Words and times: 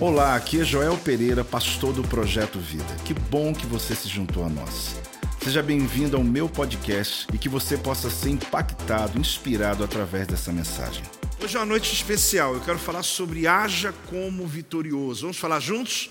Olá, 0.00 0.34
aqui 0.34 0.60
é 0.60 0.64
Joel 0.64 0.96
Pereira, 0.98 1.44
pastor 1.44 1.92
do 1.92 2.02
Projeto 2.02 2.58
Vida. 2.58 2.96
Que 3.04 3.14
bom 3.14 3.54
que 3.54 3.66
você 3.66 3.94
se 3.94 4.08
juntou 4.08 4.44
a 4.44 4.48
nós. 4.48 4.96
Seja 5.42 5.62
bem-vindo 5.62 6.16
ao 6.16 6.24
meu 6.24 6.48
podcast 6.48 7.26
e 7.32 7.38
que 7.38 7.48
você 7.48 7.76
possa 7.76 8.10
ser 8.10 8.30
impactado, 8.30 9.18
inspirado 9.18 9.84
através 9.84 10.26
dessa 10.26 10.52
mensagem. 10.52 11.04
Hoje 11.42 11.56
é 11.56 11.60
uma 11.60 11.66
noite 11.66 11.92
especial, 11.92 12.54
eu 12.54 12.60
quero 12.60 12.78
falar 12.78 13.02
sobre 13.02 13.46
haja 13.46 13.92
como 14.08 14.46
vitorioso. 14.46 15.22
Vamos 15.22 15.38
falar 15.38 15.60
juntos? 15.60 16.10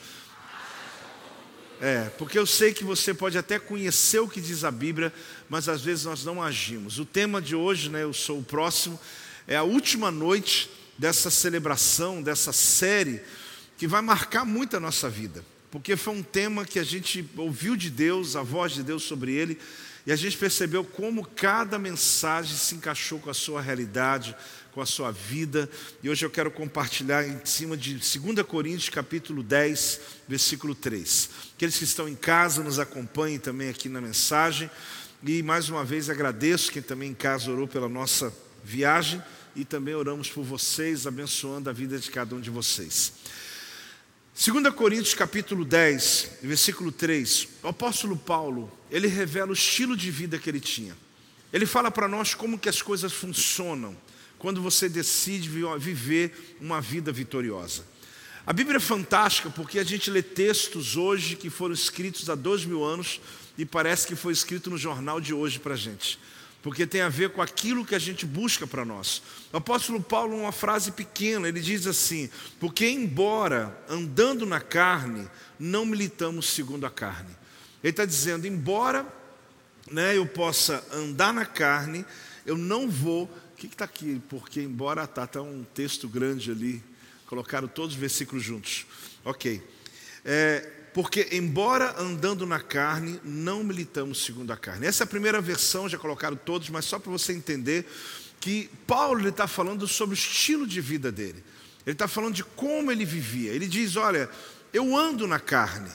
É, 1.81 2.11
porque 2.17 2.37
eu 2.37 2.45
sei 2.45 2.73
que 2.73 2.83
você 2.83 3.13
pode 3.13 3.37
até 3.37 3.57
conhecer 3.57 4.19
o 4.19 4.27
que 4.27 4.39
diz 4.39 4.63
a 4.63 4.71
Bíblia, 4.71 5.11
mas 5.49 5.67
às 5.67 5.81
vezes 5.81 6.05
nós 6.05 6.23
não 6.23 6.41
agimos. 6.41 6.99
O 6.99 7.05
tema 7.05 7.41
de 7.41 7.55
hoje, 7.55 7.89
né, 7.89 8.03
eu 8.03 8.13
sou 8.13 8.39
o 8.39 8.43
próximo, 8.43 8.99
é 9.47 9.57
a 9.57 9.63
última 9.63 10.11
noite 10.11 10.69
dessa 10.97 11.31
celebração, 11.31 12.21
dessa 12.21 12.53
série 12.53 13.21
que 13.81 13.87
vai 13.87 14.03
marcar 14.03 14.45
muito 14.45 14.77
a 14.77 14.79
nossa 14.79 15.09
vida, 15.09 15.43
porque 15.71 15.97
foi 15.97 16.13
um 16.13 16.21
tema 16.21 16.63
que 16.65 16.77
a 16.77 16.83
gente 16.83 17.27
ouviu 17.35 17.75
de 17.75 17.89
Deus, 17.89 18.35
a 18.35 18.43
voz 18.43 18.73
de 18.73 18.83
Deus 18.83 19.01
sobre 19.01 19.33
ele, 19.33 19.57
e 20.05 20.11
a 20.11 20.15
gente 20.15 20.37
percebeu 20.37 20.83
como 20.83 21.25
cada 21.25 21.79
mensagem 21.79 22.55
se 22.55 22.75
encaixou 22.75 23.17
com 23.17 23.31
a 23.31 23.33
sua 23.33 23.59
realidade, 23.59 24.35
com 24.71 24.81
a 24.81 24.85
sua 24.85 25.09
vida. 25.09 25.67
E 26.03 26.11
hoje 26.11 26.23
eu 26.23 26.29
quero 26.29 26.51
compartilhar 26.51 27.27
em 27.27 27.43
cima 27.43 27.75
de 27.75 27.95
2 27.95 28.45
Coríntios 28.47 28.89
capítulo 28.89 29.41
10, 29.41 29.99
versículo 30.27 30.75
3. 30.75 31.29
Aqueles 31.55 31.75
que 31.75 31.83
estão 31.83 32.07
em 32.07 32.15
casa 32.15 32.61
nos 32.61 32.77
acompanhem 32.77 33.39
também 33.39 33.69
aqui 33.69 33.89
na 33.89 33.99
mensagem. 33.99 34.69
E 35.23 35.41
mais 35.41 35.69
uma 35.69 35.83
vez 35.83 36.07
agradeço 36.07 36.71
quem 36.71 36.83
também 36.83 37.09
em 37.09 37.15
casa 37.15 37.49
orou 37.49 37.67
pela 37.67 37.89
nossa 37.89 38.31
viagem 38.63 39.19
e 39.55 39.65
também 39.65 39.95
oramos 39.95 40.29
por 40.29 40.43
vocês, 40.43 41.07
abençoando 41.07 41.67
a 41.67 41.73
vida 41.73 41.97
de 41.97 42.11
cada 42.11 42.35
um 42.35 42.39
de 42.39 42.51
vocês. 42.51 43.20
2 44.43 44.73
Coríntios 44.73 45.13
capítulo 45.13 45.63
10, 45.63 46.39
versículo 46.41 46.91
3, 46.91 47.47
o 47.61 47.67
apóstolo 47.67 48.17
Paulo, 48.17 48.71
ele 48.89 49.07
revela 49.07 49.51
o 49.51 49.53
estilo 49.53 49.95
de 49.95 50.09
vida 50.09 50.39
que 50.39 50.49
ele 50.49 50.59
tinha. 50.59 50.97
Ele 51.53 51.67
fala 51.67 51.91
para 51.91 52.07
nós 52.07 52.33
como 52.33 52.57
que 52.57 52.67
as 52.67 52.81
coisas 52.81 53.13
funcionam 53.13 53.95
quando 54.39 54.59
você 54.59 54.89
decide 54.89 55.47
viver 55.77 56.55
uma 56.59 56.81
vida 56.81 57.11
vitoriosa. 57.11 57.85
A 58.43 58.51
Bíblia 58.51 58.77
é 58.77 58.79
fantástica 58.79 59.51
porque 59.51 59.77
a 59.77 59.83
gente 59.83 60.09
lê 60.09 60.23
textos 60.23 60.97
hoje 60.97 61.35
que 61.35 61.51
foram 61.51 61.75
escritos 61.75 62.27
há 62.27 62.33
dois 62.33 62.65
mil 62.65 62.83
anos 62.83 63.21
e 63.59 63.63
parece 63.63 64.07
que 64.07 64.15
foi 64.15 64.33
escrito 64.33 64.71
no 64.71 64.77
jornal 64.77 65.21
de 65.21 65.35
hoje 65.35 65.59
para 65.59 65.75
a 65.75 65.77
gente 65.77 66.17
porque 66.61 66.85
tem 66.85 67.01
a 67.01 67.09
ver 67.09 67.31
com 67.31 67.41
aquilo 67.41 67.85
que 67.85 67.95
a 67.95 67.99
gente 67.99 68.25
busca 68.25 68.67
para 68.67 68.85
nós. 68.85 69.21
O 69.51 69.57
apóstolo 69.57 70.01
Paulo, 70.01 70.37
uma 70.37 70.51
frase 70.51 70.91
pequena, 70.91 71.47
ele 71.47 71.59
diz 71.59 71.87
assim: 71.87 72.29
Porque, 72.59 72.87
embora 72.87 73.75
andando 73.89 74.45
na 74.45 74.61
carne, 74.61 75.27
não 75.59 75.85
militamos 75.85 76.49
segundo 76.49 76.85
a 76.85 76.91
carne. 76.91 77.35
Ele 77.83 77.91
está 77.91 78.05
dizendo: 78.05 78.45
embora 78.45 79.05
né, 79.91 80.15
eu 80.15 80.25
possa 80.27 80.85
andar 80.93 81.33
na 81.33 81.45
carne, 81.45 82.05
eu 82.45 82.57
não 82.57 82.89
vou. 82.89 83.23
O 83.23 83.55
que 83.57 83.67
está 83.67 83.85
aqui? 83.85 84.21
Porque, 84.29 84.61
embora 84.61 85.03
está 85.03 85.25
tá 85.25 85.41
um 85.41 85.65
texto 85.73 86.07
grande 86.07 86.51
ali, 86.51 86.83
colocaram 87.25 87.67
todos 87.67 87.95
os 87.95 87.99
versículos 87.99 88.43
juntos. 88.43 88.85
Ok. 89.25 89.61
É, 90.23 90.69
porque, 90.93 91.29
embora 91.31 91.95
andando 91.97 92.45
na 92.45 92.59
carne, 92.59 93.19
não 93.23 93.63
militamos 93.63 94.23
segundo 94.23 94.51
a 94.51 94.57
carne. 94.57 94.87
Essa 94.87 95.03
é 95.03 95.05
a 95.05 95.07
primeira 95.07 95.39
versão, 95.39 95.87
já 95.87 95.97
colocaram 95.97 96.35
todos, 96.35 96.69
mas 96.69 96.85
só 96.85 96.99
para 96.99 97.11
você 97.11 97.33
entender 97.33 97.85
que 98.39 98.69
Paulo 98.85 99.27
está 99.27 99.47
falando 99.47 99.87
sobre 99.87 100.13
o 100.13 100.17
estilo 100.17 100.67
de 100.67 100.81
vida 100.81 101.11
dele. 101.11 101.43
Ele 101.85 101.93
está 101.93 102.07
falando 102.07 102.33
de 102.33 102.43
como 102.43 102.91
ele 102.91 103.05
vivia. 103.05 103.51
Ele 103.51 103.67
diz: 103.67 103.95
Olha, 103.95 104.29
eu 104.73 104.95
ando 104.95 105.27
na 105.27 105.39
carne, 105.39 105.89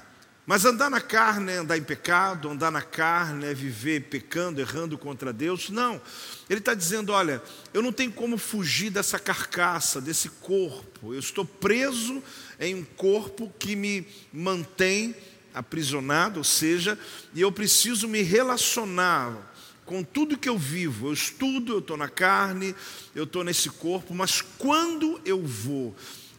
mas 0.46 0.64
andar 0.64 0.88
na 0.88 1.00
carne 1.00 1.50
é 1.50 1.56
andar 1.56 1.76
em 1.76 1.82
pecado, 1.82 2.48
andar 2.48 2.70
na 2.70 2.80
carne 2.80 3.44
é 3.44 3.52
viver 3.52 4.02
pecando, 4.02 4.60
errando 4.60 4.96
contra 4.96 5.32
Deus. 5.32 5.70
Não. 5.70 6.00
Ele 6.48 6.60
está 6.60 6.72
dizendo: 6.72 7.12
olha, 7.12 7.42
eu 7.74 7.82
não 7.82 7.92
tenho 7.92 8.12
como 8.12 8.38
fugir 8.38 8.90
dessa 8.90 9.18
carcaça, 9.18 10.00
desse 10.00 10.28
corpo. 10.28 11.12
Eu 11.12 11.18
estou 11.18 11.44
preso 11.44 12.22
em 12.60 12.76
um 12.76 12.84
corpo 12.84 13.52
que 13.58 13.74
me 13.74 14.06
mantém 14.32 15.16
aprisionado, 15.52 16.38
ou 16.38 16.44
seja, 16.44 16.96
e 17.34 17.40
eu 17.40 17.50
preciso 17.50 18.06
me 18.06 18.22
relacionar 18.22 19.52
com 19.84 20.04
tudo 20.04 20.38
que 20.38 20.48
eu 20.48 20.56
vivo. 20.56 21.08
Eu 21.08 21.12
estudo, 21.12 21.72
eu 21.72 21.78
estou 21.80 21.96
na 21.96 22.08
carne, 22.08 22.72
eu 23.16 23.24
estou 23.24 23.42
nesse 23.42 23.68
corpo, 23.70 24.14
mas 24.14 24.42
quando 24.42 25.20
eu 25.24 25.42
vou 25.42 25.96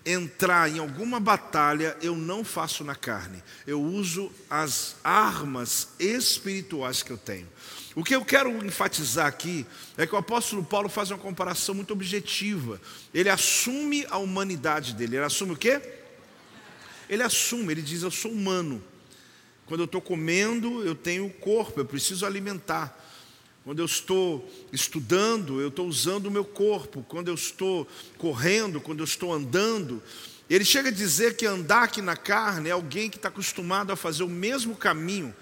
entrar 0.08 0.70
em 0.72 0.80
alguma 0.80 1.20
batalha, 1.20 1.98
eu 2.02 2.16
não 2.16 2.44
faço 2.44 2.84
na 2.84 2.96
carne. 2.96 3.44
Eu 3.66 3.82
uso 3.82 4.32
as 4.50 4.96
armas 5.04 5.90
espirituais 6.00 7.04
que 7.04 7.12
eu 7.12 7.18
tenho. 7.18 7.48
O 7.94 8.04
que 8.04 8.16
eu 8.16 8.24
quero 8.24 8.64
enfatizar 8.64 9.26
aqui 9.26 9.66
é 9.98 10.08
que 10.08 10.16
o 10.16 10.18
apóstolo 10.18 10.64
Paulo 10.64 10.88
faz 10.88 11.12
uma 11.12 11.18
comparação 11.18 11.76
muito 11.76 11.92
objetiva. 11.92 12.80
Ele 13.14 13.30
assume 13.30 14.06
a 14.10 14.18
humanidade 14.18 14.94
dele. 14.94 15.18
Ele 15.18 15.26
assume 15.26 15.54
o 15.54 15.58
quê? 15.58 15.82
Ele 17.10 17.24
assume, 17.24 17.74
ele 17.74 17.82
diz: 17.82 18.04
Eu 18.04 18.12
sou 18.12 18.32
humano. 18.32 18.84
Quando 19.66 19.82
eu 19.82 19.86
estou 19.86 20.00
comendo, 20.00 20.84
eu 20.86 20.96
tenho 20.96 21.30
corpo, 21.30 21.80
eu 21.80 21.86
preciso 21.86 22.26
alimentar. 22.26 23.04
Quando 23.68 23.80
eu 23.80 23.86
estou 23.86 24.50
estudando, 24.72 25.60
eu 25.60 25.68
estou 25.68 25.86
usando 25.90 26.28
o 26.28 26.32
meu 26.32 26.46
corpo. 26.46 27.06
Quando 27.06 27.28
eu 27.28 27.34
estou 27.34 27.86
correndo, 28.18 28.80
quando 28.80 29.00
eu 29.00 29.04
estou 29.04 29.34
andando. 29.34 30.02
Ele 30.50 30.64
chega 30.64 30.88
a 30.88 30.92
dizer 30.92 31.36
que 31.36 31.46
andar 31.46 31.84
aqui 31.84 32.02
na 32.02 32.16
carne 32.16 32.70
é 32.70 32.72
alguém 32.72 33.10
que 33.10 33.18
está 33.18 33.28
acostumado 33.28 33.92
a 33.92 33.98
fazer 33.98 34.24
o 34.24 34.30
mesmo 34.30 34.74
caminho. 34.74 35.36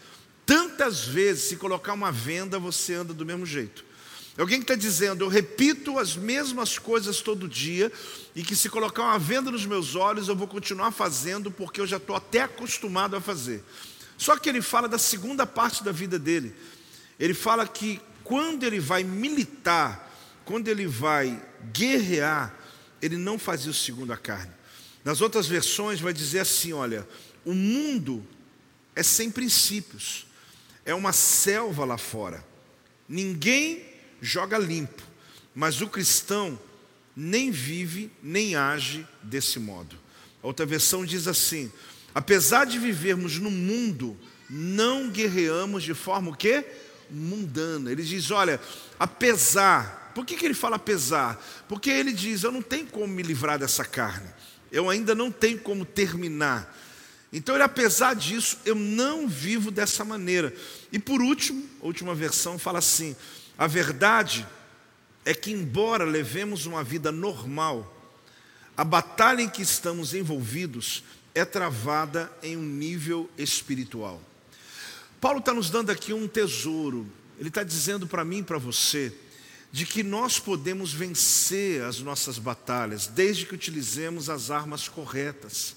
Tantas 0.43 1.05
vezes, 1.05 1.43
se 1.43 1.57
colocar 1.57 1.93
uma 1.93 2.11
venda, 2.11 2.57
você 2.57 2.95
anda 2.95 3.13
do 3.13 3.23
mesmo 3.23 3.45
jeito. 3.45 3.85
É 4.35 4.41
alguém 4.41 4.57
que 4.57 4.63
está 4.63 4.73
dizendo, 4.73 5.23
eu 5.23 5.29
repito 5.29 5.99
as 5.99 6.15
mesmas 6.15 6.79
coisas 6.79 7.21
todo 7.21 7.47
dia, 7.47 7.91
e 8.35 8.41
que 8.41 8.55
se 8.55 8.71
colocar 8.71 9.03
uma 9.03 9.19
venda 9.19 9.51
nos 9.51 9.67
meus 9.67 9.93
olhos, 9.93 10.29
eu 10.29 10.35
vou 10.35 10.47
continuar 10.47 10.89
fazendo, 10.89 11.51
porque 11.51 11.79
eu 11.79 11.85
já 11.85 11.97
estou 11.97 12.15
até 12.15 12.41
acostumado 12.41 13.15
a 13.15 13.21
fazer. 13.21 13.63
Só 14.17 14.35
que 14.35 14.49
ele 14.49 14.63
fala 14.63 14.87
da 14.87 14.97
segunda 14.97 15.45
parte 15.45 15.83
da 15.83 15.91
vida 15.91 16.17
dele. 16.17 16.55
Ele 17.19 17.35
fala 17.35 17.67
que 17.67 18.01
quando 18.25 18.63
ele 18.63 18.79
vai 18.79 19.03
militar, 19.03 20.11
quando 20.43 20.67
ele 20.67 20.87
vai 20.87 21.41
guerrear, 21.71 22.53
ele 23.01 23.17
não 23.17 23.37
fazia 23.37 23.69
o 23.69 23.73
segundo 23.73 24.11
a 24.11 24.17
carne. 24.17 24.51
Nas 25.03 25.21
outras 25.21 25.47
versões 25.47 26.01
vai 26.01 26.11
dizer 26.11 26.39
assim: 26.39 26.73
olha, 26.73 27.07
o 27.45 27.53
mundo 27.53 28.25
é 28.95 29.03
sem 29.03 29.29
princípios, 29.29 30.25
é 30.83 30.93
uma 30.93 31.13
selva 31.13 31.85
lá 31.85 31.99
fora. 31.99 32.43
Ninguém 33.07 33.85
joga 34.19 34.57
limpo, 34.57 35.03
mas 35.53 35.79
o 35.81 35.87
cristão 35.87 36.59
nem 37.15 37.51
vive 37.51 38.11
nem 38.23 38.55
age 38.55 39.07
desse 39.21 39.59
modo. 39.59 39.95
A 40.41 40.47
outra 40.47 40.65
versão 40.65 41.05
diz 41.05 41.27
assim: 41.27 41.71
apesar 42.13 42.65
de 42.65 42.79
vivermos 42.79 43.37
no 43.37 43.51
mundo, 43.51 44.17
não 44.49 45.11
guerreamos 45.11 45.83
de 45.83 45.93
forma 45.93 46.31
o 46.31 46.35
quê? 46.35 46.65
Mundana. 47.09 47.91
Ele 47.91 48.03
diz: 48.03 48.31
olha, 48.31 48.59
apesar. 48.99 50.03
Por 50.15 50.25
que, 50.25 50.37
que 50.37 50.45
ele 50.45 50.53
fala 50.53 50.77
apesar? 50.77 51.43
Porque 51.67 51.89
ele 51.89 52.13
diz: 52.13 52.43
eu 52.43 52.51
não 52.51 52.61
tenho 52.61 52.87
como 52.87 53.07
me 53.07 53.21
livrar 53.21 53.59
dessa 53.59 53.83
carne. 53.83 54.27
Eu 54.71 54.89
ainda 54.89 55.13
não 55.13 55.31
tenho 55.31 55.59
como 55.59 55.85
terminar. 55.85 56.73
Então, 57.31 57.55
ele, 57.55 57.63
apesar 57.63 58.15
disso, 58.15 58.59
eu 58.65 58.75
não 58.75 59.27
vivo 59.27 59.69
dessa 59.71 60.05
maneira. 60.05 60.53
E 60.91 60.97
por 60.97 61.21
último, 61.21 61.67
a 61.81 61.85
última 61.85 62.15
versão 62.15 62.57
fala 62.57 62.79
assim: 62.79 63.15
a 63.57 63.67
verdade 63.67 64.47
é 65.25 65.33
que, 65.33 65.51
embora 65.51 66.05
levemos 66.05 66.65
uma 66.65 66.83
vida 66.83 67.11
normal, 67.11 67.91
a 68.77 68.83
batalha 68.83 69.41
em 69.41 69.49
que 69.49 69.61
estamos 69.61 70.13
envolvidos 70.13 71.03
é 71.33 71.43
travada 71.43 72.31
em 72.41 72.55
um 72.55 72.61
nível 72.61 73.29
espiritual. 73.37 74.21
Paulo 75.19 75.39
está 75.39 75.53
nos 75.53 75.69
dando 75.69 75.91
aqui 75.91 76.13
um 76.13 76.27
tesouro. 76.27 77.07
Ele 77.39 77.49
está 77.49 77.63
dizendo 77.63 78.07
para 78.07 78.23
mim 78.23 78.39
e 78.39 78.43
para 78.43 78.57
você 78.57 79.13
de 79.71 79.85
que 79.85 80.03
nós 80.03 80.39
podemos 80.39 80.93
vencer 80.93 81.83
as 81.83 81.99
nossas 81.99 82.37
batalhas 82.37 83.07
desde 83.07 83.45
que 83.45 83.53
utilizemos 83.53 84.29
as 84.29 84.49
armas 84.49 84.87
corretas. 84.87 85.75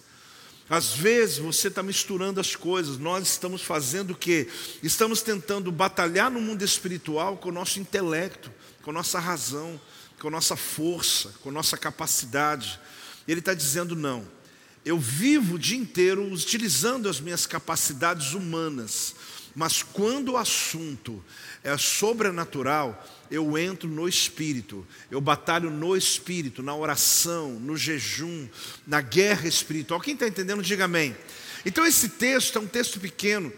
Às 0.70 0.92
vezes 0.92 1.38
você 1.38 1.66
está 1.66 1.82
misturando 1.82 2.40
as 2.40 2.54
coisas, 2.54 2.96
nós 2.96 3.26
estamos 3.26 3.60
fazendo 3.60 4.12
o 4.12 4.16
quê? 4.16 4.46
Estamos 4.84 5.20
tentando 5.20 5.72
batalhar 5.72 6.30
no 6.30 6.40
mundo 6.40 6.62
espiritual 6.62 7.38
com 7.38 7.48
o 7.48 7.52
nosso 7.52 7.80
intelecto, 7.80 8.52
com 8.82 8.90
a 8.90 8.94
nossa 8.94 9.18
razão, 9.18 9.80
com 10.20 10.28
a 10.28 10.30
nossa 10.30 10.54
força, 10.54 11.34
com 11.42 11.48
a 11.48 11.52
nossa 11.52 11.76
capacidade. 11.76 12.78
Ele 13.26 13.40
está 13.40 13.52
dizendo: 13.52 13.96
não, 13.96 14.24
eu 14.88 14.98
vivo 14.98 15.56
o 15.56 15.58
dia 15.58 15.76
inteiro 15.76 16.32
utilizando 16.32 17.10
as 17.10 17.20
minhas 17.20 17.46
capacidades 17.46 18.32
humanas, 18.32 19.14
mas 19.54 19.82
quando 19.82 20.32
o 20.32 20.36
assunto 20.38 21.22
é 21.62 21.76
sobrenatural, 21.76 23.06
eu 23.30 23.58
entro 23.58 23.86
no 23.86 24.08
espírito, 24.08 24.86
eu 25.10 25.20
batalho 25.20 25.68
no 25.68 25.94
espírito, 25.94 26.62
na 26.62 26.74
oração, 26.74 27.50
no 27.60 27.76
jejum, 27.76 28.48
na 28.86 29.02
guerra 29.02 29.46
espiritual. 29.46 30.00
Quem 30.00 30.14
está 30.14 30.26
entendendo, 30.26 30.62
diga 30.62 30.86
amém. 30.86 31.14
Então, 31.66 31.84
esse 31.84 32.08
texto 32.08 32.56
é 32.56 32.62
um 32.62 32.66
texto 32.66 32.98
pequeno, 32.98 33.52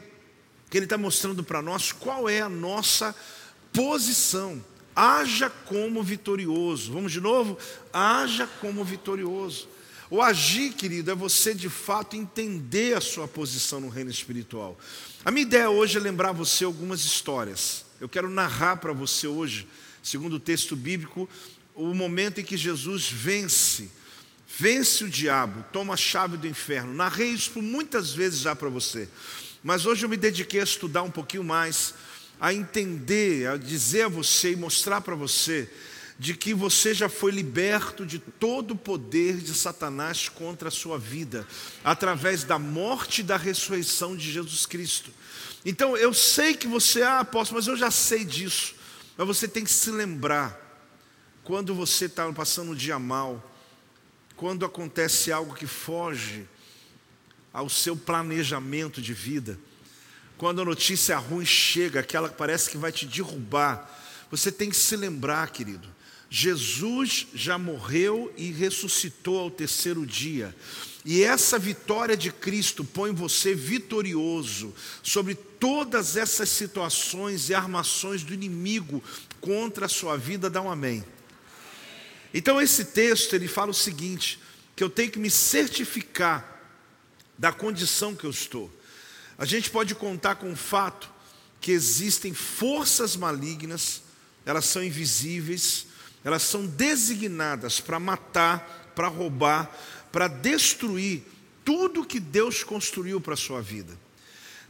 que 0.69 0.77
ele 0.77 0.87
está 0.87 0.99
mostrando 0.99 1.45
para 1.45 1.63
nós 1.63 1.93
qual 1.93 2.29
é 2.29 2.41
a 2.41 2.49
nossa 2.49 3.15
posição. 3.73 4.65
Haja 4.97 5.49
como 5.49 6.03
vitorioso. 6.03 6.93
Vamos 6.93 7.13
de 7.13 7.21
novo? 7.21 7.57
Haja 7.93 8.49
como 8.61 8.85
vitorioso. 8.85 9.69
O 10.11 10.21
agir, 10.21 10.73
querido, 10.73 11.13
é 11.13 11.15
você 11.15 11.55
de 11.55 11.69
fato 11.69 12.17
entender 12.17 12.97
a 12.97 13.01
sua 13.01 13.29
posição 13.29 13.81
no 13.81 13.89
reino 13.89 14.11
espiritual. 14.11 14.77
A 15.25 15.31
minha 15.31 15.47
ideia 15.47 15.71
hoje 15.71 15.97
é 15.97 16.01
lembrar 16.01 16.33
você 16.33 16.65
algumas 16.65 17.05
histórias. 17.05 17.85
Eu 18.01 18.09
quero 18.09 18.29
narrar 18.29 18.79
para 18.79 18.93
você 18.93 19.29
hoje, 19.29 19.69
segundo 20.03 20.35
o 20.35 20.41
texto 20.41 20.75
bíblico, 20.75 21.29
o 21.77 21.95
momento 21.95 22.41
em 22.41 22.45
que 22.45 22.57
Jesus 22.57 23.09
vence, 23.09 23.89
vence 24.59 25.05
o 25.05 25.09
diabo, 25.09 25.65
toma 25.73 25.95
a 25.95 25.97
chave 25.97 26.37
do 26.37 26.49
inferno. 26.49 26.93
Narrei 26.93 27.29
isso 27.29 27.53
por 27.53 27.63
muitas 27.63 28.13
vezes 28.13 28.41
já 28.41 28.57
para 28.57 28.69
você, 28.69 29.09
mas 29.63 29.87
hoje 29.87 30.05
eu 30.05 30.09
me 30.09 30.17
dediquei 30.17 30.61
a 30.61 30.65
estudar 30.65 31.05
um 31.05 31.11
pouquinho 31.11 31.45
mais, 31.45 31.95
a 32.41 32.53
entender, 32.53 33.47
a 33.49 33.57
dizer 33.57 34.07
a 34.07 34.09
você 34.09 34.53
e 34.53 34.57
mostrar 34.57 35.03
para 35.03 35.15
você 35.15 35.71
de 36.21 36.35
que 36.35 36.53
você 36.53 36.93
já 36.93 37.09
foi 37.09 37.33
liberto 37.33 38.05
de 38.05 38.19
todo 38.19 38.73
o 38.73 38.77
poder 38.77 39.39
de 39.39 39.55
Satanás 39.55 40.29
contra 40.29 40.69
a 40.69 40.71
sua 40.71 40.99
vida, 40.99 41.49
através 41.83 42.45
da 42.45 42.59
morte 42.59 43.23
e 43.23 43.25
da 43.25 43.39
ressurreição 43.39 44.15
de 44.15 44.31
Jesus 44.31 44.67
Cristo. 44.67 45.11
Então 45.65 45.97
eu 45.97 46.13
sei 46.13 46.53
que 46.53 46.69
você, 46.69 47.01
ah, 47.01 47.21
apóstolo, 47.21 47.59
mas 47.59 47.69
eu 47.69 47.75
já 47.75 47.91
sei 47.91 48.23
disso. 48.23 48.75
Mas 49.17 49.27
você 49.27 49.49
tem 49.49 49.65
que 49.65 49.71
se 49.71 49.91
lembrar, 49.91 50.61
quando 51.43 51.75
você 51.75 52.05
está 52.05 52.31
passando 52.35 52.73
um 52.73 52.75
dia 52.75 52.99
mal, 52.99 53.43
quando 54.37 54.67
acontece 54.67 55.33
algo 55.33 55.55
que 55.55 55.67
foge 55.67 56.47
ao 57.51 57.71
seu 57.71 57.97
planejamento 57.97 59.01
de 59.01 59.15
vida, 59.15 59.59
quando 60.37 60.61
a 60.61 60.67
notícia 60.67 61.17
ruim 61.17 61.47
chega, 61.47 62.01
aquela 62.01 62.29
que 62.29 62.37
parece 62.37 62.69
que 62.69 62.77
vai 62.77 62.93
te 62.93 63.07
derrubar, 63.07 63.91
você 64.31 64.53
tem 64.53 64.69
que 64.69 64.77
se 64.77 64.95
lembrar, 64.97 65.49
querido, 65.49 65.89
Jesus 66.33 67.27
já 67.35 67.59
morreu 67.59 68.33
e 68.37 68.53
ressuscitou 68.53 69.41
ao 69.41 69.51
terceiro 69.51 70.07
dia. 70.07 70.55
E 71.05 71.25
essa 71.25 71.59
vitória 71.59 72.17
de 72.17 72.31
Cristo 72.31 72.85
põe 72.85 73.13
você 73.13 73.53
vitorioso 73.53 74.73
sobre 75.03 75.35
todas 75.35 76.17
essas 76.17 76.49
situações 76.49 77.49
e 77.49 77.55
armações 77.55 78.23
do 78.23 78.33
inimigo 78.33 79.03
contra 79.41 79.87
a 79.87 79.89
sua 79.89 80.17
vida. 80.17 80.49
Dá 80.49 80.63
um 80.63 80.71
amém. 80.71 81.05
Então 82.33 82.63
esse 82.63 82.85
texto 82.85 83.35
ele 83.35 83.49
fala 83.49 83.73
o 83.73 83.75
seguinte, 83.75 84.39
que 84.77 84.85
eu 84.85 84.89
tenho 84.89 85.11
que 85.11 85.19
me 85.19 85.31
certificar 85.31 86.61
da 87.37 87.51
condição 87.53 88.15
que 88.15 88.25
eu 88.25 88.31
estou. 88.31 88.71
A 89.37 89.45
gente 89.45 89.69
pode 89.69 89.97
contar 89.97 90.37
com 90.37 90.53
o 90.53 90.57
fato 90.57 91.11
que 91.61 91.73
existem 91.73 92.33
forças 92.33 93.17
malignas, 93.17 94.03
elas 94.47 94.67
são 94.67 94.85
invisíveis, 94.85 95.87
elas 96.25 96.43
são 96.43 96.67
designadas 96.67 97.81
para 97.81 97.99
matar, 97.99 98.93
para 98.95 99.09
roubar, 99.09 99.71
para 100.13 100.29
destruir 100.29 101.23
tudo 101.65 102.05
que 102.05 102.21
Deus 102.21 102.63
construiu 102.63 103.21
para 103.21 103.35
a 103.35 103.37
sua 103.37 103.63
vida. 103.63 103.99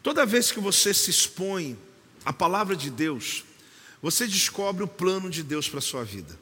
Toda 0.02 0.26
vez 0.26 0.52
que 0.52 0.60
você 0.60 0.94
se 0.94 1.10
expõe 1.10 1.76
à 2.24 2.32
palavra 2.32 2.76
de 2.76 2.90
Deus, 2.90 3.44
você 4.02 4.26
descobre 4.26 4.82
o 4.84 4.88
plano 4.88 5.28
de 5.28 5.42
Deus 5.42 5.68
para 5.68 5.78
a 5.78 5.82
sua 5.82 6.04
vida. 6.04 6.38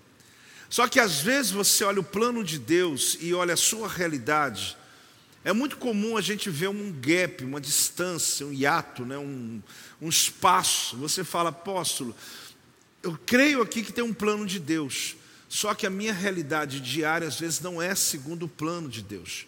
Só 0.69 0.87
que 0.87 1.00
às 1.00 1.20
vezes 1.20 1.50
você 1.50 1.82
olha 1.84 2.00
o 2.00 2.04
plano 2.04 2.44
de 2.44 2.58
Deus 2.58 3.16
e 3.20 3.32
olha 3.32 3.54
a 3.54 3.56
sua 3.56 3.88
realidade, 3.88 4.76
é 5.44 5.52
muito 5.52 5.76
comum 5.76 6.16
a 6.16 6.20
gente 6.20 6.50
ver 6.50 6.69
um 6.69 6.93
gap, 6.93 7.43
uma 7.44 7.61
distância, 7.61 8.44
um 8.44 8.52
hiato, 8.52 9.06
né? 9.06 9.16
um, 9.16 9.62
um 10.00 10.08
espaço. 10.08 10.96
Você 10.99 11.25
fala, 11.25 11.50
apóstolo, 11.50 12.14
eu 13.02 13.18
creio 13.26 13.62
aqui 13.62 13.82
que 13.82 13.92
tem 13.92 14.04
um 14.04 14.12
plano 14.12 14.44
de 14.46 14.58
Deus, 14.58 15.16
só 15.48 15.74
que 15.74 15.86
a 15.86 15.90
minha 15.90 16.12
realidade 16.12 16.80
diária 16.80 17.26
às 17.26 17.38
vezes 17.38 17.60
não 17.60 17.80
é 17.80 17.94
segundo 17.94 18.44
o 18.44 18.48
plano 18.48 18.88
de 18.88 19.02
Deus. 19.02 19.46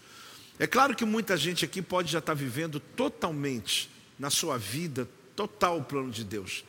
É 0.58 0.67
claro 0.67 0.94
que 0.94 1.05
muita 1.05 1.37
gente 1.37 1.64
aqui 1.64 1.82
pode 1.82 2.12
já 2.12 2.19
estar 2.19 2.35
vivendo 2.35 2.79
totalmente 2.79 3.91
na 4.19 4.31
sua 4.31 4.58
vida, 4.58 5.08
total 5.35 5.79
o 5.79 5.85
plano 5.85 6.11
de 6.11 6.23
Deus. 6.23 6.64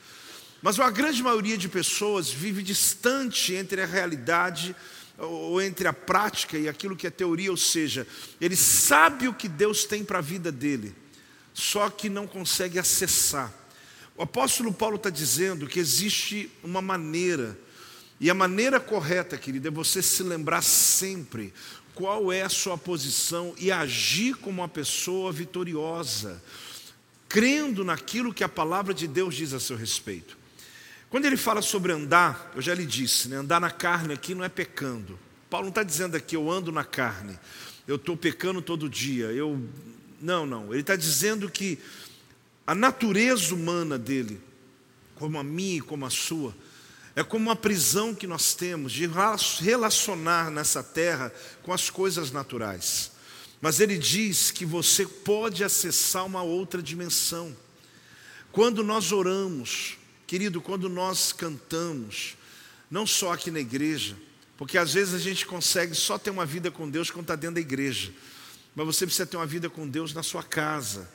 Mas 0.61 0.79
a 0.79 0.89
grande 0.89 1.21
maioria 1.21 1.57
de 1.57 1.67
pessoas 1.67 2.29
vive 2.29 2.63
distante 2.63 3.53
entre 3.53 3.81
a 3.81 3.85
realidade 3.85 4.75
ou 5.17 5.61
entre 5.61 5.87
a 5.87 5.93
prática 5.93 6.57
e 6.57 6.69
aquilo 6.69 6.95
que 6.95 7.05
é 7.05 7.09
teoria, 7.09 7.51
ou 7.51 7.57
seja, 7.57 8.07
ele 8.39 8.55
sabe 8.55 9.27
o 9.27 9.33
que 9.33 9.47
Deus 9.47 9.85
tem 9.85 10.03
para 10.03 10.19
a 10.19 10.21
vida 10.21 10.51
dele, 10.51 10.95
só 11.53 11.89
que 11.89 12.09
não 12.09 12.25
consegue 12.25 12.79
acessar. 12.79 13.53
O 14.21 14.23
apóstolo 14.23 14.71
Paulo 14.71 14.97
está 14.97 15.09
dizendo 15.09 15.65
que 15.65 15.79
existe 15.79 16.47
uma 16.63 16.79
maneira, 16.79 17.57
e 18.19 18.29
a 18.29 18.35
maneira 18.35 18.79
correta, 18.79 19.35
querido, 19.35 19.67
é 19.67 19.71
você 19.71 19.99
se 19.99 20.21
lembrar 20.21 20.61
sempre 20.61 21.51
qual 21.95 22.31
é 22.31 22.43
a 22.43 22.49
sua 22.49 22.77
posição 22.77 23.55
e 23.57 23.71
agir 23.71 24.35
como 24.35 24.61
uma 24.61 24.67
pessoa 24.67 25.31
vitoriosa, 25.31 26.39
crendo 27.27 27.83
naquilo 27.83 28.31
que 28.31 28.43
a 28.43 28.47
palavra 28.47 28.93
de 28.93 29.07
Deus 29.07 29.33
diz 29.33 29.53
a 29.53 29.59
seu 29.59 29.75
respeito. 29.75 30.37
Quando 31.09 31.25
ele 31.25 31.35
fala 31.35 31.63
sobre 31.63 31.91
andar, 31.91 32.51
eu 32.55 32.61
já 32.61 32.75
lhe 32.75 32.85
disse, 32.85 33.27
né, 33.27 33.37
andar 33.37 33.59
na 33.59 33.71
carne 33.71 34.13
aqui 34.13 34.35
não 34.35 34.45
é 34.45 34.49
pecando. 34.49 35.17
Paulo 35.49 35.65
não 35.65 35.71
está 35.71 35.81
dizendo 35.81 36.15
aqui, 36.15 36.35
eu 36.35 36.47
ando 36.47 36.71
na 36.71 36.83
carne, 36.83 37.39
eu 37.87 37.95
estou 37.95 38.15
pecando 38.15 38.61
todo 38.61 38.87
dia, 38.87 39.31
eu. 39.31 39.59
Não, 40.21 40.45
não. 40.45 40.71
Ele 40.71 40.81
está 40.81 40.95
dizendo 40.95 41.49
que 41.49 41.79
a 42.65 42.75
natureza 42.75 43.53
humana 43.53 43.97
dele, 43.97 44.39
como 45.15 45.37
a 45.37 45.43
minha 45.43 45.77
e 45.77 45.81
como 45.81 46.05
a 46.05 46.09
sua, 46.09 46.55
é 47.15 47.23
como 47.23 47.45
uma 47.45 47.55
prisão 47.55 48.15
que 48.15 48.25
nós 48.25 48.53
temos 48.53 48.91
de 48.91 49.09
relacionar 49.59 50.49
nessa 50.49 50.81
terra 50.81 51.31
com 51.63 51.73
as 51.73 51.89
coisas 51.89 52.31
naturais. 52.31 53.11
Mas 53.59 53.79
ele 53.79 53.97
diz 53.97 54.49
que 54.49 54.65
você 54.65 55.05
pode 55.05 55.63
acessar 55.63 56.25
uma 56.25 56.41
outra 56.41 56.81
dimensão. 56.81 57.55
Quando 58.51 58.83
nós 58.83 59.11
oramos, 59.11 59.97
querido, 60.25 60.61
quando 60.61 60.89
nós 60.89 61.31
cantamos, 61.31 62.35
não 62.89 63.05
só 63.05 63.33
aqui 63.33 63.51
na 63.51 63.59
igreja, 63.59 64.17
porque 64.57 64.77
às 64.77 64.93
vezes 64.93 65.13
a 65.13 65.19
gente 65.19 65.45
consegue 65.45 65.93
só 65.93 66.17
ter 66.17 66.29
uma 66.29 66.45
vida 66.45 66.71
com 66.71 66.89
Deus 66.89 67.11
quando 67.11 67.23
está 67.23 67.35
dentro 67.35 67.55
da 67.55 67.61
igreja, 67.61 68.13
mas 68.75 68.85
você 68.85 69.05
precisa 69.05 69.25
ter 69.25 69.37
uma 69.37 69.45
vida 69.45 69.69
com 69.69 69.87
Deus 69.87 70.13
na 70.13 70.23
sua 70.23 70.43
casa 70.43 71.09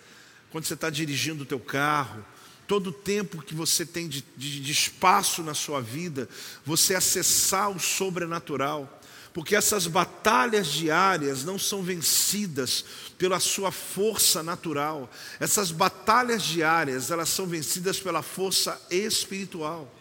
quando 0.50 0.64
você 0.64 0.74
está 0.74 0.90
dirigindo 0.90 1.42
o 1.42 1.46
teu 1.46 1.60
carro, 1.60 2.24
todo 2.66 2.88
o 2.88 2.92
tempo 2.92 3.42
que 3.42 3.54
você 3.54 3.86
tem 3.86 4.08
de, 4.08 4.24
de, 4.36 4.60
de 4.60 4.72
espaço 4.72 5.42
na 5.42 5.54
sua 5.54 5.80
vida, 5.80 6.28
você 6.64 6.94
acessar 6.94 7.70
o 7.70 7.78
sobrenatural 7.78 8.96
porque 9.36 9.54
essas 9.54 9.86
batalhas 9.86 10.66
diárias 10.66 11.44
não 11.44 11.58
são 11.58 11.82
vencidas 11.82 12.82
pela 13.18 13.38
sua 13.38 13.70
força 13.70 14.42
natural. 14.42 15.10
Essas 15.38 15.70
batalhas 15.70 16.42
diárias, 16.42 17.10
elas 17.10 17.28
são 17.28 17.46
vencidas 17.46 18.00
pela 18.00 18.22
força 18.22 18.80
espiritual. 18.90 19.94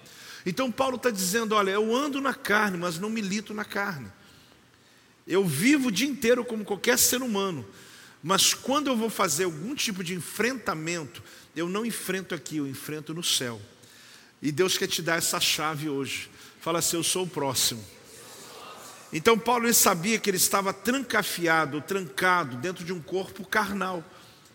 Então 0.45 0.71
Paulo 0.71 0.95
está 0.95 1.09
dizendo: 1.09 1.53
olha, 1.53 1.71
eu 1.71 1.93
ando 1.93 2.21
na 2.21 2.33
carne, 2.33 2.77
mas 2.77 2.97
não 2.97 3.09
milito 3.09 3.53
na 3.53 3.65
carne. 3.65 4.09
Eu 5.27 5.43
vivo 5.43 5.89
o 5.89 5.91
dia 5.91 6.07
inteiro 6.07 6.45
como 6.45 6.63
qualquer 6.63 6.97
ser 6.97 7.21
humano, 7.21 7.65
mas 8.27 8.55
quando 8.55 8.87
eu 8.87 8.97
vou 8.97 9.07
fazer 9.07 9.43
algum 9.43 9.75
tipo 9.75 10.03
de 10.03 10.15
enfrentamento, 10.15 11.21
eu 11.55 11.69
não 11.69 11.85
enfrento 11.85 12.33
aqui, 12.33 12.57
eu 12.57 12.65
enfrento 12.65 13.13
no 13.13 13.23
céu. 13.23 13.61
E 14.41 14.51
Deus 14.51 14.79
quer 14.79 14.87
te 14.87 15.03
dar 15.03 15.19
essa 15.19 15.39
chave 15.39 15.89
hoje. 15.89 16.27
Fala 16.59 16.79
assim: 16.79 16.95
Eu 16.97 17.03
sou 17.03 17.25
o 17.25 17.29
próximo. 17.29 17.85
Então, 19.13 19.37
Paulo 19.37 19.67
ele 19.67 19.75
sabia 19.75 20.17
que 20.17 20.27
ele 20.27 20.37
estava 20.37 20.73
trancafiado, 20.73 21.79
trancado 21.81 22.57
dentro 22.57 22.83
de 22.83 22.91
um 22.91 22.99
corpo 22.99 23.45
carnal, 23.45 24.03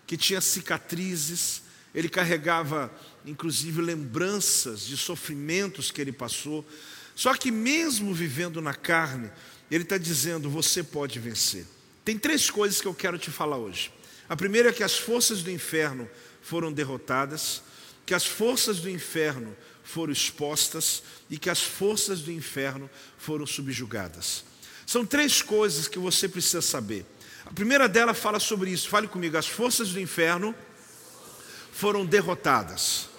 que 0.04 0.16
tinha 0.16 0.40
cicatrizes, 0.40 1.62
ele 1.94 2.08
carregava 2.08 2.92
inclusive 3.24 3.80
lembranças 3.80 4.80
de 4.80 4.96
sofrimentos 4.96 5.92
que 5.92 6.00
ele 6.00 6.10
passou. 6.10 6.66
Só 7.14 7.34
que, 7.34 7.52
mesmo 7.52 8.12
vivendo 8.12 8.60
na 8.60 8.74
carne, 8.74 9.30
ele 9.70 9.84
está 9.84 9.96
dizendo: 9.96 10.50
Você 10.50 10.82
pode 10.82 11.20
vencer. 11.20 11.64
Tem 12.04 12.19
três 12.19 12.50
coisas 12.50 12.80
que 12.80 12.88
eu 12.88 12.95
quero 12.95 13.19
te 13.19 13.30
falar 13.30 13.59
hoje. 13.59 13.92
A 14.28 14.37
primeira 14.37 14.71
é 14.71 14.73
que 14.73 14.83
as 14.83 14.97
forças 14.97 15.42
do 15.42 15.50
inferno 15.50 16.09
foram 16.40 16.73
derrotadas, 16.73 17.62
que 18.07 18.14
as 18.14 18.25
forças 18.25 18.78
do 18.80 18.88
inferno 18.88 19.57
foram 19.83 20.12
expostas 20.12 21.02
e 21.28 21.37
que 21.38 21.50
as 21.50 21.61
forças 21.61 22.21
do 22.21 22.33
inferno 22.33 22.88
foram 23.19 23.47
subjugadas. 23.47 24.45
São 24.87 25.04
três 25.04 25.42
coisas 25.42 25.87
que 25.87 25.99
você 25.99 26.28
precisa 26.28 26.62
saber. 26.62 27.04
A 27.45 27.52
primeira 27.52 27.88
dela 27.88 28.14
fala 28.14 28.40
sobre 28.40 28.71
isso. 28.71 28.88
Fale 28.88 29.09
comigo. 29.09 29.37
As 29.37 29.47
forças 29.47 29.90
do 29.90 30.00
inferno 30.00 30.54
foram 31.73 32.07
derrotadas. 32.07 33.10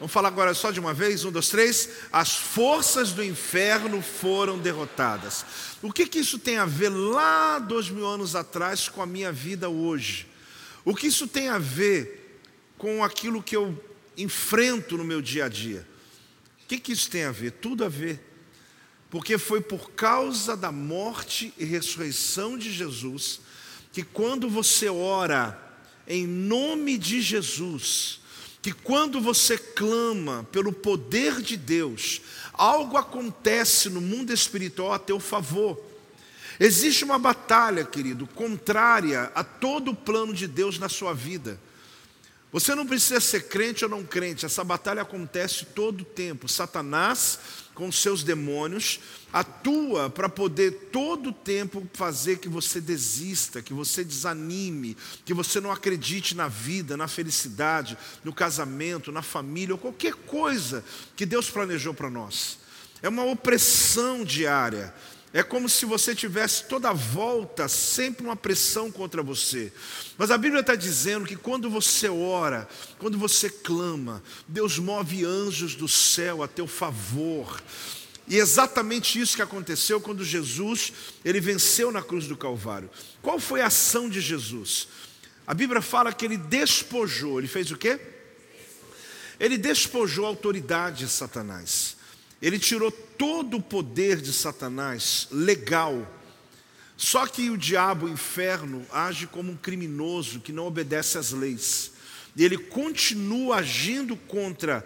Vamos 0.00 0.14
falar 0.14 0.28
agora 0.28 0.54
só 0.54 0.70
de 0.70 0.80
uma 0.80 0.94
vez? 0.94 1.26
Um, 1.26 1.30
dois, 1.30 1.50
três. 1.50 1.90
As 2.10 2.34
forças 2.34 3.12
do 3.12 3.22
inferno 3.22 4.00
foram 4.00 4.58
derrotadas. 4.58 5.44
O 5.82 5.92
que, 5.92 6.06
que 6.06 6.20
isso 6.20 6.38
tem 6.38 6.56
a 6.56 6.64
ver 6.64 6.88
lá 6.88 7.58
dois 7.58 7.90
mil 7.90 8.06
anos 8.06 8.34
atrás 8.34 8.88
com 8.88 9.02
a 9.02 9.06
minha 9.06 9.30
vida 9.30 9.68
hoje? 9.68 10.26
O 10.86 10.94
que 10.94 11.06
isso 11.06 11.28
tem 11.28 11.50
a 11.50 11.58
ver 11.58 12.40
com 12.78 13.04
aquilo 13.04 13.42
que 13.42 13.54
eu 13.54 13.78
enfrento 14.16 14.96
no 14.96 15.04
meu 15.04 15.20
dia 15.20 15.44
a 15.44 15.48
dia? 15.50 15.86
O 16.64 16.66
que, 16.66 16.80
que 16.80 16.92
isso 16.92 17.10
tem 17.10 17.24
a 17.24 17.30
ver? 17.30 17.50
Tudo 17.52 17.84
a 17.84 17.88
ver. 17.90 18.26
Porque 19.10 19.36
foi 19.36 19.60
por 19.60 19.90
causa 19.90 20.56
da 20.56 20.72
morte 20.72 21.52
e 21.58 21.64
ressurreição 21.66 22.56
de 22.56 22.72
Jesus 22.72 23.42
que 23.92 24.02
quando 24.02 24.48
você 24.48 24.88
ora 24.88 25.60
em 26.06 26.26
nome 26.26 26.96
de 26.96 27.20
Jesus, 27.20 28.20
que 28.62 28.72
quando 28.72 29.20
você 29.20 29.56
clama 29.56 30.46
pelo 30.52 30.72
poder 30.72 31.40
de 31.40 31.56
Deus, 31.56 32.20
algo 32.52 32.96
acontece 32.96 33.88
no 33.88 34.00
mundo 34.00 34.32
espiritual 34.32 34.92
a 34.92 34.98
teu 34.98 35.18
favor. 35.18 35.80
Existe 36.58 37.04
uma 37.04 37.18
batalha, 37.18 37.84
querido, 37.84 38.26
contrária 38.26 39.32
a 39.34 39.42
todo 39.42 39.92
o 39.92 39.96
plano 39.96 40.34
de 40.34 40.46
Deus 40.46 40.78
na 40.78 40.90
sua 40.90 41.14
vida. 41.14 41.58
Você 42.52 42.74
não 42.74 42.86
precisa 42.86 43.20
ser 43.20 43.48
crente 43.48 43.84
ou 43.84 43.90
não 43.90 44.04
crente, 44.04 44.44
essa 44.44 44.64
batalha 44.64 45.02
acontece 45.02 45.64
todo 45.66 46.02
o 46.02 46.04
tempo. 46.04 46.48
Satanás, 46.48 47.38
com 47.74 47.90
seus 47.90 48.22
demônios, 48.22 49.00
atua 49.32 50.10
para 50.10 50.28
poder 50.28 50.88
todo 50.92 51.30
o 51.30 51.32
tempo 51.32 51.86
fazer 51.94 52.38
que 52.38 52.48
você 52.48 52.80
desista, 52.80 53.62
que 53.62 53.72
você 53.72 54.04
desanime, 54.04 54.96
que 55.24 55.32
você 55.32 55.60
não 55.60 55.70
acredite 55.70 56.34
na 56.34 56.48
vida, 56.48 56.96
na 56.96 57.08
felicidade, 57.08 57.96
no 58.24 58.32
casamento, 58.32 59.12
na 59.12 59.22
família, 59.22 59.74
ou 59.74 59.78
qualquer 59.78 60.14
coisa 60.14 60.84
que 61.16 61.24
Deus 61.24 61.48
planejou 61.48 61.94
para 61.94 62.10
nós. 62.10 62.58
É 63.02 63.08
uma 63.08 63.24
opressão 63.24 64.24
diária. 64.24 64.94
É 65.32 65.44
como 65.44 65.68
se 65.68 65.86
você 65.86 66.12
tivesse 66.12 66.64
toda 66.64 66.90
a 66.90 66.92
volta 66.92 67.68
sempre 67.68 68.24
uma 68.24 68.34
pressão 68.34 68.90
contra 68.90 69.22
você. 69.22 69.72
Mas 70.18 70.30
a 70.30 70.36
Bíblia 70.36 70.60
está 70.60 70.74
dizendo 70.74 71.24
que 71.24 71.36
quando 71.36 71.70
você 71.70 72.08
ora, 72.08 72.68
quando 72.98 73.16
você 73.16 73.48
clama, 73.48 74.22
Deus 74.48 74.78
move 74.78 75.24
anjos 75.24 75.76
do 75.76 75.86
céu 75.86 76.42
a 76.42 76.48
teu 76.48 76.66
favor. 76.66 77.62
E 78.26 78.38
exatamente 78.38 79.20
isso 79.20 79.36
que 79.36 79.42
aconteceu 79.42 80.00
quando 80.00 80.24
Jesus, 80.24 80.92
ele 81.24 81.40
venceu 81.40 81.92
na 81.92 82.02
cruz 82.02 82.26
do 82.26 82.36
Calvário. 82.36 82.90
Qual 83.22 83.38
foi 83.38 83.60
a 83.60 83.66
ação 83.66 84.08
de 84.08 84.20
Jesus? 84.20 84.88
A 85.46 85.54
Bíblia 85.54 85.80
fala 85.80 86.12
que 86.12 86.24
ele 86.24 86.36
despojou, 86.36 87.38
ele 87.38 87.48
fez 87.48 87.70
o 87.70 87.76
quê? 87.76 88.00
Ele 89.38 89.56
despojou 89.56 90.26
a 90.26 90.28
autoridade 90.28 91.04
de 91.04 91.10
Satanás. 91.10 91.96
Ele 92.42 92.58
tirou 92.58 92.92
todo 93.20 93.58
o 93.58 93.62
poder 93.62 94.18
de 94.18 94.32
Satanás 94.32 95.28
legal. 95.30 96.10
Só 96.96 97.26
que 97.26 97.50
o 97.50 97.58
diabo, 97.58 98.06
o 98.06 98.08
inferno, 98.08 98.82
age 98.90 99.26
como 99.26 99.52
um 99.52 99.56
criminoso 99.58 100.40
que 100.40 100.54
não 100.54 100.66
obedece 100.66 101.18
às 101.18 101.30
leis. 101.30 101.92
Ele 102.34 102.56
continua 102.56 103.56
agindo 103.56 104.16
contra 104.16 104.82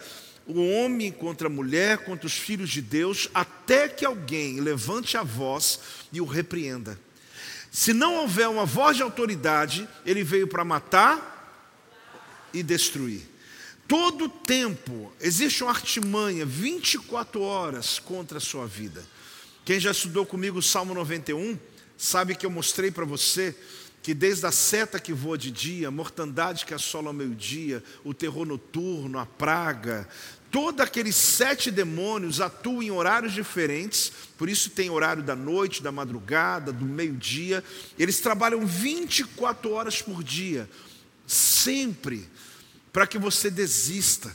o 0.49 0.61
homem, 0.69 1.13
contra 1.13 1.47
a 1.47 1.51
mulher, 1.51 1.99
contra 1.99 2.27
os 2.27 2.33
filhos 2.33 2.71
de 2.71 2.83
Deus, 2.83 3.31
até 3.33 3.89
que 3.89 4.05
alguém 4.05 4.59
levante 4.59 5.17
a 5.17 5.23
voz 5.23 5.79
e 6.13 6.21
o 6.21 6.25
repreenda. 6.25 6.99
Se 7.71 7.93
não 7.93 8.17
houver 8.17 8.49
uma 8.49 8.67
voz 8.67 8.97
de 8.97 9.05
autoridade, 9.05 9.89
ele 10.05 10.25
veio 10.25 10.49
para 10.49 10.65
matar 10.65 11.71
e 12.53 12.65
destruir. 12.65 13.34
Todo 13.87 14.29
tempo 14.29 15.13
existe 15.21 15.63
uma 15.63 15.73
artimanha, 15.73 16.47
24 16.47 17.41
horas 17.41 17.99
contra 17.99 18.39
a 18.39 18.41
sua 18.41 18.67
vida. 18.67 19.05
Quem 19.65 19.79
já 19.79 19.91
estudou 19.91 20.25
comigo 20.25 20.59
o 20.59 20.63
Salmo 20.63 20.95
91, 20.95 21.59
sabe 21.97 22.35
que 22.35 22.47
eu 22.47 22.51
mostrei 22.51 22.91
para 22.91 23.05
você 23.05 23.55
que 24.03 24.13
desde 24.13 24.45
a 24.45 24.53
seta 24.53 25.01
que 25.01 25.15
voa 25.15 25.39
de 25.39 25.51
dia, 25.51 25.89
a 25.89 25.91
mortandade 25.91 26.67
que 26.67 26.75
assola 26.75 27.09
ao 27.09 27.15
meio-dia, 27.15 27.83
o 28.05 28.13
terror 28.13 28.45
noturno, 28.45 29.19
a 29.19 29.25
praga, 29.25 30.07
todos 30.51 30.83
aqueles 30.83 31.17
sete 31.17 31.71
demônios 31.71 32.39
atuam 32.39 32.83
em 32.83 32.91
horários 32.91 33.33
diferentes, 33.33 34.13
por 34.37 34.49
isso 34.49 34.69
tem 34.69 34.91
horário 34.91 35.23
da 35.23 35.35
noite, 35.35 35.83
da 35.83 35.91
madrugada, 35.91 36.71
do 36.71 36.85
meio-dia, 36.85 37.65
eles 37.99 38.21
trabalham 38.21 38.67
24 38.67 39.71
horas 39.73 40.03
por 40.03 40.23
dia, 40.23 40.69
sempre 41.27 42.29
para 42.95 43.09
que 43.09 43.19
você 43.19 43.51
desista, 43.51 44.35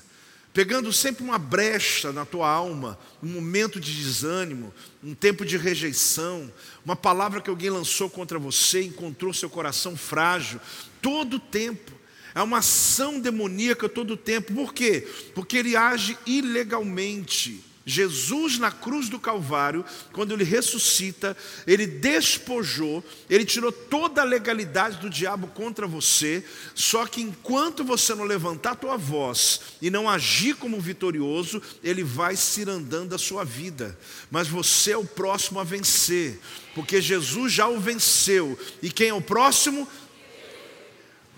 pegando 0.53 0.91
sempre 0.91 1.23
uma 1.23 1.37
brecha 1.37 2.11
na 2.11 2.25
tua 2.25 2.49
alma, 2.49 2.99
um 3.23 3.29
momento 3.29 3.79
de 3.79 3.95
desânimo, 3.95 4.73
um 5.01 5.15
tempo 5.15 5.45
de 5.45 5.55
rejeição, 5.55 6.51
uma 6.83 6.93
palavra 6.93 7.39
que 7.39 7.49
alguém 7.49 7.69
lançou 7.69 8.09
contra 8.09 8.37
você, 8.37 8.81
encontrou 8.81 9.33
seu 9.33 9.49
coração 9.49 9.95
frágil, 9.95 10.59
todo 11.01 11.37
o 11.37 11.39
tempo. 11.39 11.93
É 12.35 12.41
uma 12.41 12.57
ação 12.57 13.17
demoníaca 13.17 13.87
todo 13.87 14.11
o 14.11 14.17
tempo. 14.17 14.53
Por 14.53 14.73
quê? 14.73 15.07
Porque 15.33 15.55
ele 15.55 15.77
age 15.77 16.17
ilegalmente. 16.25 17.63
Jesus 17.85 18.59
na 18.59 18.71
cruz 18.71 19.09
do 19.09 19.19
Calvário, 19.19 19.83
quando 20.11 20.33
ele 20.33 20.43
ressuscita, 20.43 21.35
ele 21.65 21.87
despojou, 21.87 23.03
ele 23.29 23.45
tirou 23.45 23.71
toda 23.71 24.21
a 24.21 24.25
legalidade 24.25 24.97
do 24.97 25.09
diabo 25.09 25.47
contra 25.47 25.87
você, 25.87 26.43
só 26.75 27.05
que 27.05 27.21
enquanto 27.21 27.83
você 27.83 28.13
não 28.13 28.25
levantar 28.25 28.71
a 28.71 28.75
tua 28.75 28.97
voz 28.97 29.61
e 29.81 29.89
não 29.89 30.09
agir 30.09 30.55
como 30.55 30.79
vitorioso, 30.79 31.61
ele 31.83 32.03
vai 32.03 32.35
cirandando 32.35 33.15
a 33.15 33.17
sua 33.17 33.43
vida. 33.43 33.97
Mas 34.29 34.47
você 34.47 34.91
é 34.91 34.97
o 34.97 35.05
próximo 35.05 35.59
a 35.59 35.63
vencer, 35.63 36.39
porque 36.75 37.01
Jesus 37.01 37.53
já 37.53 37.67
o 37.67 37.79
venceu. 37.79 38.59
E 38.81 38.91
quem 38.91 39.09
é 39.09 39.13
o 39.13 39.21
próximo? 39.21 39.87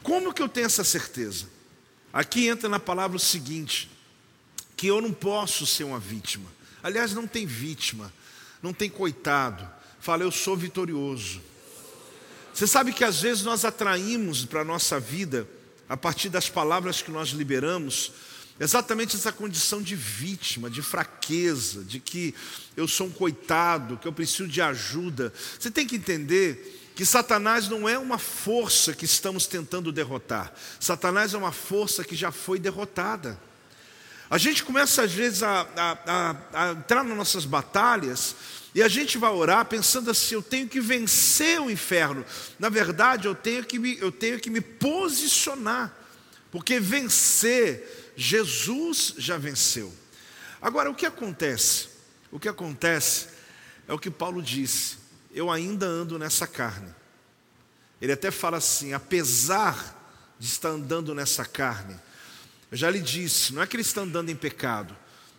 Como 0.04 0.34
que 0.34 0.42
eu 0.42 0.50
tenho 0.50 0.66
essa 0.66 0.84
certeza? 0.84 1.46
Aqui 2.12 2.48
entra 2.48 2.68
na 2.68 2.80
palavra 2.80 3.16
o 3.16 3.20
seguinte: 3.20 3.91
que 4.82 4.88
eu 4.88 5.00
não 5.00 5.14
posso 5.14 5.64
ser 5.68 5.84
uma 5.84 6.00
vítima. 6.00 6.50
Aliás, 6.82 7.14
não 7.14 7.28
tem 7.28 7.46
vítima, 7.46 8.12
não 8.64 8.74
tem 8.74 8.90
coitado. 8.90 9.64
Fala, 10.00 10.24
eu 10.24 10.32
sou 10.32 10.58
vitorioso. 10.58 11.40
Você 12.52 12.66
sabe 12.66 12.92
que 12.92 13.04
às 13.04 13.22
vezes 13.22 13.44
nós 13.44 13.64
atraímos 13.64 14.44
para 14.44 14.62
a 14.62 14.66
nossa 14.66 15.00
vida, 15.00 15.48
a 15.88 15.96
partir 15.96 16.30
das 16.30 16.50
palavras 16.50 17.00
que 17.00 17.12
nós 17.12 17.30
liberamos, 17.30 18.12
exatamente 18.60 19.16
essa 19.16 19.32
condição 19.32 19.84
de 19.84 19.96
vítima, 19.96 20.68
de 20.68 20.82
fraqueza, 20.82 21.84
de 21.84 22.00
que 22.00 22.34
eu 22.76 22.88
sou 22.88 23.06
um 23.06 23.12
coitado, 23.12 23.98
que 23.98 24.08
eu 24.08 24.14
preciso 24.14 24.48
de 24.48 24.64
ajuda. 24.64 25.32
Você 25.60 25.70
tem 25.70 25.86
que 25.86 25.96
entender 25.96 26.92
que 26.96 27.06
Satanás 27.06 27.70
não 27.70 27.88
é 27.88 28.00
uma 28.00 28.18
força 28.18 28.94
que 28.94 29.06
estamos 29.06 29.46
tentando 29.46 29.92
derrotar. 29.92 30.52
Satanás 30.80 31.36
é 31.36 31.38
uma 31.38 31.52
força 31.52 32.04
que 32.04 32.16
já 32.16 32.32
foi 32.32 32.58
derrotada. 32.58 33.40
A 34.32 34.38
gente 34.38 34.64
começa 34.64 35.04
às 35.04 35.12
vezes 35.12 35.44
a, 35.44 35.68
a, 35.76 35.98
a, 36.06 36.36
a, 36.54 36.72
entrar 36.72 37.04
nas 37.04 37.18
nossas 37.18 37.44
batalhas 37.44 38.34
e 38.74 38.82
a 38.82 38.88
gente 38.88 39.18
vai 39.18 39.30
orar 39.30 39.66
pensando 39.66 40.10
assim: 40.10 40.36
eu 40.36 40.42
tenho 40.42 40.70
que 40.70 40.80
vencer 40.80 41.60
o 41.60 41.70
inferno. 41.70 42.26
Na 42.58 42.70
verdade, 42.70 43.28
eu 43.28 43.36
tenho 43.36 43.66
que 43.66 43.78
me, 43.78 44.00
eu 44.00 44.10
tenho 44.10 44.40
que 44.40 44.50
me 44.50 44.62
posicionar, 44.62 45.94
porque 46.50 46.80
vencer, 46.80 48.14
Jesus 48.16 49.16
já 49.18 49.38
venceu. 49.38 49.94
Agora, 50.62 50.90
o 50.90 50.96
que 50.96 51.06
acontece? 51.06 51.90
O 52.32 52.40
que 52.40 52.48
acontece 52.48 53.28
é 53.86 53.94
o 53.94 54.00
que 54.00 54.10
Paulo 54.10 54.42
disse: 54.42 54.96
eu 55.34 55.52
ainda 55.52 55.86
ando 55.86 56.18
nessa 56.18 56.48
carne. 56.48 56.96
Ele 58.02 58.14
até 58.14 58.32
fala 58.32 58.60
assim: 58.60 58.94
apesar 58.94 60.00
de 60.40 60.48
estar 60.48 60.70
andando 60.70 61.14
nessa 61.14 61.44
carne, 61.44 62.00
eu 62.72 62.78
já 62.78 62.90
lhe 62.90 63.02
disse, 63.02 63.54
não 63.54 63.62
é 63.62 63.68
que 63.68 63.76
ele 63.76 63.82
está 63.82 64.02
andando 64.02 64.30
em 64.30 64.36
pecado, 64.36 64.96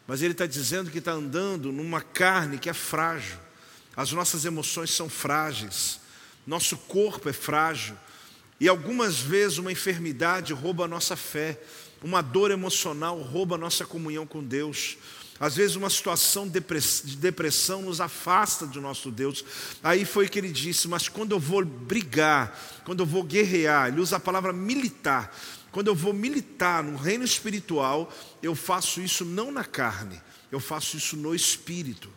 mas 0.07 0.21
ele 0.21 0.33
está 0.33 0.47
dizendo 0.47 0.91
que 0.91 0.99
está 0.99 1.13
andando 1.13 1.73
numa 1.73 2.03
carne 2.03 2.59
que 2.59 2.69
é 2.69 2.75
frágil. 2.75 3.39
As 3.97 4.13
nossas 4.13 4.45
emoções 4.45 4.91
são 4.91 5.09
frágeis, 5.09 5.99
nosso 6.47 6.77
corpo 6.77 7.29
é 7.29 7.33
frágil, 7.33 7.97
e 8.61 8.69
algumas 8.69 9.19
vezes 9.19 9.59
uma 9.59 9.73
enfermidade 9.73 10.53
rouba 10.53 10.85
a 10.85 10.89
nossa 10.89 11.17
fé, 11.17 11.59
uma 12.03 12.21
dor 12.21 12.51
emocional 12.51 13.21
rouba 13.21 13.55
a 13.55 13.59
nossa 13.59 13.85
comunhão 13.87 14.27
com 14.27 14.45
Deus. 14.45 14.99
Às 15.41 15.57
vezes 15.57 15.75
uma 15.75 15.91
situação 15.91 16.49
de 16.49 17.17
depressão 17.17 17.83
nos 17.83 18.01
afasta 18.01 18.67
do 18.67 18.81
nosso 18.81 19.11
Deus. 19.11 19.45
Aí 19.83 20.05
foi 20.05 20.29
que 20.29 20.39
ele 20.39 20.53
disse: 20.53 20.87
Mas 20.87 21.09
quando 21.09 21.33
eu 21.33 21.41
vou 21.41 21.65
brigar, 21.65 22.57
quando 22.85 23.01
eu 23.01 23.07
vou 23.07 23.25
guerrear, 23.25 23.89
ele 23.89 24.01
usa 24.01 24.17
a 24.17 24.21
palavra 24.21 24.53
militar. 24.53 25.37
Quando 25.73 25.89
eu 25.89 25.95
vou 25.95 26.13
militar 26.13 26.85
no 26.85 26.97
reino 26.97 27.25
espiritual, 27.25 28.13
eu 28.43 28.55
faço 28.55 29.01
isso 29.01 29.25
não 29.25 29.51
na 29.51 29.65
carne, 29.65 30.21
eu 30.53 30.61
faço 30.61 30.99
isso 30.99 31.17
no 31.17 31.35
espírito. 31.35 32.11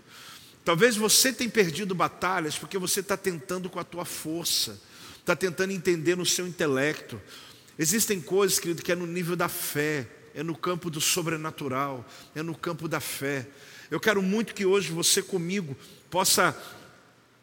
Talvez 0.66 0.98
você 0.98 1.32
tenha 1.32 1.50
perdido 1.50 1.96
batalhas 1.96 2.58
porque 2.58 2.78
você 2.78 3.00
está 3.00 3.16
tentando 3.16 3.70
com 3.70 3.80
a 3.80 3.84
tua 3.84 4.04
força. 4.04 4.80
está 5.20 5.36
tentando 5.36 5.72
entender 5.72 6.16
no 6.16 6.26
seu 6.26 6.46
intelecto. 6.46 7.20
Existem 7.80 8.22
coisas, 8.22 8.60
querido, 8.60 8.84
que 8.84 8.92
é 8.92 8.96
no 8.96 9.08
nível 9.08 9.36
da 9.36 9.48
fé, 9.48 10.08
é 10.34 10.44
no 10.44 10.56
campo 10.56 10.90
do 10.90 11.00
sobrenatural, 11.00 12.06
é 12.36 12.44
no 12.44 12.56
campo 12.56 12.88
da 12.88 13.00
fé. 13.00 13.48
Eu 13.90 14.00
quero 14.00 14.22
muito 14.22 14.54
que 14.54 14.66
hoje 14.66 14.92
você 14.92 15.22
comigo 15.22 15.78
possa 16.10 16.58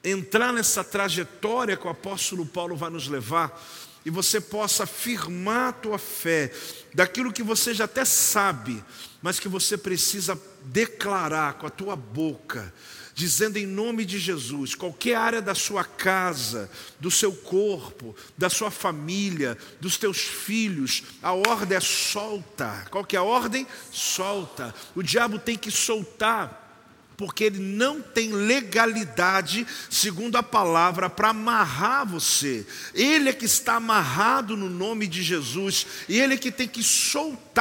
entrar 0.04 0.52
nessa 0.52 0.84
trajetória 0.84 1.76
que 1.76 1.86
o 1.86 1.90
apóstolo 1.90 2.44
Paulo 2.44 2.76
vai 2.76 2.90
nos 2.90 3.08
levar 3.08 3.60
e 4.04 4.10
você 4.10 4.40
possa 4.40 4.84
afirmar 4.84 5.68
a 5.68 5.72
tua 5.72 5.98
fé 5.98 6.52
daquilo 6.94 7.32
que 7.32 7.42
você 7.42 7.72
já 7.72 7.84
até 7.84 8.04
sabe, 8.04 8.82
mas 9.20 9.38
que 9.38 9.48
você 9.48 9.76
precisa 9.76 10.40
declarar 10.64 11.54
com 11.54 11.66
a 11.66 11.70
tua 11.70 11.94
boca, 11.94 12.72
dizendo 13.14 13.58
em 13.58 13.66
nome 13.66 14.04
de 14.04 14.18
Jesus, 14.18 14.74
qualquer 14.74 15.16
área 15.16 15.42
da 15.42 15.54
sua 15.54 15.84
casa, 15.84 16.70
do 16.98 17.10
seu 17.10 17.32
corpo, 17.32 18.16
da 18.36 18.50
sua 18.50 18.70
família, 18.70 19.56
dos 19.80 19.96
teus 19.96 20.18
filhos, 20.18 21.02
a 21.22 21.32
ordem 21.32 21.76
é 21.76 21.80
solta. 21.80 22.86
Qual 22.90 23.04
que 23.04 23.16
é 23.16 23.18
a 23.18 23.22
ordem? 23.22 23.66
Solta. 23.92 24.74
O 24.94 25.02
diabo 25.02 25.38
tem 25.38 25.56
que 25.56 25.70
soltar 25.70 26.61
porque 27.16 27.44
ele 27.44 27.60
não 27.60 28.00
tem 28.00 28.32
legalidade, 28.32 29.66
segundo 29.90 30.36
a 30.36 30.42
palavra, 30.42 31.08
para 31.08 31.28
amarrar 31.30 32.06
você. 32.06 32.66
Ele 32.94 33.28
é 33.28 33.32
que 33.32 33.44
está 33.44 33.74
amarrado 33.74 34.56
no 34.56 34.68
nome 34.68 35.06
de 35.06 35.22
Jesus, 35.22 35.86
e 36.08 36.18
ele 36.18 36.34
é 36.34 36.38
que 36.38 36.50
tem 36.50 36.68
que 36.68 36.82
soltar 36.82 37.51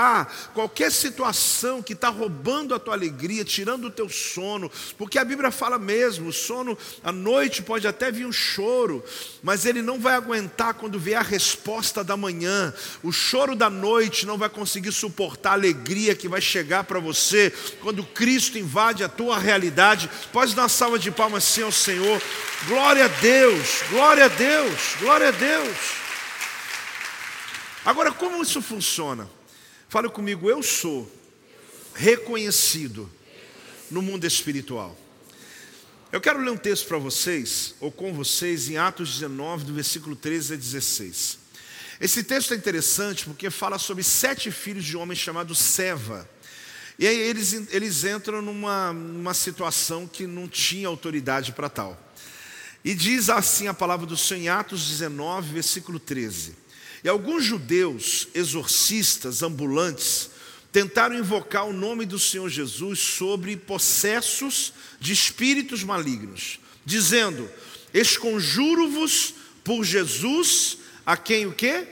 qualquer 0.53 0.91
situação 0.91 1.81
que 1.81 1.93
está 1.93 2.09
roubando 2.09 2.73
a 2.73 2.79
tua 2.79 2.93
alegria, 2.93 3.43
tirando 3.43 3.85
o 3.85 3.91
teu 3.91 4.07
sono, 4.09 4.71
porque 4.97 5.19
a 5.19 5.25
Bíblia 5.25 5.51
fala 5.51 5.77
mesmo: 5.77 6.29
o 6.29 6.33
sono 6.33 6.77
à 7.03 7.11
noite 7.11 7.61
pode 7.61 7.87
até 7.87 8.11
vir 8.11 8.25
um 8.25 8.31
choro, 8.31 9.03
mas 9.43 9.65
ele 9.65 9.81
não 9.81 9.99
vai 9.99 10.15
aguentar 10.15 10.73
quando 10.75 10.99
vier 10.99 11.19
a 11.19 11.23
resposta 11.23 12.03
da 12.03 12.15
manhã. 12.15 12.73
O 13.03 13.11
choro 13.11 13.55
da 13.55 13.69
noite 13.69 14.25
não 14.25 14.37
vai 14.37 14.49
conseguir 14.49 14.91
suportar 14.91 15.51
a 15.51 15.53
alegria 15.53 16.15
que 16.15 16.27
vai 16.27 16.41
chegar 16.41 16.83
para 16.83 16.99
você 16.99 17.53
quando 17.81 18.03
Cristo 18.03 18.57
invade 18.57 19.03
a 19.03 19.09
tua 19.09 19.37
realidade. 19.37 20.09
Pode 20.31 20.55
dar 20.55 20.63
uma 20.63 20.69
salva 20.69 20.97
de 20.97 21.11
palmas 21.11 21.43
assim 21.43 21.63
ao 21.63 21.71
Senhor. 21.71 22.21
Glória 22.67 23.05
a 23.05 23.07
Deus, 23.07 23.83
glória 23.89 24.25
a 24.25 24.27
Deus, 24.27 24.95
glória 24.99 25.27
a 25.29 25.31
Deus. 25.31 25.77
Agora, 27.83 28.11
como 28.11 28.41
isso 28.41 28.61
funciona? 28.61 29.27
Fale 29.91 30.07
comigo, 30.07 30.49
eu 30.49 30.63
sou 30.63 31.05
reconhecido 31.93 33.11
no 33.89 34.01
mundo 34.01 34.25
espiritual. 34.25 34.97
Eu 36.13 36.21
quero 36.21 36.39
ler 36.39 36.49
um 36.49 36.55
texto 36.55 36.87
para 36.87 36.97
vocês, 36.97 37.75
ou 37.77 37.91
com 37.91 38.13
vocês, 38.13 38.69
em 38.69 38.77
Atos 38.77 39.15
19, 39.15 39.65
do 39.65 39.73
versículo 39.73 40.15
13 40.15 40.53
a 40.53 40.55
16. 40.55 41.37
Esse 41.99 42.23
texto 42.23 42.53
é 42.53 42.55
interessante 42.55 43.25
porque 43.25 43.49
fala 43.49 43.77
sobre 43.77 44.01
sete 44.01 44.49
filhos 44.49 44.85
de 44.85 44.95
homem 44.95 45.13
chamado 45.13 45.53
Seva. 45.53 46.25
E 46.97 47.05
aí 47.05 47.17
eles, 47.17 47.51
eles 47.73 48.05
entram 48.05 48.41
numa, 48.41 48.93
numa 48.93 49.33
situação 49.33 50.07
que 50.07 50.25
não 50.25 50.47
tinha 50.47 50.87
autoridade 50.87 51.51
para 51.51 51.67
tal. 51.67 52.01
E 52.81 52.95
diz 52.95 53.29
assim 53.29 53.67
a 53.67 53.73
palavra 53.73 54.05
do 54.05 54.15
Senhor 54.15 54.41
em 54.41 54.47
Atos 54.47 54.87
19, 54.87 55.51
versículo 55.51 55.99
13. 55.99 56.60
E 57.03 57.09
alguns 57.09 57.43
judeus 57.43 58.27
exorcistas 58.33 59.41
ambulantes 59.41 60.29
tentaram 60.71 61.15
invocar 61.15 61.65
o 61.65 61.73
nome 61.73 62.05
do 62.05 62.19
Senhor 62.19 62.49
Jesus 62.49 62.99
sobre 62.99 63.57
possessos 63.57 64.73
de 64.99 65.11
espíritos 65.11 65.83
malignos, 65.83 66.59
dizendo: 66.85 67.49
Esconjuro-vos 67.93 69.33
por 69.63 69.83
Jesus, 69.83 70.77
a 71.05 71.17
quem 71.17 71.45
o 71.45 71.53
quê? 71.53 71.87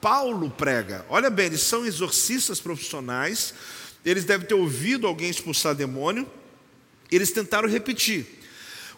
Paulo 0.00 0.50
prega. 0.50 1.04
Olha 1.08 1.28
bem, 1.28 1.46
eles 1.46 1.60
são 1.60 1.84
exorcistas 1.84 2.60
profissionais, 2.60 3.52
eles 4.04 4.24
devem 4.24 4.46
ter 4.46 4.54
ouvido 4.54 5.06
alguém 5.06 5.28
expulsar 5.28 5.74
demônio, 5.74 6.30
eles 7.10 7.30
tentaram 7.30 7.68
repetir. 7.68 8.38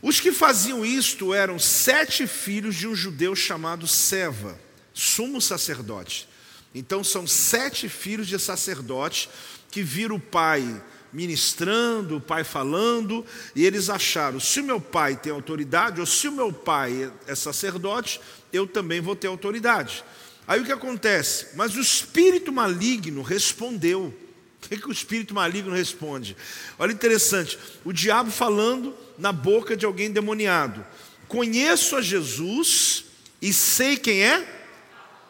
Os 0.00 0.20
que 0.20 0.32
faziam 0.32 0.84
isto 0.84 1.32
eram 1.32 1.58
sete 1.58 2.26
filhos 2.26 2.74
de 2.74 2.88
um 2.88 2.94
judeu 2.94 3.34
chamado 3.36 3.86
Seva, 3.86 4.58
sumo 4.94 5.40
sacerdote. 5.40 6.28
Então 6.74 7.04
são 7.04 7.26
sete 7.26 7.88
filhos 7.88 8.26
de 8.26 8.38
sacerdote 8.38 9.28
que 9.70 9.82
viram 9.82 10.16
o 10.16 10.20
pai 10.20 10.82
ministrando, 11.12 12.16
o 12.16 12.20
pai 12.20 12.42
falando, 12.42 13.24
e 13.54 13.64
eles 13.64 13.90
acharam: 13.90 14.40
se 14.40 14.60
o 14.60 14.64
meu 14.64 14.80
pai 14.80 15.16
tem 15.16 15.32
autoridade, 15.32 16.00
ou 16.00 16.06
se 16.06 16.28
o 16.28 16.32
meu 16.32 16.52
pai 16.52 17.12
é 17.26 17.34
sacerdote, 17.34 18.20
eu 18.52 18.66
também 18.66 19.00
vou 19.00 19.14
ter 19.14 19.26
autoridade. 19.26 20.04
Aí 20.46 20.60
o 20.60 20.64
que 20.64 20.72
acontece? 20.72 21.48
Mas 21.54 21.76
o 21.76 21.80
espírito 21.80 22.52
maligno 22.52 23.22
respondeu. 23.22 24.14
O 24.62 24.68
que, 24.68 24.76
que 24.76 24.88
o 24.88 24.92
espírito 24.92 25.34
maligno 25.34 25.74
responde? 25.74 26.36
Olha 26.78 26.92
interessante, 26.92 27.58
o 27.84 27.92
diabo 27.92 28.30
falando 28.30 28.94
na 29.18 29.32
boca 29.32 29.76
de 29.76 29.84
alguém 29.84 30.08
demoniado: 30.08 30.86
Conheço 31.26 31.96
a 31.96 32.00
Jesus 32.00 33.06
e 33.40 33.52
sei 33.52 33.96
quem 33.96 34.22
é. 34.22 34.61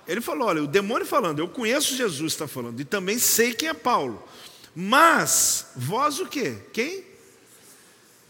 Ele 0.07 0.21
falou: 0.21 0.49
Olha, 0.49 0.63
o 0.63 0.67
demônio 0.67 1.07
falando, 1.07 1.39
eu 1.39 1.49
conheço 1.49 1.97
Jesus, 1.97 2.33
está 2.33 2.49
falando, 2.49 2.81
e 2.81 2.85
também 2.85 3.19
sei 3.19 3.55
quem 3.55 3.69
é 3.69 3.75
Paulo. 3.75 4.23
Mas 4.75 5.67
vós 5.77 6.19
o 6.19 6.27
quê? 6.27 6.57
Quem? 6.73 7.05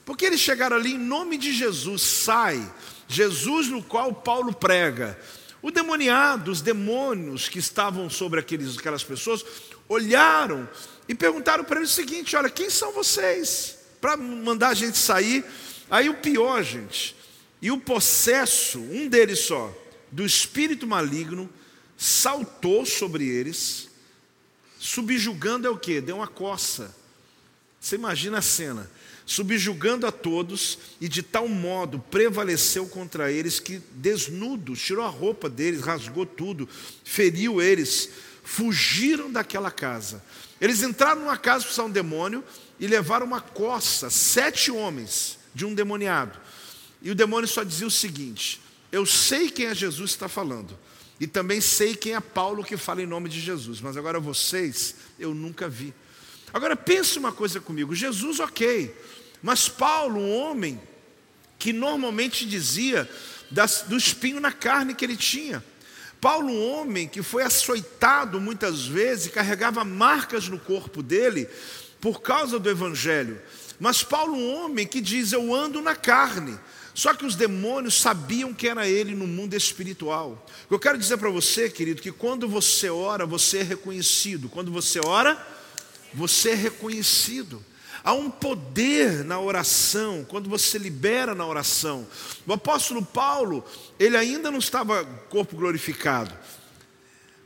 Porque 0.05 0.27
eles 0.27 0.41
chegaram 0.41 0.77
ali 0.77 0.95
em 0.95 0.99
nome 0.99 1.39
de 1.39 1.53
Jesus, 1.53 2.03
sai, 2.03 2.71
Jesus 3.07 3.69
no 3.69 3.83
qual 3.83 4.13
Paulo 4.13 4.53
prega. 4.53 5.19
O 5.63 5.71
demoniado, 5.71 6.51
os 6.51 6.61
demônios 6.61 7.49
que 7.49 7.61
estavam 7.61 8.11
sobre 8.11 8.41
aqueles, 8.41 8.77
aquelas 8.77 9.05
pessoas, 9.05 9.45
olharam 9.89 10.69
e 11.09 11.15
perguntaram 11.15 11.63
para 11.63 11.79
eles 11.79 11.93
o 11.93 11.95
seguinte: 11.95 12.35
olha, 12.35 12.51
quem 12.51 12.69
são 12.69 12.93
vocês? 12.93 13.79
Para 14.01 14.17
mandar 14.17 14.71
a 14.71 14.75
gente 14.75 14.99
sair. 14.99 15.45
Aí 15.89 16.09
o 16.09 16.15
pior, 16.15 16.63
gente, 16.63 17.15
e 17.61 17.71
o 17.71 17.79
possesso, 17.79 18.81
um 18.81 19.07
deles 19.07 19.41
só, 19.41 19.73
do 20.11 20.25
espírito 20.25 20.87
maligno, 20.87 21.49
saltou 22.03 22.85
sobre 22.85 23.29
eles, 23.29 23.89
subjugando 24.79 25.67
é 25.67 25.71
o 25.71 25.79
que? 25.79 26.01
Deu 26.01 26.17
uma 26.17 26.27
coça. 26.27 26.95
Você 27.81 27.95
imagina 27.95 28.39
a 28.39 28.43
cena 28.43 28.91
subjugando 29.25 30.07
a 30.07 30.13
todos, 30.13 30.79
e 31.01 31.09
de 31.09 31.23
tal 31.23 31.49
modo 31.49 31.99
prevaleceu 31.99 32.87
contra 32.87 33.31
eles 33.31 33.61
que, 33.61 33.81
desnudos, 33.93 34.83
tirou 34.83 35.05
a 35.05 35.09
roupa 35.09 35.49
deles, 35.49 35.81
rasgou 35.81 36.27
tudo, 36.27 36.69
feriu 37.05 37.63
eles, 37.63 38.11
fugiram 38.43 39.31
daquela 39.31 39.71
casa. 39.71 40.23
Eles 40.61 40.83
entraram 40.83 41.23
numa 41.23 41.37
casa 41.37 41.65
para 41.65 41.85
um 41.85 41.91
demônio 41.91 42.45
e 42.79 42.87
levaram 42.87 43.27
uma 43.27 43.41
coça, 43.41 44.11
sete 44.11 44.71
homens 44.71 45.39
de 45.55 45.65
um 45.65 45.75
demoniado. 45.75 46.39
E 47.01 47.11
o 47.11 47.15
demônio 47.15 47.49
só 47.49 47.63
dizia 47.63 47.87
o 47.87 47.91
seguinte: 47.91 48.61
Eu 48.91 49.07
sei 49.07 49.51
quem 49.51 49.67
é 49.67 49.75
Jesus 49.75 50.11
está 50.11 50.29
falando, 50.29 50.79
e 51.23 51.27
também 51.29 51.61
sei 51.61 51.95
quem 51.95 52.17
é 52.17 52.21
Paulo 52.21 52.65
que 52.65 52.77
fala 52.77 53.01
em 53.01 53.07
nome 53.07 53.29
de 53.29 53.39
Jesus, 53.39 53.81
mas 53.81 53.97
agora 53.97 54.19
vocês 54.19 54.97
eu 55.21 55.33
nunca 55.33 55.69
vi. 55.69 55.95
Agora 56.53 56.75
pense 56.75 57.17
uma 57.17 57.31
coisa 57.31 57.61
comigo: 57.61 57.95
Jesus, 57.95 58.41
ok, 58.41 58.93
mas 59.41 59.69
Paulo, 59.69 60.19
um 60.19 60.35
homem 60.35 60.83
que 61.61 61.73
normalmente 61.73 62.45
dizia 62.45 63.09
das, 63.49 63.83
do 63.83 63.97
espinho 63.97 64.41
na 64.41 64.51
carne 64.51 64.97
que 64.97 65.05
ele 65.05 65.17
tinha. 65.17 65.65
Paulo, 66.21 66.49
um 66.49 66.73
homem 66.73 67.07
que 67.07 67.23
foi 67.23 67.45
açoitado 67.45 68.41
muitas 68.41 68.85
vezes, 68.85 69.31
carregava 69.31 69.85
marcas 69.85 70.49
no 70.49 70.59
corpo 70.59 71.05
dele 71.05 71.49
por 72.01 72.21
causa 72.21 72.59
do 72.59 72.69
evangelho. 72.69 73.41
Mas 73.79 74.03
Paulo, 74.03 74.35
um 74.35 74.57
homem 74.57 74.89
que 74.89 75.01
diz: 75.01 75.31
Eu 75.31 75.55
ando 75.55 75.81
na 75.81 75.95
carne. 75.95 76.59
Só 76.95 77.15
que 77.15 77.25
os 77.25 77.35
demônios 77.35 77.95
sabiam 77.95 78.53
que 78.53 78.69
era 78.69 78.87
ele 78.87 79.15
no 79.15 79.27
mundo 79.27 79.55
espiritual. 79.55 80.47
Eu 80.71 80.79
quero 80.79 80.99
dizer 80.99 81.17
para 81.17 81.31
você, 81.31 81.71
querido, 81.71 82.03
que 82.03 82.13
quando 82.13 82.47
você 82.47 82.91
ora, 82.91 83.25
você 83.25 83.59
é 83.59 83.63
reconhecido. 83.63 84.49
Quando 84.49 84.71
você 84.71 85.01
ora, 85.01 85.41
você 86.13 86.51
é 86.51 86.55
reconhecido. 86.55 87.65
Há 88.05 88.13
um 88.13 88.29
poder 88.29 89.25
na 89.25 89.41
oração, 89.41 90.27
quando 90.29 90.51
você 90.51 90.77
libera 90.77 91.35
na 91.35 91.47
oração. 91.47 92.07
O 92.47 92.53
apóstolo 92.53 93.03
Paulo, 93.03 93.65
ele 93.99 94.17
ainda 94.17 94.51
não 94.51 94.59
estava 94.59 95.05
corpo 95.31 95.57
glorificado, 95.57 96.35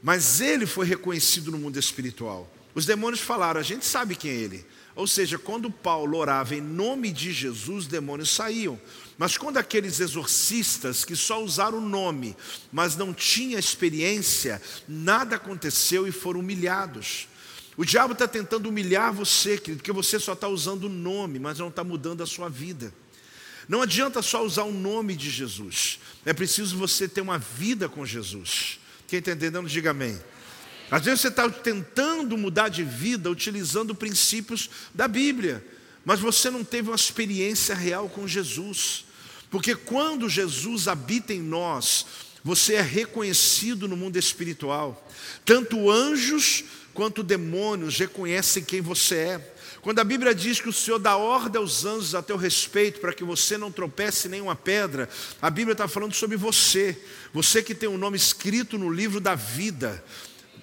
mas 0.02 0.40
ele 0.40 0.66
foi 0.66 0.86
reconhecido 0.86 1.50
no 1.50 1.58
mundo 1.58 1.78
espiritual. 1.78 2.50
Os 2.76 2.84
demônios 2.84 3.22
falaram: 3.22 3.58
a 3.58 3.62
gente 3.62 3.86
sabe 3.86 4.14
quem 4.14 4.30
é 4.30 4.34
ele. 4.34 4.66
Ou 4.94 5.06
seja, 5.06 5.38
quando 5.38 5.70
Paulo 5.70 6.18
orava 6.18 6.54
em 6.54 6.60
nome 6.60 7.10
de 7.10 7.32
Jesus, 7.32 7.84
os 7.84 7.86
demônios 7.86 8.30
saíam. 8.30 8.78
Mas 9.16 9.38
quando 9.38 9.56
aqueles 9.56 9.98
exorcistas 9.98 11.02
que 11.02 11.16
só 11.16 11.42
usaram 11.42 11.78
o 11.78 11.88
nome, 11.88 12.36
mas 12.70 12.94
não 12.94 13.14
tinham 13.14 13.58
experiência, 13.58 14.60
nada 14.86 15.36
aconteceu 15.36 16.06
e 16.06 16.12
foram 16.12 16.40
humilhados. 16.40 17.28
O 17.78 17.84
diabo 17.84 18.12
está 18.12 18.28
tentando 18.28 18.68
humilhar 18.68 19.12
você, 19.12 19.56
querido, 19.56 19.78
porque 19.78 19.92
você 19.92 20.18
só 20.18 20.34
está 20.34 20.48
usando 20.48 20.84
o 20.84 20.90
nome, 20.90 21.38
mas 21.38 21.58
não 21.58 21.68
está 21.68 21.82
mudando 21.82 22.22
a 22.22 22.26
sua 22.26 22.50
vida. 22.50 22.92
Não 23.68 23.82
adianta 23.82 24.20
só 24.20 24.44
usar 24.44 24.64
o 24.64 24.72
nome 24.72 25.16
de 25.16 25.30
Jesus, 25.30 25.98
é 26.24 26.32
preciso 26.32 26.76
você 26.76 27.08
ter 27.08 27.20
uma 27.22 27.38
vida 27.38 27.88
com 27.88 28.04
Jesus. 28.04 28.78
Quem 29.08 29.18
está 29.18 29.32
entendendo, 29.32 29.68
diga 29.68 29.90
amém. 29.90 30.18
Às 30.90 31.04
vezes 31.04 31.20
você 31.20 31.28
está 31.28 31.48
tentando 31.50 32.36
mudar 32.38 32.68
de 32.68 32.84
vida 32.84 33.30
utilizando 33.30 33.94
princípios 33.94 34.70
da 34.94 35.08
Bíblia, 35.08 35.64
mas 36.04 36.20
você 36.20 36.50
não 36.50 36.62
teve 36.62 36.90
uma 36.90 36.96
experiência 36.96 37.74
real 37.74 38.08
com 38.08 38.28
Jesus. 38.28 39.04
Porque 39.50 39.74
quando 39.74 40.28
Jesus 40.28 40.86
habita 40.86 41.32
em 41.32 41.40
nós, 41.40 42.06
você 42.44 42.74
é 42.74 42.80
reconhecido 42.80 43.88
no 43.88 43.96
mundo 43.96 44.16
espiritual. 44.16 45.04
Tanto 45.44 45.90
anjos 45.90 46.62
quanto 46.94 47.22
demônios 47.22 47.98
reconhecem 47.98 48.62
quem 48.62 48.80
você 48.80 49.16
é. 49.16 49.52
Quando 49.82 49.98
a 49.98 50.04
Bíblia 50.04 50.34
diz 50.34 50.60
que 50.60 50.68
o 50.68 50.72
Senhor 50.72 50.98
dá 50.98 51.16
ordem 51.16 51.60
aos 51.60 51.84
anjos 51.84 52.14
a 52.14 52.22
teu 52.22 52.36
respeito 52.36 53.00
para 53.00 53.12
que 53.12 53.22
você 53.22 53.58
não 53.58 53.70
tropece 53.70 54.28
nenhuma 54.28 54.56
pedra, 54.56 55.08
a 55.40 55.50
Bíblia 55.50 55.72
está 55.72 55.86
falando 55.86 56.14
sobre 56.14 56.36
você, 56.36 57.00
você 57.32 57.62
que 57.62 57.74
tem 57.74 57.88
o 57.88 57.92
um 57.92 57.98
nome 57.98 58.16
escrito 58.16 58.78
no 58.78 58.90
livro 58.90 59.20
da 59.20 59.34
vida. 59.34 60.02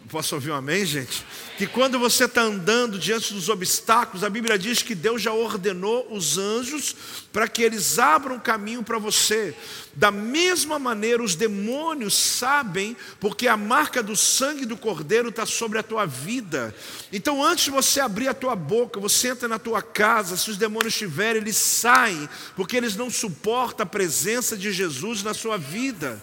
Posso 0.10 0.36
ouvir 0.36 0.52
um 0.52 0.56
amém, 0.56 0.86
gente? 0.86 1.26
Que 1.58 1.66
quando 1.66 1.98
você 1.98 2.26
está 2.26 2.42
andando 2.42 3.00
diante 3.00 3.34
dos 3.34 3.48
obstáculos, 3.48 4.24
a 4.24 4.30
Bíblia 4.30 4.60
diz 4.60 4.82
que 4.82 4.94
Deus 4.94 5.22
já 5.22 5.32
ordenou 5.32 6.08
os 6.12 6.38
anjos 6.38 6.96
para 7.32 7.48
que 7.48 7.63
eles 7.63 7.98
abram 7.98 8.38
caminho 8.38 8.84
para 8.84 9.00
você. 9.00 9.56
Da 9.94 10.12
mesma 10.12 10.78
maneira, 10.78 11.24
os 11.24 11.36
demônios 11.36 12.16
sabem, 12.16 12.98
porque 13.20 13.48
a 13.48 13.56
marca 13.56 14.04
do 14.04 14.16
sangue 14.16 14.66
do 14.66 14.76
Cordeiro 14.76 15.30
está 15.30 15.46
sobre 15.46 15.80
a 15.80 15.84
tua 15.84 16.06
vida. 16.06 16.76
Então, 17.12 17.44
antes 17.44 17.66
de 17.66 17.72
você 17.72 18.02
abrir 18.02 18.28
a 18.28 18.34
tua 18.34 18.56
boca, 18.56 19.00
você 19.00 19.30
entra 19.30 19.48
na 19.48 19.58
tua 19.58 19.82
casa, 19.82 20.36
se 20.36 20.52
os 20.52 20.58
demônios 20.58 20.94
estiverem, 20.94 21.42
eles 21.42 21.56
saem, 21.56 22.28
porque 22.56 22.76
eles 22.76 22.96
não 22.96 23.10
suportam 23.10 23.84
a 23.84 23.88
presença 23.88 24.58
de 24.58 24.72
Jesus 24.72 25.24
na 25.24 25.34
sua 25.34 25.58
vida. 25.58 26.22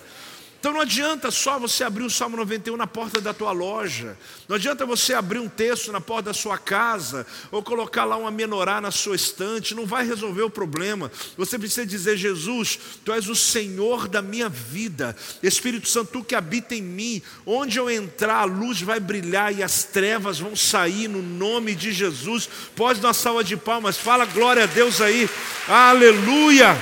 Então 0.60 0.74
não 0.74 0.82
adianta 0.82 1.30
só 1.30 1.58
você 1.58 1.82
abrir 1.82 2.04
o 2.04 2.10
Salmo 2.10 2.36
91 2.36 2.76
na 2.76 2.86
porta 2.86 3.18
da 3.18 3.32
tua 3.32 3.50
loja, 3.50 4.14
não 4.46 4.56
adianta 4.56 4.84
você 4.84 5.14
abrir 5.14 5.38
um 5.38 5.48
texto 5.48 5.90
na 5.90 6.02
porta 6.02 6.24
da 6.24 6.34
sua 6.34 6.58
casa, 6.58 7.26
ou 7.50 7.62
colocar 7.62 8.04
lá 8.04 8.18
uma 8.18 8.30
menorá 8.30 8.78
na 8.78 8.90
sua 8.90 9.16
estante, 9.16 9.74
não 9.74 9.86
vai 9.86 10.06
resolver 10.06 10.42
o 10.42 10.50
problema. 10.50 11.10
Você 11.38 11.58
precisa 11.58 11.86
dizer: 11.86 12.18
Jesus, 12.18 12.78
tu 13.02 13.10
és 13.10 13.26
o 13.30 13.34
Senhor 13.34 14.06
da 14.06 14.20
minha 14.20 14.50
vida, 14.50 15.16
Espírito 15.42 15.88
Santo, 15.88 16.12
tu 16.12 16.22
que 16.22 16.34
habita 16.34 16.74
em 16.74 16.82
mim, 16.82 17.22
onde 17.46 17.78
eu 17.78 17.90
entrar, 17.90 18.40
a 18.40 18.44
luz 18.44 18.82
vai 18.82 19.00
brilhar 19.00 19.56
e 19.56 19.62
as 19.62 19.84
trevas 19.84 20.38
vão 20.38 20.54
sair 20.54 21.08
no 21.08 21.22
nome 21.22 21.74
de 21.74 21.90
Jesus. 21.90 22.46
Pode 22.76 23.00
dar 23.00 23.08
uma 23.08 23.14
salva 23.14 23.42
de 23.42 23.56
palmas, 23.56 23.96
fala 23.96 24.26
glória 24.26 24.64
a 24.64 24.66
Deus 24.66 25.00
aí, 25.00 25.26
aleluia, 25.66 26.76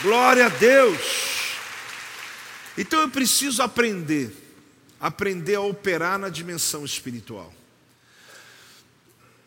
glória 0.00 0.46
a 0.46 0.48
Deus. 0.48 1.27
Então 2.80 3.00
eu 3.00 3.10
preciso 3.10 3.60
aprender, 3.60 4.32
aprender 5.00 5.56
a 5.56 5.60
operar 5.60 6.16
na 6.16 6.28
dimensão 6.28 6.84
espiritual. 6.84 7.52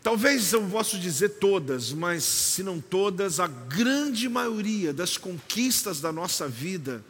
Talvez 0.03 0.51
eu 0.51 0.61
possa 0.67 0.97
dizer 0.97 1.29
todas, 1.39 1.93
mas 1.93 2.25
se 2.25 2.61
não 2.61 2.81
todas, 2.81 3.39
a 3.39 3.47
grande 3.47 4.27
maioria 4.27 4.91
das 4.91 5.15
conquistas 5.15 6.01
da 6.01 6.11
nossa 6.11 6.45
vida, 6.45 7.01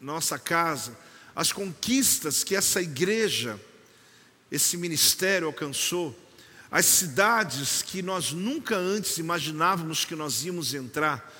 nossa 0.00 0.38
casa, 0.38 0.96
as 1.36 1.52
conquistas 1.52 2.42
que 2.42 2.56
essa 2.56 2.80
igreja, 2.80 3.60
esse 4.50 4.74
ministério 4.74 5.48
alcançou, 5.48 6.18
as 6.70 6.86
cidades 6.86 7.82
que 7.82 8.00
nós 8.00 8.32
nunca 8.32 8.74
antes 8.74 9.18
imaginávamos 9.18 10.06
que 10.06 10.16
nós 10.16 10.46
íamos 10.46 10.72
entrar, 10.72 11.30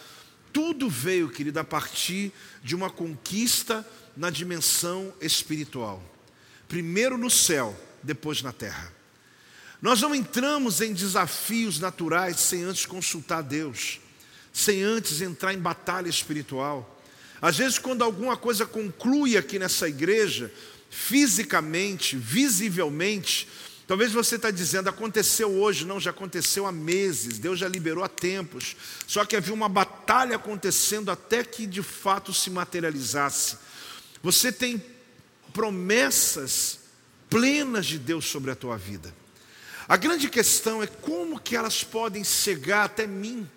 tudo 0.53 0.87
veio, 0.87 1.31
querido, 1.31 1.61
a 1.61 1.65
partir 1.65 2.31
de 2.63 2.75
uma 2.75 2.91
conquista 2.91 3.87
na 4.19 4.31
dimensão 4.31 5.15
espiritual. 5.21 6.03
Primeiro 6.67 7.17
no 7.17 7.31
céu, 7.31 7.79
depois 8.03 8.43
na 8.43 8.53
terra. 8.53 8.93
Nós 9.81 10.01
não 10.01 10.13
entramos 10.13 10.81
em 10.81 10.93
desafios 10.93 11.79
naturais 11.79 12.41
sem 12.41 12.65
antes 12.65 12.85
consultar 12.85 13.43
Deus, 13.43 14.01
sem 14.53 14.83
antes 14.83 15.21
entrar 15.21 15.55
em 15.55 15.59
batalha 15.59 16.09
espiritual. 16.09 17.01
Às 17.41 17.57
vezes, 17.57 17.79
quando 17.79 18.03
alguma 18.03 18.37
coisa 18.37 18.67
conclui 18.67 19.37
aqui 19.37 19.57
nessa 19.57 19.89
igreja, 19.89 20.53
fisicamente, 20.91 22.17
visivelmente, 22.17 23.49
Talvez 23.87 24.13
você 24.13 24.37
está 24.37 24.51
dizendo, 24.51 24.91
aconteceu 24.91 25.51
hoje, 25.51 25.87
não, 25.87 25.99
já 25.99 26.11
aconteceu 26.11 26.67
há 26.67 26.73
meses, 26.73 27.39
Deus 27.39 27.59
já 27.59 27.67
liberou 27.67 28.05
há 28.05 28.09
tempos. 28.09 28.77
Só 29.07 29.25
que 29.25 29.35
havia 29.35 29.55
uma 29.55 29.67
batalha 29.67 30.37
acontecendo 30.37 31.11
até 31.11 31.43
que 31.43 31.67
de 31.67 31.83
fato 31.83 32.35
se 32.35 32.51
materializasse. 32.51 33.57
Você 34.23 34.51
tem 34.51 34.83
promessas 35.53 36.81
plenas 37.31 37.87
de 37.87 37.99
Deus 37.99 38.27
sobre 38.27 38.51
a 38.51 38.57
tua 38.57 38.77
vida. 38.77 39.15
A 39.89 39.97
grande 39.97 40.29
questão 40.29 40.83
é 40.83 40.87
como 40.87 41.41
que 41.41 41.57
elas 41.57 41.83
podem 41.83 42.23
chegar 42.23 42.85
até 42.85 43.07
mim. 43.07 43.49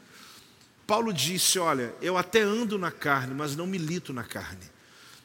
Paulo 0.88 1.13
disse: 1.13 1.60
Olha, 1.60 1.93
eu 2.02 2.17
até 2.17 2.41
ando 2.41 2.78
na 2.78 2.91
carne, 2.91 3.34
mas 3.34 3.56
não 3.56 3.67
milito 3.67 4.13
na 4.13 4.24
carne. 4.24 4.69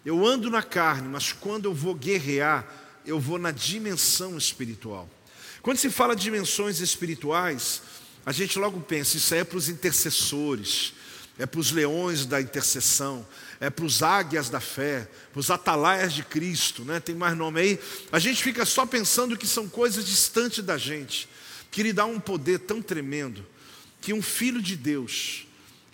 Eu 0.05 0.25
ando 0.25 0.51
na 0.51 0.62
carne, 0.62 1.09
mas 1.09 1.33
quando 1.33 1.66
eu 1.66 1.75
vou 1.75 1.94
guerrear, 1.94 2.66
eu 3.05 3.18
vou 3.18 3.38
na 3.38 3.51
dimensão 3.51 4.37
espiritual. 4.37 5.09
Quando 5.62 5.79
se 5.79 5.90
fala 5.90 6.14
de 6.14 6.22
dimensões 6.22 6.81
espirituais, 6.81 7.83
a 8.25 8.33
gente 8.33 8.59
logo 8.59 8.81
pensa: 8.81 9.16
isso 9.16 9.35
é 9.35 9.44
para 9.44 9.59
os 9.59 9.68
intercessores, 9.68 10.92
é 11.38 11.46
para 11.46 11.61
os 11.61 11.70
leões 11.70 12.27
da 12.27 12.40
intercessão, 12.40 13.27
é 13.61 13.71
para 13.71 13.85
os 13.85 14.03
águias 14.03 14.51
da 14.51 14.61
fé, 14.61 15.09
para 15.33 15.40
os 15.40 15.51
atalaias 15.51 16.12
de 16.12 16.23
Cristo, 16.23 16.85
né? 16.85 17.01
tem 17.01 17.14
mais 17.14 17.37
nome 17.37 17.61
aí. 17.61 17.81
A 18.12 18.19
gente 18.19 18.42
fica 18.42 18.64
só 18.64 18.85
pensando 18.85 19.37
que 19.37 19.47
são 19.47 19.69
coisas 19.69 20.05
distantes 20.05 20.62
da 20.62 20.77
gente, 20.77 21.29
que 21.71 21.83
lhe 21.83 21.92
dá 21.92 22.05
um 22.05 22.21
poder 22.21 22.61
tão 22.61 22.83
tremendo, 22.83 23.45
que 24.01 24.12
um 24.12 24.23
filho 24.23 24.61
de 24.61 24.77
Deus, 24.77 25.47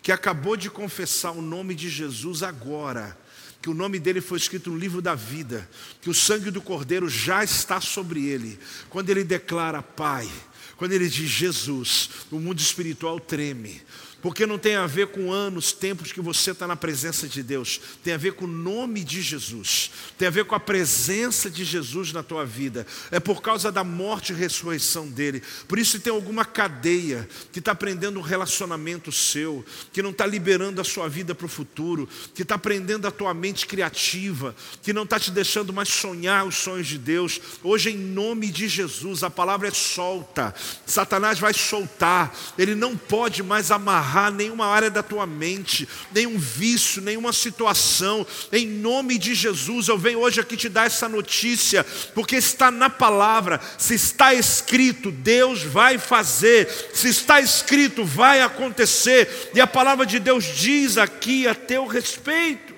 que 0.02 0.12
acabou 0.12 0.56
de 0.56 0.68
confessar 0.68 1.32
o 1.32 1.42
nome 1.42 1.74
de 1.74 1.88
Jesus 1.88 2.42
agora, 2.42 3.16
que 3.60 3.70
o 3.70 3.74
nome 3.74 4.00
dele 4.00 4.20
foi 4.20 4.38
escrito 4.38 4.70
no 4.70 4.76
livro 4.76 5.00
da 5.00 5.14
vida, 5.14 5.68
que 6.00 6.10
o 6.10 6.14
sangue 6.14 6.50
do 6.50 6.60
Cordeiro 6.60 7.08
já 7.08 7.44
está 7.44 7.80
sobre 7.80 8.26
ele, 8.26 8.58
quando 8.90 9.08
ele 9.08 9.22
declara 9.22 9.80
Pai, 9.80 10.28
quando 10.76 10.92
ele 10.92 11.08
diz 11.08 11.30
Jesus, 11.30 12.10
o 12.32 12.40
mundo 12.40 12.58
espiritual 12.58 13.20
treme, 13.20 13.80
porque 14.22 14.46
não 14.46 14.56
tem 14.56 14.76
a 14.76 14.86
ver 14.86 15.08
com 15.08 15.32
anos, 15.32 15.72
tempos 15.72 16.12
que 16.12 16.20
você 16.20 16.52
está 16.52 16.66
na 16.66 16.76
presença 16.76 17.26
de 17.26 17.42
Deus, 17.42 17.80
tem 18.04 18.14
a 18.14 18.16
ver 18.16 18.34
com 18.34 18.44
o 18.44 18.48
nome 18.48 19.02
de 19.02 19.20
Jesus, 19.20 19.90
tem 20.16 20.28
a 20.28 20.30
ver 20.30 20.44
com 20.44 20.54
a 20.54 20.60
presença 20.60 21.50
de 21.50 21.64
Jesus 21.64 22.12
na 22.12 22.22
tua 22.22 22.46
vida, 22.46 22.86
é 23.10 23.18
por 23.18 23.42
causa 23.42 23.72
da 23.72 23.82
morte 23.82 24.32
e 24.32 24.36
ressurreição 24.36 25.08
dele. 25.08 25.42
Por 25.66 25.76
isso 25.76 25.98
tem 25.98 26.12
alguma 26.12 26.44
cadeia 26.44 27.28
que 27.50 27.58
está 27.58 27.74
prendendo 27.74 28.20
um 28.20 28.22
relacionamento 28.22 29.10
seu, 29.10 29.64
que 29.92 30.02
não 30.02 30.10
está 30.10 30.24
liberando 30.24 30.80
a 30.80 30.84
sua 30.84 31.08
vida 31.08 31.34
para 31.34 31.46
o 31.46 31.48
futuro, 31.48 32.08
que 32.32 32.42
está 32.42 32.56
prendendo 32.56 33.08
a 33.08 33.10
tua 33.10 33.34
mente 33.34 33.66
criativa, 33.66 34.54
que 34.82 34.92
não 34.92 35.02
está 35.02 35.18
te 35.18 35.32
deixando 35.32 35.72
mais 35.72 35.88
sonhar 35.88 36.46
os 36.46 36.54
sonhos 36.54 36.86
de 36.86 36.96
Deus. 36.96 37.40
Hoje, 37.60 37.90
em 37.90 37.98
nome 37.98 38.52
de 38.52 38.68
Jesus, 38.68 39.24
a 39.24 39.30
palavra 39.30 39.66
é 39.66 39.72
solta, 39.72 40.54
Satanás 40.86 41.40
vai 41.40 41.52
soltar, 41.52 42.32
ele 42.56 42.76
não 42.76 42.96
pode 42.96 43.42
mais 43.42 43.72
amarrar 43.72 44.11
amarrar 44.12 44.30
nenhuma 44.30 44.66
área 44.66 44.90
da 44.90 45.02
tua 45.02 45.26
mente, 45.26 45.88
nenhum 46.12 46.38
vício, 46.38 47.00
nenhuma 47.00 47.32
situação. 47.32 48.26
Em 48.52 48.66
nome 48.66 49.16
de 49.16 49.34
Jesus, 49.34 49.88
eu 49.88 49.96
venho 49.96 50.20
hoje 50.20 50.40
aqui 50.40 50.56
te 50.56 50.68
dar 50.68 50.86
essa 50.86 51.08
notícia, 51.08 51.82
porque 52.14 52.36
está 52.36 52.70
na 52.70 52.90
palavra. 52.90 53.60
Se 53.78 53.94
está 53.94 54.34
escrito, 54.34 55.10
Deus 55.10 55.62
vai 55.62 55.96
fazer. 55.96 56.68
Se 56.92 57.08
está 57.08 57.40
escrito, 57.40 58.04
vai 58.04 58.42
acontecer. 58.42 59.50
E 59.54 59.60
a 59.60 59.66
palavra 59.66 60.04
de 60.04 60.18
Deus 60.18 60.44
diz 60.44 60.98
aqui 60.98 61.48
a 61.48 61.54
teu 61.54 61.86
respeito. 61.86 62.74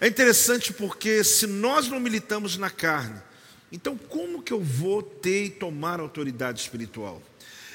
É 0.00 0.08
interessante 0.08 0.72
porque 0.72 1.22
se 1.22 1.46
nós 1.46 1.86
não 1.86 2.00
militamos 2.00 2.56
na 2.56 2.70
carne, 2.70 3.20
então 3.70 3.96
como 3.96 4.42
que 4.42 4.52
eu 4.52 4.60
vou 4.60 5.00
ter 5.00 5.44
e 5.44 5.50
tomar 5.50 6.00
autoridade 6.00 6.60
espiritual? 6.60 7.22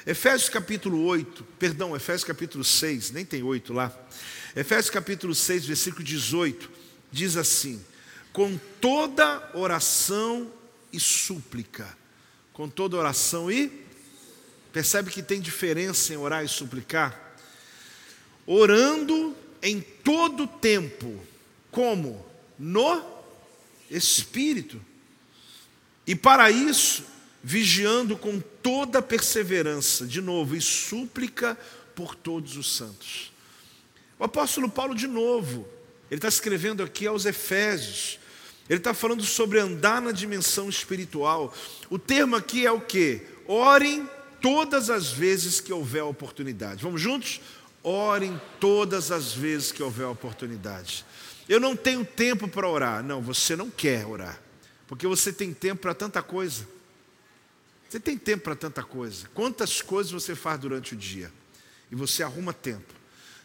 Efésios 0.08 0.48
capítulo 0.48 1.04
8, 1.04 1.44
perdão, 1.58 1.94
Efésios 1.94 2.24
capítulo 2.24 2.64
6, 2.64 3.10
nem 3.10 3.26
tem 3.26 3.42
8 3.42 3.74
lá. 3.74 3.94
Efésios 4.56 4.88
capítulo 4.88 5.34
6, 5.34 5.66
versículo 5.66 6.02
18, 6.02 6.70
diz 7.12 7.36
assim: 7.36 7.84
com 8.32 8.58
toda 8.80 9.50
oração 9.52 10.50
e 10.90 10.98
súplica, 10.98 11.94
com 12.54 12.70
toda 12.70 12.96
oração 12.96 13.52
e. 13.52 13.70
Percebe 14.72 15.10
que 15.10 15.22
tem 15.22 15.42
diferença 15.42 16.14
em 16.14 16.16
orar 16.16 16.42
e 16.42 16.48
suplicar? 16.48 17.36
Orando 18.46 19.36
em 19.62 19.78
todo 19.78 20.46
tempo, 20.46 21.22
como? 21.70 22.24
No 22.58 23.04
Espírito. 23.90 24.80
E 26.06 26.14
para 26.14 26.50
isso, 26.50 27.04
vigiando 27.44 28.16
com 28.16 28.40
toda 28.68 29.00
perseverança, 29.00 30.06
de 30.06 30.20
novo, 30.20 30.54
e 30.54 30.60
súplica 30.60 31.56
por 31.94 32.14
todos 32.14 32.54
os 32.58 32.76
santos. 32.76 33.32
O 34.18 34.24
apóstolo 34.24 34.68
Paulo, 34.68 34.94
de 34.94 35.06
novo, 35.06 35.66
ele 36.10 36.18
está 36.18 36.28
escrevendo 36.28 36.82
aqui 36.82 37.06
aos 37.06 37.24
Efésios, 37.24 38.18
ele 38.68 38.78
está 38.78 38.92
falando 38.92 39.24
sobre 39.24 39.58
andar 39.58 40.02
na 40.02 40.12
dimensão 40.12 40.68
espiritual. 40.68 41.54
O 41.88 41.98
termo 41.98 42.36
aqui 42.36 42.66
é 42.66 42.70
o 42.70 42.78
que? 42.78 43.22
Orem 43.46 44.06
todas 44.42 44.90
as 44.90 45.10
vezes 45.10 45.62
que 45.62 45.72
houver 45.72 46.02
oportunidade. 46.02 46.82
Vamos 46.82 47.00
juntos? 47.00 47.40
Orem 47.82 48.38
todas 48.60 49.10
as 49.10 49.32
vezes 49.32 49.72
que 49.72 49.82
houver 49.82 50.08
oportunidade. 50.08 51.06
Eu 51.48 51.58
não 51.58 51.74
tenho 51.74 52.04
tempo 52.04 52.46
para 52.46 52.68
orar. 52.68 53.02
Não, 53.02 53.22
você 53.22 53.56
não 53.56 53.70
quer 53.70 54.06
orar, 54.06 54.38
porque 54.86 55.06
você 55.06 55.32
tem 55.32 55.54
tempo 55.54 55.80
para 55.80 55.94
tanta 55.94 56.22
coisa. 56.22 56.76
Você 57.88 57.98
tem 57.98 58.18
tempo 58.18 58.44
para 58.44 58.54
tanta 58.54 58.82
coisa. 58.82 59.28
Quantas 59.32 59.80
coisas 59.80 60.12
você 60.12 60.34
faz 60.34 60.60
durante 60.60 60.94
o 60.94 60.96
dia? 60.96 61.32
E 61.90 61.94
você 61.94 62.22
arruma 62.22 62.52
tempo. 62.52 62.92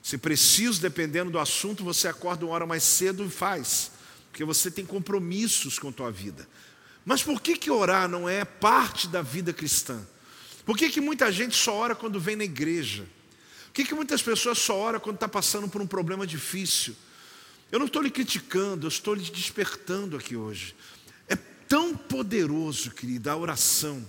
Se 0.02 0.18
preciso, 0.18 0.82
dependendo 0.82 1.32
do 1.32 1.40
assunto, 1.40 1.84
você 1.84 2.10
acorda 2.10 2.46
uma 2.46 2.54
hora 2.54 2.66
mais 2.66 2.84
cedo 2.84 3.26
e 3.26 3.30
faz, 3.30 3.92
porque 4.30 4.44
você 4.44 4.70
tem 4.70 4.86
compromissos 4.86 5.80
com 5.80 5.88
a 5.88 5.94
tua 5.94 6.12
vida. 6.12 6.46
Mas 7.06 7.24
por 7.24 7.42
que, 7.42 7.56
que 7.56 7.72
orar 7.72 8.10
não 8.10 8.28
é 8.28 8.44
parte 8.44 9.08
da 9.08 9.22
vida 9.22 9.54
cristã? 9.54 10.06
Por 10.66 10.78
que, 10.78 10.90
que 10.90 11.00
muita 11.00 11.32
gente 11.32 11.56
só 11.56 11.74
ora 11.76 11.96
quando 11.96 12.20
vem 12.20 12.36
na 12.36 12.44
igreja? 12.44 13.08
Por 13.68 13.74
que, 13.74 13.86
que 13.86 13.96
muitas 13.96 14.22
pessoas 14.22 14.58
só 14.58 14.76
oram 14.76 15.00
quando 15.00 15.16
está 15.16 15.28
passando 15.28 15.70
por 15.70 15.82
um 15.82 15.88
problema 15.88 16.28
difícil? 16.28 16.96
Eu 17.72 17.80
não 17.80 17.86
estou 17.86 18.02
lhe 18.02 18.12
criticando, 18.12 18.86
eu 18.86 18.90
estou 18.90 19.14
lhe 19.14 19.24
despertando 19.24 20.18
aqui 20.18 20.36
hoje. 20.36 20.76
É 21.28 21.36
tão 21.36 21.96
poderoso, 21.96 22.92
querida, 22.92 23.32
a 23.32 23.38
oração. 23.38 24.06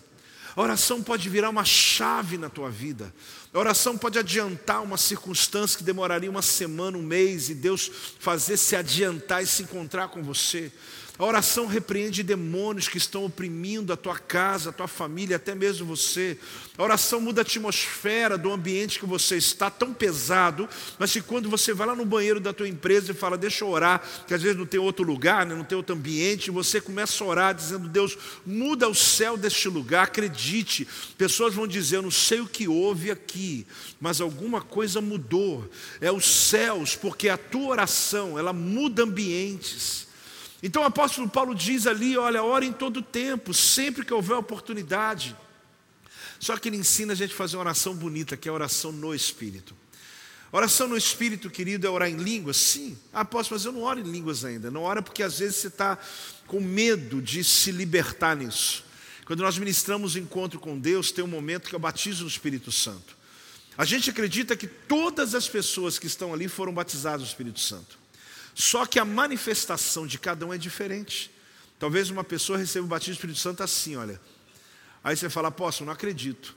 A 0.56 0.62
oração 0.62 1.02
pode 1.02 1.28
virar 1.28 1.50
uma 1.50 1.64
chave 1.64 2.38
na 2.38 2.48
tua 2.48 2.70
vida. 2.70 3.12
A 3.54 3.58
oração 3.60 3.96
pode 3.96 4.18
adiantar 4.18 4.82
uma 4.82 4.96
circunstância 4.96 5.78
que 5.78 5.84
demoraria 5.84 6.28
uma 6.28 6.42
semana, 6.42 6.98
um 6.98 7.02
mês, 7.02 7.48
e 7.48 7.54
Deus 7.54 7.88
fazer 8.18 8.56
se 8.56 8.74
adiantar 8.74 9.44
e 9.44 9.46
se 9.46 9.62
encontrar 9.62 10.08
com 10.08 10.24
você. 10.24 10.72
A 11.16 11.24
oração 11.24 11.66
repreende 11.66 12.24
demônios 12.24 12.88
que 12.88 12.98
estão 12.98 13.24
oprimindo 13.24 13.92
a 13.92 13.96
tua 13.96 14.18
casa, 14.18 14.70
a 14.70 14.72
tua 14.72 14.88
família, 14.88 15.36
até 15.36 15.54
mesmo 15.54 15.86
você. 15.86 16.36
A 16.76 16.82
oração 16.82 17.20
muda 17.20 17.40
a 17.40 17.42
atmosfera 17.42 18.36
do 18.36 18.50
ambiente 18.50 18.98
que 18.98 19.06
você 19.06 19.36
está, 19.36 19.70
tão 19.70 19.94
pesado, 19.94 20.68
mas 20.98 21.12
que 21.12 21.20
quando 21.20 21.48
você 21.48 21.72
vai 21.72 21.86
lá 21.86 21.94
no 21.94 22.04
banheiro 22.04 22.40
da 22.40 22.52
tua 22.52 22.66
empresa 22.66 23.12
e 23.12 23.14
fala, 23.14 23.38
deixa 23.38 23.64
eu 23.64 23.68
orar, 23.68 24.02
que 24.26 24.34
às 24.34 24.42
vezes 24.42 24.58
não 24.58 24.66
tem 24.66 24.80
outro 24.80 25.06
lugar, 25.06 25.46
né, 25.46 25.54
não 25.54 25.62
tem 25.62 25.78
outro 25.78 25.94
ambiente, 25.94 26.50
você 26.50 26.80
começa 26.80 27.22
a 27.22 27.26
orar 27.28 27.54
dizendo, 27.54 27.88
Deus, 27.88 28.18
muda 28.44 28.88
o 28.88 28.94
céu 28.94 29.36
deste 29.36 29.68
lugar, 29.68 30.02
acredite. 30.02 30.84
Pessoas 31.16 31.54
vão 31.54 31.68
dizer, 31.68 31.98
eu 31.98 32.02
não 32.02 32.10
sei 32.10 32.40
o 32.40 32.48
que 32.48 32.66
houve 32.66 33.12
aqui, 33.12 33.43
mas 34.00 34.20
alguma 34.20 34.60
coisa 34.60 35.00
mudou. 35.00 35.68
É 36.00 36.10
os 36.10 36.24
céus, 36.24 36.96
porque 36.96 37.28
a 37.28 37.36
tua 37.36 37.68
oração, 37.68 38.38
ela 38.38 38.52
muda 38.52 39.02
ambientes. 39.02 40.06
Então 40.62 40.82
o 40.82 40.86
apóstolo 40.86 41.28
Paulo 41.28 41.54
diz 41.54 41.86
ali: 41.86 42.16
olha, 42.16 42.42
ora 42.42 42.64
em 42.64 42.72
todo 42.72 43.02
tempo, 43.02 43.52
sempre 43.52 44.04
que 44.04 44.14
houver 44.14 44.36
oportunidade. 44.36 45.36
Só 46.38 46.56
que 46.56 46.68
ele 46.68 46.76
ensina 46.76 47.12
a 47.12 47.16
gente 47.16 47.32
a 47.32 47.36
fazer 47.36 47.56
uma 47.56 47.62
oração 47.62 47.94
bonita, 47.94 48.36
que 48.36 48.48
é 48.48 48.50
a 48.50 48.54
oração 48.54 48.92
no 48.92 49.14
Espírito. 49.14 49.74
Oração 50.52 50.86
no 50.86 50.96
Espírito, 50.96 51.50
querido, 51.50 51.86
é 51.86 51.90
orar 51.90 52.08
em 52.08 52.16
línguas? 52.16 52.56
Sim. 52.56 52.96
Ah, 53.12 53.26
mas 53.50 53.64
eu 53.64 53.72
não 53.72 53.82
oro 53.82 53.98
em 53.98 54.04
línguas 54.04 54.44
ainda. 54.44 54.70
Não 54.70 54.82
ora 54.82 55.02
porque 55.02 55.22
às 55.22 55.40
vezes 55.40 55.56
você 55.56 55.66
está 55.66 55.98
com 56.46 56.60
medo 56.60 57.20
de 57.20 57.42
se 57.42 57.72
libertar 57.72 58.36
nisso. 58.36 58.84
Quando 59.24 59.40
nós 59.40 59.58
ministramos 59.58 60.14
o 60.14 60.18
encontro 60.18 60.60
com 60.60 60.78
Deus, 60.78 61.10
tem 61.10 61.24
um 61.24 61.28
momento 61.28 61.68
que 61.68 61.74
eu 61.74 61.80
batizo 61.80 62.24
no 62.24 62.28
Espírito 62.28 62.70
Santo. 62.70 63.13
A 63.76 63.84
gente 63.84 64.10
acredita 64.10 64.56
que 64.56 64.66
todas 64.66 65.34
as 65.34 65.48
pessoas 65.48 65.98
que 65.98 66.06
estão 66.06 66.32
ali 66.32 66.48
foram 66.48 66.72
batizadas 66.72 67.22
no 67.22 67.26
Espírito 67.26 67.60
Santo. 67.60 67.98
Só 68.54 68.86
que 68.86 68.98
a 68.98 69.04
manifestação 69.04 70.06
de 70.06 70.18
cada 70.18 70.46
um 70.46 70.54
é 70.54 70.58
diferente. 70.58 71.30
Talvez 71.78 72.08
uma 72.08 72.22
pessoa 72.22 72.56
receba 72.56 72.86
o 72.86 72.88
batismo 72.88 73.14
do 73.14 73.16
Espírito 73.16 73.40
Santo 73.40 73.62
assim, 73.62 73.96
olha. 73.96 74.20
Aí 75.02 75.16
você 75.16 75.28
fala, 75.28 75.48
apóstolo, 75.48 75.86
não 75.86 75.92
acredito. 75.92 76.56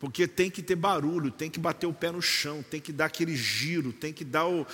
Porque 0.00 0.26
tem 0.26 0.50
que 0.50 0.62
ter 0.62 0.74
barulho, 0.74 1.30
tem 1.30 1.50
que 1.50 1.60
bater 1.60 1.86
o 1.86 1.92
pé 1.92 2.10
no 2.10 2.20
chão, 2.20 2.64
tem 2.68 2.80
que 2.80 2.92
dar 2.92 3.06
aquele 3.06 3.36
giro, 3.36 3.92
tem 3.92 4.12
que 4.12 4.24
dar 4.24 4.46
o. 4.46 4.66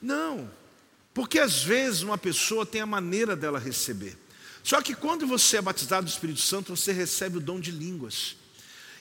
Não. 0.00 0.50
Porque 1.14 1.38
às 1.38 1.62
vezes 1.62 2.02
uma 2.02 2.18
pessoa 2.18 2.66
tem 2.66 2.80
a 2.80 2.86
maneira 2.86 3.36
dela 3.36 3.58
receber. 3.58 4.18
Só 4.64 4.80
que 4.80 4.94
quando 4.94 5.26
você 5.26 5.58
é 5.58 5.62
batizado 5.62 6.06
do 6.06 6.10
Espírito 6.10 6.40
Santo, 6.40 6.74
você 6.74 6.92
recebe 6.92 7.36
o 7.36 7.40
dom 7.40 7.60
de 7.60 7.70
línguas. 7.70 8.36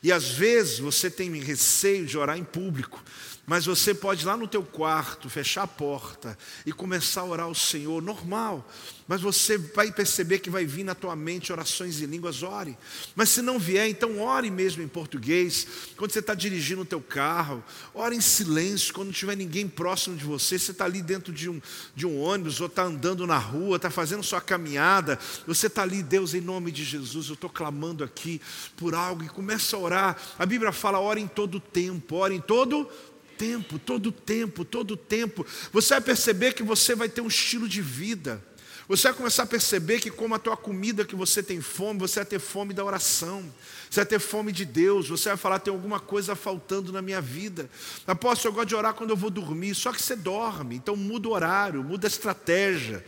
E 0.03 0.11
às 0.11 0.31
vezes 0.31 0.79
você 0.79 1.09
tem 1.09 1.29
receio 1.39 2.05
de 2.05 2.17
orar 2.17 2.37
em 2.37 2.43
público. 2.43 3.03
Mas 3.45 3.65
você 3.65 3.93
pode 3.93 4.23
ir 4.23 4.27
lá 4.27 4.37
no 4.37 4.47
teu 4.47 4.63
quarto, 4.63 5.29
fechar 5.29 5.63
a 5.63 5.67
porta 5.67 6.37
e 6.65 6.71
começar 6.71 7.21
a 7.21 7.25
orar 7.25 7.45
ao 7.47 7.55
Senhor, 7.55 8.01
normal. 8.01 8.69
Mas 9.07 9.19
você 9.19 9.57
vai 9.57 9.91
perceber 9.91 10.39
que 10.39 10.49
vai 10.49 10.63
vir 10.63 10.83
na 10.83 10.95
tua 10.95 11.15
mente 11.15 11.51
orações 11.51 11.99
em 11.99 12.05
línguas, 12.05 12.43
ore. 12.43 12.77
Mas 13.15 13.29
se 13.29 13.41
não 13.41 13.59
vier, 13.59 13.89
então 13.89 14.19
ore 14.19 14.49
mesmo 14.49 14.83
em 14.83 14.87
português. 14.87 15.67
Quando 15.97 16.11
você 16.11 16.19
está 16.19 16.33
dirigindo 16.33 16.83
o 16.83 16.85
teu 16.85 17.01
carro, 17.01 17.63
ore 17.93 18.15
em 18.15 18.21
silêncio. 18.21 18.93
Quando 18.93 19.07
não 19.07 19.13
tiver 19.13 19.35
ninguém 19.35 19.67
próximo 19.67 20.15
de 20.15 20.23
você, 20.23 20.57
você 20.57 20.71
está 20.71 20.85
ali 20.85 21.01
dentro 21.01 21.33
de 21.33 21.49
um, 21.49 21.59
de 21.95 22.05
um 22.05 22.21
ônibus, 22.21 22.61
ou 22.61 22.67
está 22.67 22.83
andando 22.83 23.27
na 23.27 23.37
rua, 23.37 23.75
está 23.75 23.89
fazendo 23.89 24.23
sua 24.23 24.39
caminhada. 24.39 25.19
Você 25.47 25.67
está 25.67 25.81
ali, 25.81 26.03
Deus, 26.03 26.33
em 26.33 26.41
nome 26.41 26.71
de 26.71 26.85
Jesus, 26.85 27.27
eu 27.27 27.33
estou 27.33 27.49
clamando 27.49 28.03
aqui 28.03 28.39
por 28.77 28.93
algo 28.93 29.23
e 29.23 29.29
começa 29.29 29.75
a 29.75 29.79
orar. 29.79 30.17
A 30.37 30.45
Bíblia 30.45 30.71
fala, 30.71 30.99
ore 30.99 31.19
em 31.19 31.27
todo 31.27 31.59
tempo, 31.59 32.15
ore 32.15 32.35
em 32.35 32.41
todo 32.41 32.85
tempo 32.85 33.10
tempo, 33.41 33.79
todo 33.79 34.11
tempo, 34.11 34.63
todo 34.63 34.95
tempo. 34.95 35.43
Você 35.73 35.95
vai 35.95 36.01
perceber 36.01 36.53
que 36.53 36.61
você 36.61 36.93
vai 36.93 37.09
ter 37.09 37.21
um 37.21 37.27
estilo 37.27 37.67
de 37.67 37.81
vida. 37.81 38.39
Você 38.87 39.07
vai 39.07 39.17
começar 39.17 39.43
a 39.43 39.47
perceber 39.47 39.99
que, 39.99 40.11
como 40.11 40.35
a 40.35 40.39
tua 40.39 40.55
comida 40.55 41.03
que 41.03 41.15
você 41.15 41.41
tem 41.41 41.59
fome, 41.59 41.99
você 41.99 42.19
vai 42.19 42.25
ter 42.25 42.39
fome 42.39 42.71
da 42.71 42.85
oração, 42.85 43.41
você 43.89 44.01
vai 44.01 44.05
ter 44.05 44.19
fome 44.19 44.51
de 44.51 44.63
Deus, 44.63 45.09
você 45.09 45.29
vai 45.29 45.37
falar: 45.37 45.57
tem 45.57 45.73
alguma 45.73 45.99
coisa 45.99 46.35
faltando 46.35 46.91
na 46.91 47.01
minha 47.01 47.19
vida. 47.19 47.67
Apóstolo, 48.05 48.51
eu 48.51 48.55
gosto 48.57 48.67
de 48.67 48.75
orar 48.75 48.93
quando 48.93 49.09
eu 49.09 49.17
vou 49.17 49.31
dormir, 49.31 49.73
só 49.73 49.91
que 49.91 50.01
você 50.01 50.15
dorme, 50.15 50.75
então 50.75 50.95
muda 50.95 51.27
o 51.27 51.31
horário, 51.31 51.83
muda 51.83 52.05
a 52.05 52.09
estratégia. 52.09 53.03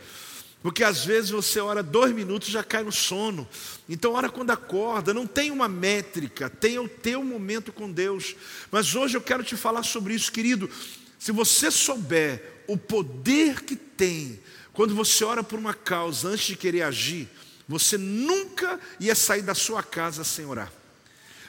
Porque 0.64 0.82
às 0.82 1.04
vezes 1.04 1.28
você 1.28 1.60
ora 1.60 1.82
dois 1.82 2.10
minutos 2.14 2.48
já 2.48 2.64
cai 2.64 2.82
no 2.82 2.90
sono. 2.90 3.46
Então, 3.86 4.14
ora 4.14 4.30
quando 4.30 4.50
acorda, 4.50 5.12
não 5.12 5.26
tem 5.26 5.50
uma 5.50 5.68
métrica, 5.68 6.48
tem 6.48 6.78
o 6.78 6.88
teu 6.88 7.22
momento 7.22 7.70
com 7.70 7.92
Deus. 7.92 8.34
Mas 8.70 8.94
hoje 8.94 9.14
eu 9.14 9.20
quero 9.20 9.44
te 9.44 9.58
falar 9.58 9.82
sobre 9.82 10.14
isso, 10.14 10.32
querido. 10.32 10.70
Se 11.18 11.32
você 11.32 11.70
souber 11.70 12.62
o 12.66 12.78
poder 12.78 13.60
que 13.60 13.76
tem 13.76 14.40
quando 14.72 14.94
você 14.94 15.22
ora 15.22 15.44
por 15.44 15.58
uma 15.58 15.74
causa 15.74 16.28
antes 16.28 16.46
de 16.46 16.56
querer 16.56 16.80
agir, 16.80 17.28
você 17.68 17.98
nunca 17.98 18.80
ia 18.98 19.14
sair 19.14 19.42
da 19.42 19.54
sua 19.54 19.82
casa 19.82 20.24
sem 20.24 20.46
orar. 20.46 20.72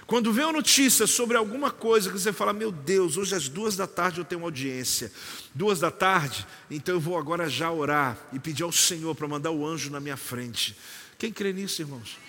Quando 0.07 0.31
vê 0.31 0.43
uma 0.43 0.53
notícia 0.53 1.07
sobre 1.07 1.35
alguma 1.35 1.71
coisa 1.71 2.11
que 2.11 2.19
você 2.19 2.31
fala, 2.31 2.53
meu 2.53 2.71
Deus, 2.71 3.17
hoje 3.17 3.33
às 3.33 3.49
duas 3.49 3.75
da 3.75 3.87
tarde 3.87 4.19
eu 4.19 4.25
tenho 4.25 4.41
uma 4.41 4.47
audiência. 4.47 5.11
Duas 5.53 5.79
da 5.79 5.89
tarde, 5.89 6.45
então 6.69 6.95
eu 6.95 7.01
vou 7.01 7.17
agora 7.17 7.49
já 7.49 7.71
orar 7.71 8.17
e 8.31 8.37
pedir 8.37 8.63
ao 8.63 8.71
Senhor 8.71 9.15
para 9.15 9.27
mandar 9.27 9.49
o 9.49 9.65
anjo 9.65 9.89
na 9.89 9.99
minha 9.99 10.17
frente. 10.17 10.77
Quem 11.17 11.31
crê 11.31 11.51
nisso, 11.51 11.81
irmãos? 11.81 12.19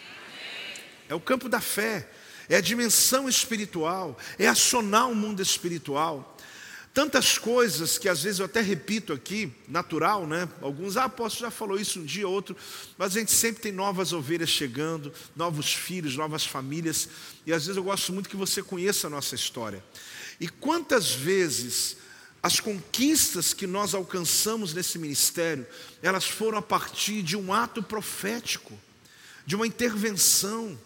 É 1.07 1.15
o 1.15 1.21
campo 1.21 1.51
da 1.51 1.61
fé, 1.61 2.09
é 2.49 2.57
a 2.57 2.61
dimensão 2.63 3.29
espiritual, 3.29 4.17
é 4.39 4.49
acionar 4.49 5.11
o 5.11 5.15
mundo 5.15 5.43
espiritual. 5.43 6.36
Tantas 6.97 7.37
coisas 7.37 7.99
que 7.99 8.09
às 8.09 8.23
vezes 8.23 8.39
eu 8.39 8.47
até 8.47 8.63
repito 8.63 9.13
aqui, 9.13 9.53
natural, 9.69 10.27
né? 10.27 10.49
Alguns, 10.63 10.97
ah, 10.97 11.05
apóstolo 11.05 11.45
já 11.45 11.51
falou 11.51 11.79
isso 11.79 12.01
um 12.01 12.05
dia 12.07 12.27
ou 12.27 12.33
outro, 12.33 12.57
mas 12.97 13.15
a 13.15 13.19
gente 13.19 13.33
sempre 13.33 13.61
tem 13.61 13.71
novas 13.71 14.15
ovelhas 14.15 14.49
chegando, 14.49 15.13
novos 15.37 15.75
filhos, 15.75 16.17
novas 16.17 16.47
famílias, 16.47 17.07
e 17.45 17.53
às 17.53 17.67
vezes 17.67 17.77
eu 17.77 17.85
gosto 17.85 18.15
muito 18.15 18.31
que 18.31 18.35
você 18.35 18.63
conheça 18.63 19.09
a 19.09 19.11
nossa 19.11 19.35
história. 19.35 19.85
E 20.41 20.49
quantas 20.49 21.11
vezes 21.11 21.99
as 22.43 22.61
conquistas 22.61 23.53
que 23.53 23.67
nós 23.67 23.93
alcançamos 23.93 24.73
nesse 24.73 24.99
ministério, 24.99 25.67
elas 26.01 26.25
foram 26.25 26.57
a 26.57 26.63
partir 26.63 27.23
de 27.23 27.37
um 27.37 27.53
ato 27.53 27.83
profético, 27.83 28.73
de 29.45 29.55
uma 29.55 29.67
intervenção, 29.67 30.79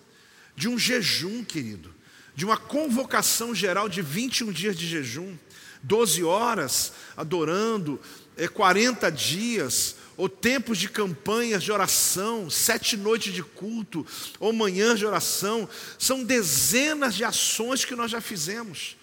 de 0.57 0.67
um 0.67 0.77
jejum, 0.77 1.45
querido, 1.45 1.95
de 2.35 2.45
uma 2.45 2.57
convocação 2.57 3.55
geral 3.55 3.89
de 3.89 4.03
21 4.03 4.51
dias 4.51 4.77
de 4.77 4.89
jejum. 4.89 5.39
12 5.83 6.23
horas 6.25 6.93
adorando, 7.17 8.01
é 8.37 8.49
40 8.49 9.11
dias, 9.11 9.97
ou 10.17 10.29
tempos 10.29 10.79
de 10.79 10.89
campanhas 10.89 11.63
de 11.63 11.73
oração, 11.73 12.51
sete 12.51 12.97
noites 12.97 13.33
de 13.33 13.43
culto, 13.43 14.07
ou 14.39 14.53
manhãs 14.53 14.99
de 14.99 15.07
oração, 15.07 15.69
são 15.99 16.23
dezenas 16.23 17.15
de 17.15 17.25
ações 17.25 17.85
que 17.85 17.97
nós 17.97 18.11
já 18.11 18.21
fizemos. 18.21 18.97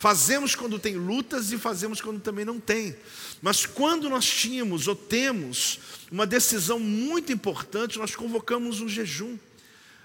Fazemos 0.00 0.54
quando 0.54 0.78
tem 0.78 0.96
lutas 0.96 1.52
e 1.52 1.58
fazemos 1.58 2.00
quando 2.00 2.20
também 2.20 2.44
não 2.44 2.60
tem. 2.60 2.94
Mas 3.40 3.64
quando 3.64 4.10
nós 4.10 4.26
tínhamos 4.26 4.88
ou 4.88 4.94
temos 4.94 5.78
uma 6.10 6.26
decisão 6.26 6.78
muito 6.78 7.32
importante, 7.32 7.98
nós 7.98 8.14
convocamos 8.14 8.80
um 8.80 8.88
jejum. 8.88 9.38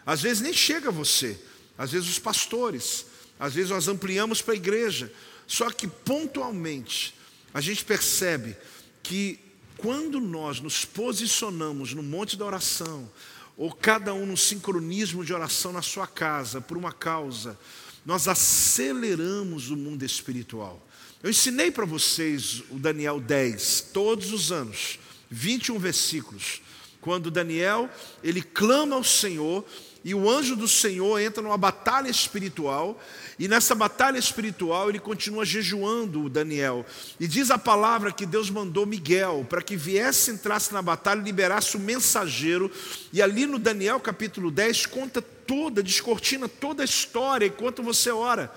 Às 0.05 0.21
vezes 0.21 0.41
nem 0.41 0.53
chega 0.53 0.91
você, 0.91 1.37
às 1.77 1.91
vezes 1.91 2.07
os 2.07 2.19
pastores, 2.19 3.05
às 3.39 3.53
vezes 3.53 3.71
nós 3.71 3.87
ampliamos 3.87 4.41
para 4.41 4.53
a 4.53 4.57
igreja, 4.57 5.11
só 5.49 5.71
que 5.71 5.87
pontualmente, 5.87 7.15
a 7.51 7.59
gente 7.59 7.83
percebe 7.83 8.55
que 9.01 9.39
quando 9.77 10.21
nós 10.21 10.59
nos 10.59 10.85
posicionamos 10.85 11.91
no 11.91 12.03
monte 12.03 12.37
da 12.37 12.45
oração, 12.45 13.09
ou 13.57 13.73
cada 13.73 14.13
um 14.13 14.27
no 14.27 14.37
sincronismo 14.37 15.25
de 15.25 15.33
oração 15.33 15.73
na 15.73 15.81
sua 15.81 16.05
casa, 16.05 16.61
por 16.61 16.77
uma 16.77 16.93
causa, 16.93 17.57
nós 18.05 18.27
aceleramos 18.27 19.71
o 19.71 19.75
mundo 19.75 20.05
espiritual. 20.05 20.87
Eu 21.23 21.31
ensinei 21.31 21.71
para 21.71 21.83
vocês 21.83 22.61
o 22.69 22.77
Daniel 22.77 23.19
10, 23.19 23.89
todos 23.91 24.31
os 24.31 24.51
anos, 24.51 24.99
21 25.31 25.79
versículos, 25.79 26.61
quando 27.01 27.31
Daniel, 27.31 27.89
ele 28.23 28.43
clama 28.43 28.95
ao 28.95 29.03
Senhor, 29.03 29.65
e 30.03 30.15
o 30.15 30.29
anjo 30.29 30.55
do 30.55 30.67
Senhor 30.67 31.19
entra 31.19 31.43
numa 31.43 31.57
batalha 31.57 32.09
espiritual, 32.09 33.01
e 33.37 33.47
nessa 33.47 33.75
batalha 33.75 34.17
espiritual 34.17 34.89
ele 34.89 34.99
continua 34.99 35.45
jejuando 35.45 36.23
o 36.23 36.29
Daniel. 36.29 36.85
E 37.19 37.27
diz 37.27 37.51
a 37.51 37.57
palavra 37.57 38.11
que 38.11 38.25
Deus 38.25 38.49
mandou 38.49 38.85
Miguel 38.85 39.45
para 39.49 39.61
que 39.61 39.75
viesse, 39.75 40.31
entrasse 40.31 40.73
na 40.73 40.81
batalha, 40.81 41.21
liberasse 41.21 41.75
o 41.75 41.79
mensageiro. 41.79 42.71
E 43.11 43.21
ali 43.21 43.45
no 43.45 43.59
Daniel 43.59 43.99
capítulo 43.99 44.49
10 44.49 44.85
conta 44.85 45.21
toda, 45.21 45.83
descortina 45.83 46.47
toda 46.47 46.81
a 46.81 46.85
história 46.85 47.47
enquanto 47.47 47.83
você 47.83 48.09
ora. 48.09 48.53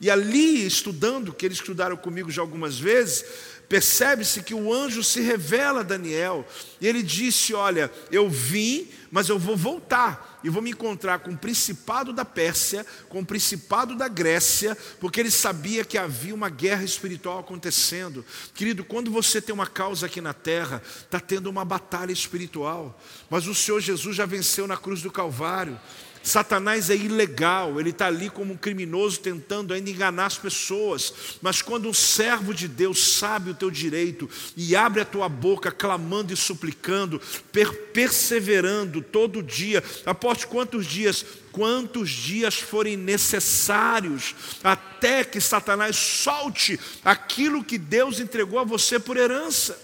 E 0.00 0.10
ali, 0.10 0.66
estudando, 0.66 1.32
que 1.32 1.46
eles 1.46 1.58
estudaram 1.58 1.96
comigo 1.96 2.30
já 2.30 2.42
algumas 2.42 2.78
vezes, 2.78 3.24
percebe-se 3.68 4.42
que 4.42 4.54
o 4.54 4.72
anjo 4.72 5.02
se 5.02 5.20
revela 5.20 5.80
a 5.80 5.84
Daniel. 5.84 6.46
E 6.80 6.86
ele 6.86 7.02
disse: 7.02 7.54
Olha, 7.54 7.90
eu 8.10 8.28
vim, 8.28 8.86
mas 9.10 9.28
eu 9.28 9.38
vou 9.38 9.56
voltar 9.56 10.40
e 10.42 10.50
vou 10.50 10.62
me 10.62 10.70
encontrar 10.70 11.20
com 11.20 11.32
o 11.32 11.36
principado 11.36 12.12
da 12.12 12.24
Pérsia, 12.24 12.86
com 13.08 13.20
o 13.20 13.26
principado 13.26 13.94
da 13.94 14.08
Grécia, 14.08 14.76
porque 15.00 15.20
ele 15.20 15.30
sabia 15.30 15.84
que 15.84 15.98
havia 15.98 16.34
uma 16.34 16.48
guerra 16.48 16.84
espiritual 16.84 17.38
acontecendo. 17.38 18.24
Querido, 18.54 18.84
quando 18.84 19.10
você 19.10 19.40
tem 19.40 19.54
uma 19.54 19.66
causa 19.66 20.06
aqui 20.06 20.20
na 20.20 20.34
terra, 20.34 20.82
está 20.84 21.20
tendo 21.20 21.48
uma 21.48 21.64
batalha 21.64 22.12
espiritual, 22.12 22.98
mas 23.30 23.46
o 23.46 23.54
Senhor 23.54 23.80
Jesus 23.80 24.16
já 24.16 24.26
venceu 24.26 24.66
na 24.66 24.76
cruz 24.76 25.02
do 25.02 25.10
Calvário. 25.10 25.78
Satanás 26.26 26.90
é 26.90 26.96
ilegal, 26.96 27.78
ele 27.78 27.90
está 27.90 28.08
ali 28.08 28.28
como 28.28 28.54
um 28.54 28.56
criminoso 28.56 29.20
tentando 29.20 29.72
ainda 29.72 29.88
enganar 29.88 30.26
as 30.26 30.36
pessoas. 30.36 31.38
Mas 31.40 31.62
quando 31.62 31.88
um 31.88 31.94
servo 31.94 32.52
de 32.52 32.66
Deus 32.66 33.14
sabe 33.14 33.50
o 33.50 33.54
teu 33.54 33.70
direito 33.70 34.28
e 34.56 34.74
abre 34.74 35.00
a 35.00 35.04
tua 35.04 35.28
boca 35.28 35.70
clamando 35.70 36.32
e 36.32 36.36
suplicando, 36.36 37.20
per 37.52 37.72
perseverando 37.92 38.95
todo 39.02 39.42
dia, 39.42 39.82
aposte 40.04 40.46
quantos 40.46 40.86
dias? 40.86 41.24
Quantos 41.52 42.10
dias 42.10 42.56
forem 42.56 42.96
necessários 42.96 44.34
até 44.62 45.24
que 45.24 45.40
Satanás 45.40 45.96
solte 45.96 46.78
aquilo 47.04 47.64
que 47.64 47.78
Deus 47.78 48.20
entregou 48.20 48.58
a 48.58 48.64
você 48.64 48.98
por 48.98 49.16
herança. 49.16 49.78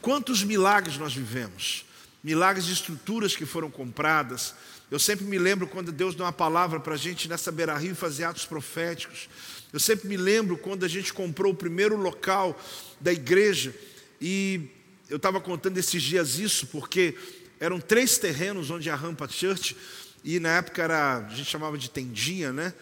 Quantos 0.00 0.42
milagres 0.42 0.96
nós 0.96 1.14
vivemos? 1.14 1.84
Milagres 2.22 2.66
de 2.66 2.72
estruturas 2.72 3.36
que 3.36 3.46
foram 3.46 3.70
compradas, 3.70 4.54
eu 4.88 5.00
sempre 5.00 5.24
me 5.24 5.36
lembro 5.36 5.66
quando 5.66 5.90
Deus 5.90 6.14
deu 6.14 6.24
uma 6.24 6.32
palavra 6.32 6.78
para 6.78 6.94
a 6.94 6.96
gente 6.96 7.28
nessa 7.28 7.50
beira-rio 7.50 7.94
fazer 7.96 8.22
atos 8.22 8.46
proféticos. 8.46 9.28
Eu 9.72 9.80
sempre 9.80 10.08
me 10.08 10.16
lembro 10.16 10.56
quando 10.56 10.84
a 10.84 10.88
gente 10.88 11.12
comprou 11.12 11.52
o 11.52 11.56
primeiro 11.56 11.96
local 11.96 12.58
da 13.00 13.12
igreja 13.12 13.74
e 14.20 14.68
eu 15.10 15.16
estava 15.16 15.40
contando 15.40 15.76
esses 15.78 16.00
dias 16.02 16.38
isso 16.38 16.68
porque 16.68 17.16
eram 17.58 17.80
três 17.80 18.18
terrenos 18.18 18.70
onde 18.70 18.90
a 18.90 18.94
Rampa 18.94 19.28
Church 19.28 19.76
e 20.24 20.38
na 20.40 20.56
época 20.56 20.82
era 20.82 21.18
a 21.18 21.28
gente 21.28 21.48
chamava 21.48 21.78
de 21.78 21.88
tendinha, 21.88 22.52
né? 22.52 22.74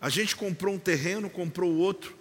A 0.00 0.08
gente 0.08 0.34
comprou 0.34 0.74
um 0.74 0.78
terreno, 0.78 1.30
comprou 1.30 1.72
outro, 1.72 2.14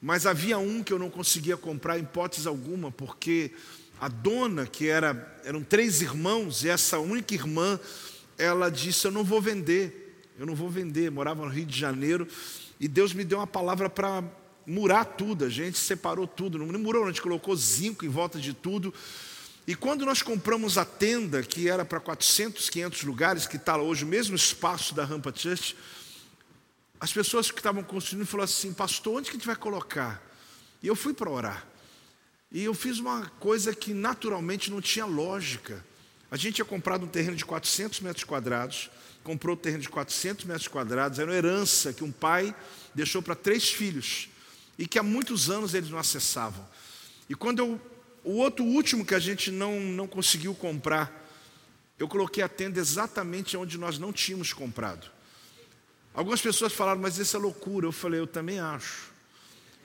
mas 0.00 0.26
havia 0.26 0.58
um 0.58 0.82
que 0.82 0.92
eu 0.92 0.98
não 0.98 1.08
conseguia 1.08 1.56
comprar 1.56 1.98
em 1.98 2.02
hipótese 2.02 2.46
alguma 2.46 2.90
porque 2.90 3.52
a 4.00 4.08
dona 4.08 4.66
que 4.66 4.88
era 4.88 5.40
eram 5.44 5.62
três 5.62 6.02
irmãos 6.02 6.64
e 6.64 6.68
essa 6.68 6.98
única 6.98 7.34
irmã 7.34 7.80
ela 8.36 8.70
disse: 8.70 9.06
Eu 9.06 9.10
não 9.10 9.24
vou 9.24 9.40
vender, 9.40 10.22
eu 10.38 10.46
não 10.46 10.54
vou 10.54 10.68
vender. 10.68 11.10
Morava 11.10 11.44
no 11.44 11.50
Rio 11.50 11.66
de 11.66 11.78
Janeiro 11.78 12.28
e 12.78 12.86
Deus 12.86 13.12
me 13.12 13.24
deu 13.24 13.38
uma 13.38 13.46
palavra 13.46 13.88
para 13.88 14.22
murar 14.66 15.04
tudo. 15.04 15.44
A 15.44 15.48
gente 15.48 15.78
separou 15.78 16.26
tudo, 16.26 16.58
não 16.58 16.78
murou, 16.78 17.04
a 17.04 17.08
gente 17.08 17.22
colocou 17.22 17.56
zinco 17.56 18.04
em 18.04 18.08
volta 18.08 18.38
de 18.38 18.52
tudo. 18.52 18.92
E 19.66 19.74
quando 19.74 20.04
nós 20.04 20.20
compramos 20.20 20.76
a 20.76 20.84
tenda, 20.84 21.42
que 21.42 21.68
era 21.68 21.84
para 21.84 21.98
400, 21.98 22.68
500 22.68 23.02
lugares, 23.04 23.46
que 23.46 23.56
está 23.56 23.78
hoje 23.78 24.04
o 24.04 24.08
mesmo 24.08 24.36
espaço 24.36 24.94
da 24.94 25.04
Rampa 25.04 25.32
Church, 25.34 25.74
as 27.00 27.12
pessoas 27.12 27.50
que 27.50 27.60
estavam 27.60 27.82
construindo 27.82 28.26
falaram 28.26 28.44
assim: 28.44 28.72
Pastor, 28.72 29.16
onde 29.16 29.30
que 29.30 29.36
a 29.36 29.38
gente 29.38 29.46
vai 29.46 29.56
colocar? 29.56 30.22
E 30.82 30.86
eu 30.86 30.94
fui 30.94 31.14
para 31.14 31.30
orar. 31.30 31.66
E 32.52 32.62
eu 32.62 32.74
fiz 32.74 32.98
uma 32.98 33.26
coisa 33.40 33.74
que 33.74 33.94
naturalmente 33.94 34.70
não 34.70 34.80
tinha 34.80 35.06
lógica. 35.06 35.84
A 36.30 36.36
gente 36.36 36.56
tinha 36.56 36.64
comprado 36.64 37.04
um 37.04 37.08
terreno 37.08 37.36
de 37.36 37.44
400 37.44 38.00
metros 38.00 38.24
quadrados, 38.24 38.90
comprou 39.22 39.56
o 39.56 39.58
um 39.58 39.60
terreno 39.60 39.82
de 39.82 39.88
400 39.88 40.44
metros 40.44 40.68
quadrados, 40.68 41.18
era 41.18 41.30
uma 41.30 41.36
herança 41.36 41.92
que 41.92 42.04
um 42.04 42.12
pai 42.12 42.54
deixou 42.94 43.22
para 43.22 43.34
três 43.34 43.70
filhos 43.70 44.28
e 44.78 44.86
que 44.86 44.98
há 44.98 45.02
muitos 45.02 45.48
anos 45.48 45.74
eles 45.74 45.90
não 45.90 45.98
acessavam. 45.98 46.66
E 47.28 47.34
quando 47.34 47.60
eu, 47.60 47.80
o 48.24 48.38
outro 48.38 48.64
último 48.64 49.04
que 49.04 49.14
a 49.14 49.18
gente 49.18 49.50
não, 49.50 49.78
não 49.80 50.06
conseguiu 50.06 50.54
comprar, 50.54 51.22
eu 51.98 52.08
coloquei 52.08 52.42
a 52.42 52.48
tenda 52.48 52.80
exatamente 52.80 53.56
onde 53.56 53.78
nós 53.78 53.98
não 53.98 54.12
tínhamos 54.12 54.52
comprado. 54.52 55.10
Algumas 56.12 56.40
pessoas 56.40 56.72
falaram, 56.72 57.00
mas 57.00 57.18
isso 57.18 57.36
é 57.36 57.40
loucura. 57.40 57.86
Eu 57.86 57.92
falei, 57.92 58.20
eu 58.20 58.26
também 58.26 58.58
acho. 58.58 59.12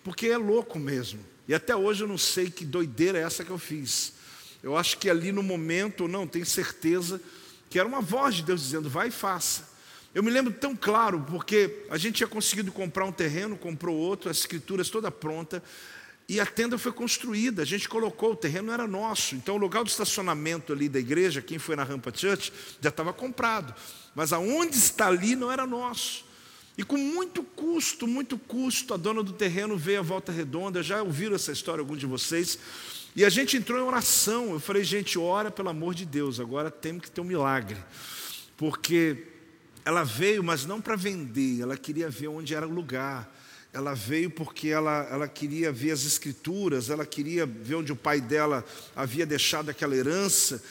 Porque 0.03 0.27
é 0.27 0.37
louco 0.37 0.79
mesmo. 0.79 1.19
E 1.47 1.53
até 1.53 1.75
hoje 1.75 2.03
eu 2.03 2.07
não 2.07 2.17
sei 2.17 2.49
que 2.49 2.63
doideira 2.63 3.17
é 3.17 3.23
essa 3.23 3.43
que 3.43 3.49
eu 3.49 3.57
fiz. 3.57 4.13
Eu 4.61 4.77
acho 4.77 4.97
que 4.97 5.09
ali 5.09 5.31
no 5.31 5.41
momento, 5.41 6.07
não, 6.07 6.27
tenho 6.27 6.45
certeza 6.45 7.21
que 7.69 7.79
era 7.79 7.87
uma 7.87 8.01
voz 8.01 8.35
de 8.35 8.43
Deus 8.43 8.61
dizendo: 8.61 8.89
vai 8.89 9.07
e 9.07 9.11
faça. 9.11 9.67
Eu 10.13 10.23
me 10.23 10.31
lembro 10.31 10.51
tão 10.51 10.75
claro, 10.75 11.23
porque 11.29 11.85
a 11.89 11.97
gente 11.97 12.15
tinha 12.15 12.27
conseguido 12.27 12.71
comprar 12.71 13.05
um 13.05 13.11
terreno, 13.11 13.55
comprou 13.55 13.95
outro, 13.95 14.29
as 14.29 14.37
escrituras 14.37 14.89
toda 14.89 15.11
pronta, 15.11 15.63
e 16.29 16.39
a 16.39 16.45
tenda 16.45 16.77
foi 16.77 16.91
construída. 16.91 17.63
A 17.63 17.65
gente 17.65 17.89
colocou, 17.89 18.33
o 18.33 18.35
terreno 18.35 18.71
era 18.71 18.87
nosso. 18.87 19.33
Então, 19.33 19.55
o 19.55 19.57
lugar 19.57 19.83
do 19.83 19.89
estacionamento 19.89 20.71
ali 20.71 20.87
da 20.87 20.99
igreja, 20.99 21.41
quem 21.41 21.57
foi 21.57 21.75
na 21.75 21.83
Rampa 21.83 22.13
Church, 22.15 22.53
já 22.79 22.89
estava 22.89 23.11
comprado. 23.11 23.73
Mas 24.13 24.31
aonde 24.31 24.77
está 24.77 25.07
ali 25.07 25.35
não 25.35 25.51
era 25.51 25.65
nosso. 25.65 26.23
E 26.77 26.83
com 26.83 26.97
muito 26.97 27.41
custo, 27.41 28.05
muito 28.05 28.37
custo, 28.37 28.93
a 28.93 28.97
dona 28.97 29.23
do 29.23 29.33
terreno 29.33 29.75
veio 29.75 29.99
à 29.99 30.03
volta 30.03 30.31
redonda. 30.31 30.83
Já 30.83 31.01
ouviram 31.01 31.35
essa 31.35 31.51
história, 31.51 31.81
alguns 31.81 31.99
de 31.99 32.05
vocês? 32.05 32.59
E 33.15 33.25
a 33.25 33.29
gente 33.29 33.57
entrou 33.57 33.79
em 33.79 33.83
oração. 33.83 34.51
Eu 34.51 34.59
falei, 34.59 34.83
gente, 34.83 35.17
ora 35.17 35.49
pelo 35.49 35.69
amor 35.69 35.95
de 35.95 36.05
Deus, 36.05 36.39
agora 36.39 36.69
temos 36.69 37.01
que 37.01 37.11
ter 37.11 37.21
um 37.21 37.25
milagre. 37.25 37.77
Porque 38.55 39.25
ela 39.83 40.03
veio, 40.03 40.43
mas 40.43 40.63
não 40.63 40.79
para 40.79 40.95
vender, 40.95 41.61
ela 41.61 41.75
queria 41.75 42.07
ver 42.07 42.27
onde 42.27 42.53
era 42.53 42.67
o 42.67 42.71
lugar. 42.71 43.27
Ela 43.71 43.93
veio 43.93 44.29
porque 44.29 44.69
ela, 44.69 45.07
ela 45.11 45.27
queria 45.27 45.71
ver 45.71 45.91
as 45.91 46.03
escrituras, 46.03 46.89
ela 46.89 47.05
queria 47.05 47.45
ver 47.45 47.75
onde 47.75 47.91
o 47.91 47.95
pai 47.95 48.19
dela 48.19 48.65
havia 48.95 49.25
deixado 49.25 49.69
aquela 49.69 49.95
herança. 49.95 50.61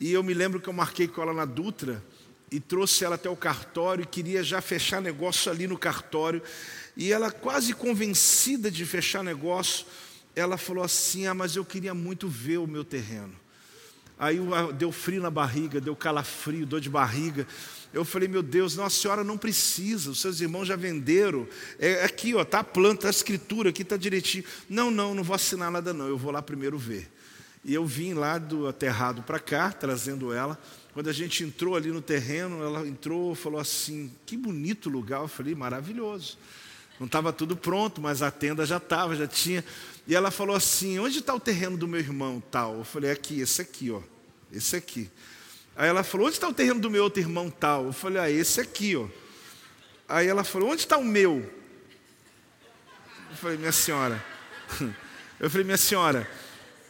E 0.00 0.12
eu 0.12 0.22
me 0.22 0.34
lembro 0.34 0.60
que 0.60 0.68
eu 0.68 0.72
marquei 0.72 1.06
com 1.06 1.22
ela 1.22 1.32
na 1.32 1.44
Dutra 1.44 2.02
e 2.50 2.58
trouxe 2.58 3.04
ela 3.04 3.14
até 3.14 3.28
o 3.28 3.36
cartório 3.36 4.02
e 4.02 4.06
queria 4.06 4.42
já 4.42 4.60
fechar 4.60 5.00
negócio 5.00 5.50
ali 5.50 5.66
no 5.66 5.78
cartório. 5.78 6.42
E 6.96 7.12
ela, 7.12 7.30
quase 7.30 7.72
convencida 7.74 8.70
de 8.70 8.84
fechar 8.84 9.22
negócio, 9.22 9.86
ela 10.34 10.56
falou 10.56 10.82
assim: 10.82 11.26
Ah, 11.26 11.34
mas 11.34 11.56
eu 11.56 11.64
queria 11.64 11.94
muito 11.94 12.28
ver 12.28 12.58
o 12.58 12.66
meu 12.66 12.84
terreno. 12.84 13.34
Aí 14.18 14.38
deu 14.76 14.90
frio 14.90 15.22
na 15.22 15.30
barriga, 15.30 15.80
deu 15.80 15.94
calafrio, 15.94 16.66
dor 16.66 16.80
de 16.80 16.90
barriga. 16.90 17.46
Eu 17.92 18.04
falei, 18.04 18.28
meu 18.28 18.42
Deus, 18.42 18.76
não, 18.76 18.88
senhora 18.90 19.22
não 19.22 19.38
precisa, 19.38 20.10
os 20.10 20.20
seus 20.20 20.40
irmãos 20.40 20.66
já 20.66 20.76
venderam. 20.76 21.46
É 21.78 22.04
aqui, 22.04 22.34
ó, 22.34 22.44
tá 22.44 22.60
a 22.60 22.64
planta, 22.64 23.06
a 23.06 23.10
escritura, 23.10 23.70
aqui 23.70 23.82
está 23.82 23.96
direitinho. 23.96 24.44
Não, 24.68 24.90
não, 24.90 25.14
não 25.14 25.22
vou 25.22 25.34
assinar 25.34 25.70
nada, 25.70 25.94
não, 25.94 26.08
eu 26.08 26.18
vou 26.18 26.32
lá 26.32 26.42
primeiro 26.42 26.76
ver. 26.76 27.10
E 27.64 27.72
eu 27.74 27.86
vim 27.86 28.14
lá 28.14 28.38
do 28.38 28.66
aterrado 28.66 29.22
para 29.22 29.38
cá, 29.38 29.72
trazendo 29.72 30.32
ela. 30.32 30.58
Quando 30.92 31.08
a 31.08 31.12
gente 31.12 31.44
entrou 31.44 31.76
ali 31.76 31.90
no 31.90 32.02
terreno, 32.02 32.62
ela 32.62 32.86
entrou 32.86 33.34
falou 33.34 33.60
assim: 33.60 34.10
que 34.26 34.36
bonito 34.36 34.88
lugar. 34.88 35.20
Eu 35.20 35.28
falei, 35.28 35.54
maravilhoso. 35.54 36.38
Não 36.98 37.06
estava 37.06 37.32
tudo 37.32 37.56
pronto, 37.56 38.00
mas 38.00 38.22
a 38.22 38.30
tenda 38.30 38.66
já 38.66 38.78
estava, 38.78 39.14
já 39.14 39.26
tinha. 39.26 39.64
E 40.08 40.14
ela 40.14 40.30
falou 40.30 40.56
assim: 40.56 40.98
onde 40.98 41.18
está 41.18 41.34
o 41.34 41.38
terreno 41.38 41.76
do 41.76 41.86
meu 41.86 42.00
irmão 42.00 42.42
tal? 42.50 42.78
Eu 42.78 42.84
falei: 42.84 43.10
aqui, 43.10 43.42
esse 43.42 43.60
aqui, 43.60 43.90
ó. 43.90 44.00
Esse 44.50 44.74
aqui. 44.74 45.10
Aí 45.76 45.86
ela 45.86 46.02
falou: 46.02 46.26
onde 46.26 46.36
está 46.36 46.48
o 46.48 46.54
terreno 46.54 46.80
do 46.80 46.90
meu 46.90 47.04
outro 47.04 47.20
irmão 47.20 47.50
tal? 47.50 47.84
Eu 47.84 47.92
falei: 47.92 48.22
ah, 48.22 48.30
esse 48.30 48.58
aqui, 48.58 48.96
ó. 48.96 49.06
Aí 50.08 50.26
ela 50.26 50.42
falou: 50.42 50.70
onde 50.70 50.80
está 50.80 50.96
o 50.96 51.04
meu? 51.04 51.48
Eu 53.30 53.36
falei: 53.36 53.58
minha 53.58 53.70
senhora. 53.70 54.24
Eu 55.38 55.48
falei: 55.48 55.64
minha 55.64 55.76
senhora, 55.76 56.28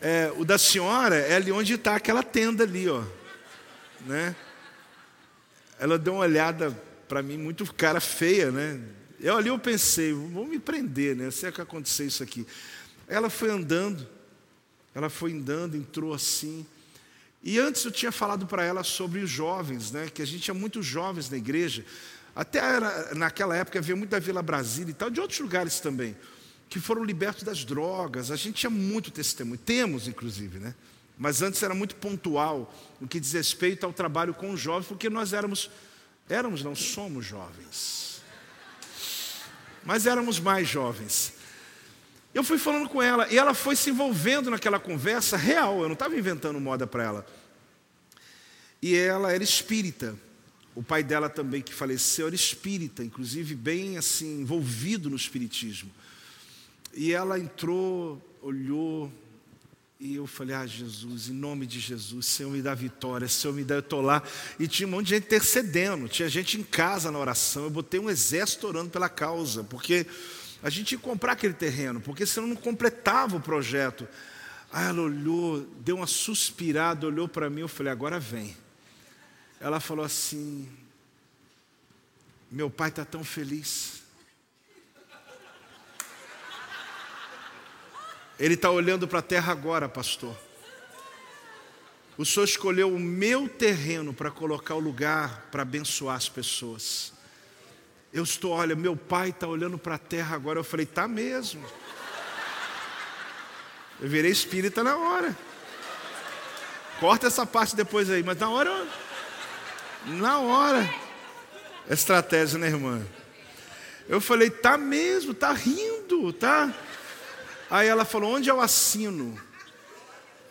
é, 0.01 0.33
o 0.37 0.43
da 0.43 0.57
senhora 0.57 1.17
é 1.17 1.35
ali 1.35 1.53
onde 1.53 1.75
está 1.75 1.97
aquela 1.97 2.23
tenda 2.23 2.65
ali, 2.65 2.89
ó. 2.89 3.03
Né? 4.07 4.35
Ela 5.79 5.99
deu 5.99 6.15
uma 6.15 6.23
olhada 6.23 6.71
para 7.07 7.23
mim 7.23 7.37
muito 7.37 7.71
cara 7.75 8.01
feia, 8.01 8.51
né? 8.51 8.81
Eu 9.21 9.37
ali 9.37 9.49
eu 9.49 9.59
pensei, 9.59 10.15
vou 10.15 10.47
me 10.47 10.59
prender, 10.59 11.15
né? 11.15 11.31
Se 11.31 11.47
é 11.47 11.53
que 11.53 11.61
acontecer 11.61 12.07
isso 12.07 12.23
aqui. 12.23 12.47
Ela 13.09 13.31
foi 13.31 13.51
andando, 13.51 14.07
ela 14.95 15.09
foi 15.09 15.33
andando, 15.33 15.77
entrou 15.77 16.13
assim. 16.13 16.67
E 17.43 17.59
antes 17.59 17.85
eu 17.85 17.91
tinha 17.91 18.13
falado 18.13 18.47
para 18.47 18.63
ela 18.63 18.85
sobre 18.85 19.21
os 19.21 19.31
jovens, 19.31 19.91
né? 19.91 20.11
Que 20.13 20.21
a 20.21 20.27
gente 20.27 20.43
tinha 20.43 20.55
muitos 20.55 20.85
jovens 20.85 21.31
na 21.31 21.37
igreja. 21.37 21.85
Até 22.37 22.59
era, 22.59 23.15
naquela 23.15 23.57
época 23.57 23.79
havia 23.79 23.97
muito 23.97 24.11
da 24.11 24.19
Vila 24.19 24.43
Brasília 24.43 24.91
e 24.91 24.95
tal, 24.95 25.11
de 25.11 25.21
outros 25.21 25.41
lugares 25.41 25.81
também, 25.81 26.17
que 26.69 26.79
foram 26.79 27.03
libertos 27.03 27.43
das 27.43 27.65
drogas. 27.65 28.31
A 28.31 28.37
gente 28.37 28.57
tinha 28.57 28.71
muito 28.71 29.11
testemunho, 29.11 29.59
temos 29.59 30.07
inclusive, 30.07 30.59
né? 30.59 30.75
Mas 31.17 31.43
antes 31.43 31.63
era 31.63 31.75
muito 31.75 31.97
pontual 31.97 32.73
no 33.01 33.09
que 33.09 33.19
diz 33.19 33.33
respeito 33.33 33.85
ao 33.85 33.93
trabalho 33.93 34.33
com 34.33 34.53
os 34.53 34.61
jovens, 34.61 34.87
porque 34.87 35.11
nós 35.11 35.33
éramos, 35.33 35.69
éramos, 36.29 36.63
não 36.63 36.77
somos 36.77 37.27
jovens, 37.27 38.23
mas 39.85 40.07
éramos 40.07 40.39
mais 40.39 40.69
jovens. 40.69 41.38
Eu 42.35 42.45
fui 42.45 42.59
falando 42.59 42.89
com 42.89 43.03
ela 43.03 43.27
e 43.31 43.39
ela 43.39 43.55
foi 43.55 43.75
se 43.75 43.91
envolvendo 43.91 44.51
naquela 44.51 44.79
conversa 44.79 45.37
real, 45.37 45.81
eu 45.81 45.87
não 45.87 45.95
estava 45.95 46.17
inventando 46.17 46.61
moda 46.61 46.87
para 46.87 47.05
ela. 47.05 47.27
E 48.81 48.95
ela 48.95 49.33
era 49.33 49.43
espírita. 49.43 50.17
O 50.75 50.83
pai 50.83 51.03
dela 51.03 51.29
também, 51.29 51.61
que 51.61 51.75
faleceu, 51.75 52.29
era 52.29 52.37
espírita, 52.37 53.03
inclusive 53.03 53.55
bem 53.55 53.99
assim, 53.99 54.43
envolvido 54.43 55.11
no 55.11 55.17
espiritismo. 55.17 55.91
E 56.95 57.13
ela 57.13 57.39
entrou, 57.39 58.23
olhou, 58.41 59.11
e 60.01 60.15
eu 60.15 60.29
falei, 60.29 60.55
ah, 60.55 60.65
Jesus, 60.65 61.29
em 61.29 61.33
nome 61.33 61.67
de 61.67 61.81
Jesus, 61.81 62.27
Senhor 62.27 62.51
me 62.51 62.63
dá 62.63 62.73
vitória, 62.73 63.27
Senhor 63.27 63.53
me 63.53 63.65
dá, 63.65 63.75
eu 63.75 63.81
estou 63.81 64.01
lá. 64.01 64.23
E 64.57 64.69
tinha 64.69 64.87
um 64.87 64.93
monte 64.93 65.07
de 65.07 65.15
gente 65.17 65.25
intercedendo, 65.25 66.09
tinha 66.09 66.29
gente 66.29 66.57
em 66.57 66.63
casa 66.63 67.11
na 67.11 67.19
oração. 67.19 67.65
Eu 67.65 67.71
botei 67.71 67.99
um 67.99 68.09
exército 68.09 68.69
orando 68.69 68.91
pela 68.91 69.09
causa, 69.09 69.65
porque 69.65 70.07
a 70.63 70.71
gente 70.71 70.93
ia 70.93 70.99
comprar 70.99 71.33
aquele 71.33 71.55
terreno, 71.55 72.01
porque 72.01 72.27
senão 72.27 72.49
não 72.49 72.57
completava 72.57 73.37
o 73.37 73.41
projeto. 73.41 74.09
Aí 74.73 74.87
ela 74.87 75.03
olhou, 75.03 75.61
deu 75.81 75.97
uma 75.97 76.07
suspirada, 76.07 77.07
olhou 77.07 77.29
para 77.29 77.49
mim, 77.49 77.61
eu 77.61 77.69
falei, 77.69 77.93
agora 77.93 78.19
vem. 78.19 78.57
Ela 79.61 79.81
falou 79.81 80.05
assim: 80.05 80.69
Meu 82.51 82.71
pai 82.71 82.89
está 82.91 83.05
tão 83.05 83.25
feliz. 83.25 84.03
Ele 88.39 88.55
está 88.55 88.71
olhando 88.71 89.09
para 89.09 89.19
a 89.19 89.23
terra 89.23 89.51
agora, 89.51 89.89
pastor. 89.89 90.37
O 92.17 92.25
senhor 92.25 92.45
escolheu 92.45 92.93
o 92.93 92.99
meu 92.99 93.49
terreno 93.49 94.13
para 94.13 94.31
colocar 94.31 94.75
o 94.75 94.81
lugar 94.81 95.49
para 95.51 95.63
abençoar 95.63 96.17
as 96.17 96.29
pessoas. 96.29 97.13
Eu 98.13 98.25
estou, 98.25 98.53
olha, 98.53 98.75
meu 98.75 98.97
pai 98.97 99.31
está 99.31 99.47
olhando 99.47 99.79
para 99.79 99.97
a 99.97 99.99
terra 99.99 100.35
agora. 100.35 100.59
Eu 100.59 100.65
falei, 100.65 100.87
tá 100.87 101.07
mesmo. 101.07 101.65
Eu 104.01 104.09
virei 104.09 104.31
espírita 104.31 104.83
na 104.83 104.97
hora. 104.97 105.37
Corta 107.01 107.27
essa 107.27 107.47
parte 107.47 107.77
depois 107.77 108.11
aí, 108.11 108.23
mas 108.23 108.39
na 108.39 108.49
hora 108.49 108.71
eu 108.71 108.89
na 110.07 110.39
hora. 110.39 110.89
Estratégia, 111.89 112.59
né, 112.59 112.69
irmã? 112.69 113.05
Eu 114.09 114.21
falei, 114.21 114.51
tá 114.51 114.77
mesmo, 114.77 115.35
tá 115.35 115.53
rindo, 115.53 116.33
tá? 116.33 116.73
Aí 117.71 117.89
ela 117.89 118.05
falou, 118.05 118.35
onde 118.35 118.49
eu 118.49 118.61
assino? 118.61 119.39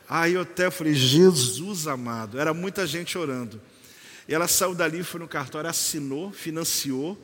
Aí 0.07 0.33
eu 0.33 0.41
até 0.41 0.69
falei, 0.69 0.93
Jesus 0.93 1.87
amado, 1.87 2.39
era 2.39 2.53
muita 2.53 2.85
gente 2.85 3.17
orando. 3.17 3.59
E 4.27 4.33
ela 4.33 4.47
saiu 4.47 4.75
dali, 4.75 5.03
foi 5.03 5.19
no 5.19 5.27
cartório, 5.27 5.69
assinou, 5.69 6.31
financiou, 6.31 7.17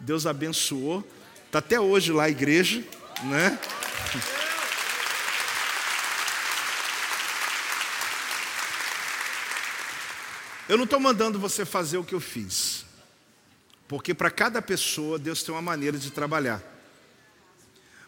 Deus 0.00 0.26
abençoou. 0.26 1.06
Está 1.46 1.58
até 1.58 1.78
hoje 1.78 2.12
lá 2.12 2.24
a 2.24 2.30
igreja, 2.30 2.82
né? 3.24 3.58
Eu 10.68 10.76
não 10.76 10.84
estou 10.84 11.00
mandando 11.00 11.38
você 11.38 11.64
fazer 11.64 11.98
o 11.98 12.04
que 12.04 12.14
eu 12.14 12.20
fiz, 12.20 12.84
porque 13.88 14.14
para 14.14 14.30
cada 14.30 14.62
pessoa 14.62 15.18
Deus 15.18 15.42
tem 15.42 15.52
uma 15.52 15.60
maneira 15.60 15.98
de 15.98 16.12
trabalhar. 16.12 16.62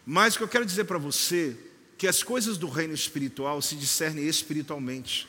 Mas 0.05 0.33
o 0.33 0.37
que 0.37 0.43
eu 0.45 0.47
quero 0.47 0.65
dizer 0.65 0.85
para 0.85 0.97
você 0.97 1.57
que 1.97 2.07
as 2.07 2.23
coisas 2.23 2.57
do 2.57 2.69
reino 2.69 2.93
espiritual 2.93 3.61
se 3.61 3.75
discernem 3.75 4.25
espiritualmente. 4.25 5.27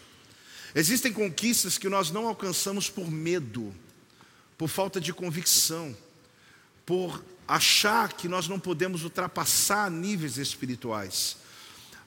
Existem 0.75 1.13
conquistas 1.13 1.77
que 1.77 1.89
nós 1.89 2.11
não 2.11 2.27
alcançamos 2.27 2.89
por 2.89 3.11
medo, 3.11 3.75
por 4.57 4.69
falta 4.69 5.01
de 5.01 5.13
convicção, 5.13 5.97
por 6.85 7.23
achar 7.47 8.13
que 8.13 8.29
nós 8.29 8.49
não 8.49 8.59
podemos 8.59 9.05
ultrapassar 9.05 9.91
níveis 9.91 10.39
espirituais. 10.39 11.37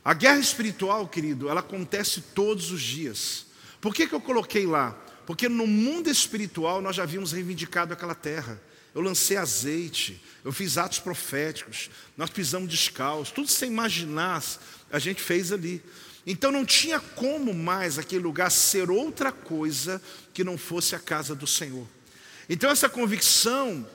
A 0.03 0.13
guerra 0.13 0.39
espiritual, 0.39 1.07
querido, 1.07 1.49
ela 1.49 1.59
acontece 1.59 2.21
todos 2.21 2.71
os 2.71 2.82
dias. 2.82 3.45
Por 3.82 3.93
que, 3.93 4.07
que 4.07 4.15
eu 4.15 4.21
coloquei 4.21 4.65
lá? 4.65 4.97
Porque 5.25 5.49
no 5.49 5.67
mundo 5.67 6.09
espiritual 6.09 6.82
nós 6.82 6.95
já 6.95 7.03
havíamos 7.03 7.34
reivindicado 7.34 7.93
aquela 7.93 8.15
terra. 8.15 8.61
Eu 8.95 9.01
lancei 9.01 9.38
azeite, 9.38 10.23
eu 10.43 10.51
fiz 10.51 10.78
atos 10.78 10.99
proféticos, 10.99 11.89
nós 12.15 12.30
pisamos 12.30 12.69
descalço, 12.69 13.34
tudo 13.34 13.49
sem 13.49 13.69
imaginar, 13.69 14.41
a 14.89 14.97
gente 14.97 15.21
fez 15.21 15.51
ali. 15.51 15.84
Então 16.25 16.51
não 16.51 16.65
tinha 16.65 16.99
como 16.99 17.53
mais 17.53 17.99
aquele 17.99 18.23
lugar 18.23 18.49
ser 18.49 18.89
outra 18.89 19.32
coisa 19.32 20.01
que 20.34 20.43
não 20.43 20.57
fosse 20.57 20.95
a 20.95 20.99
casa 20.99 21.36
do 21.36 21.45
Senhor. 21.45 21.86
Então 22.49 22.71
essa 22.71 22.89
convicção, 22.89 23.86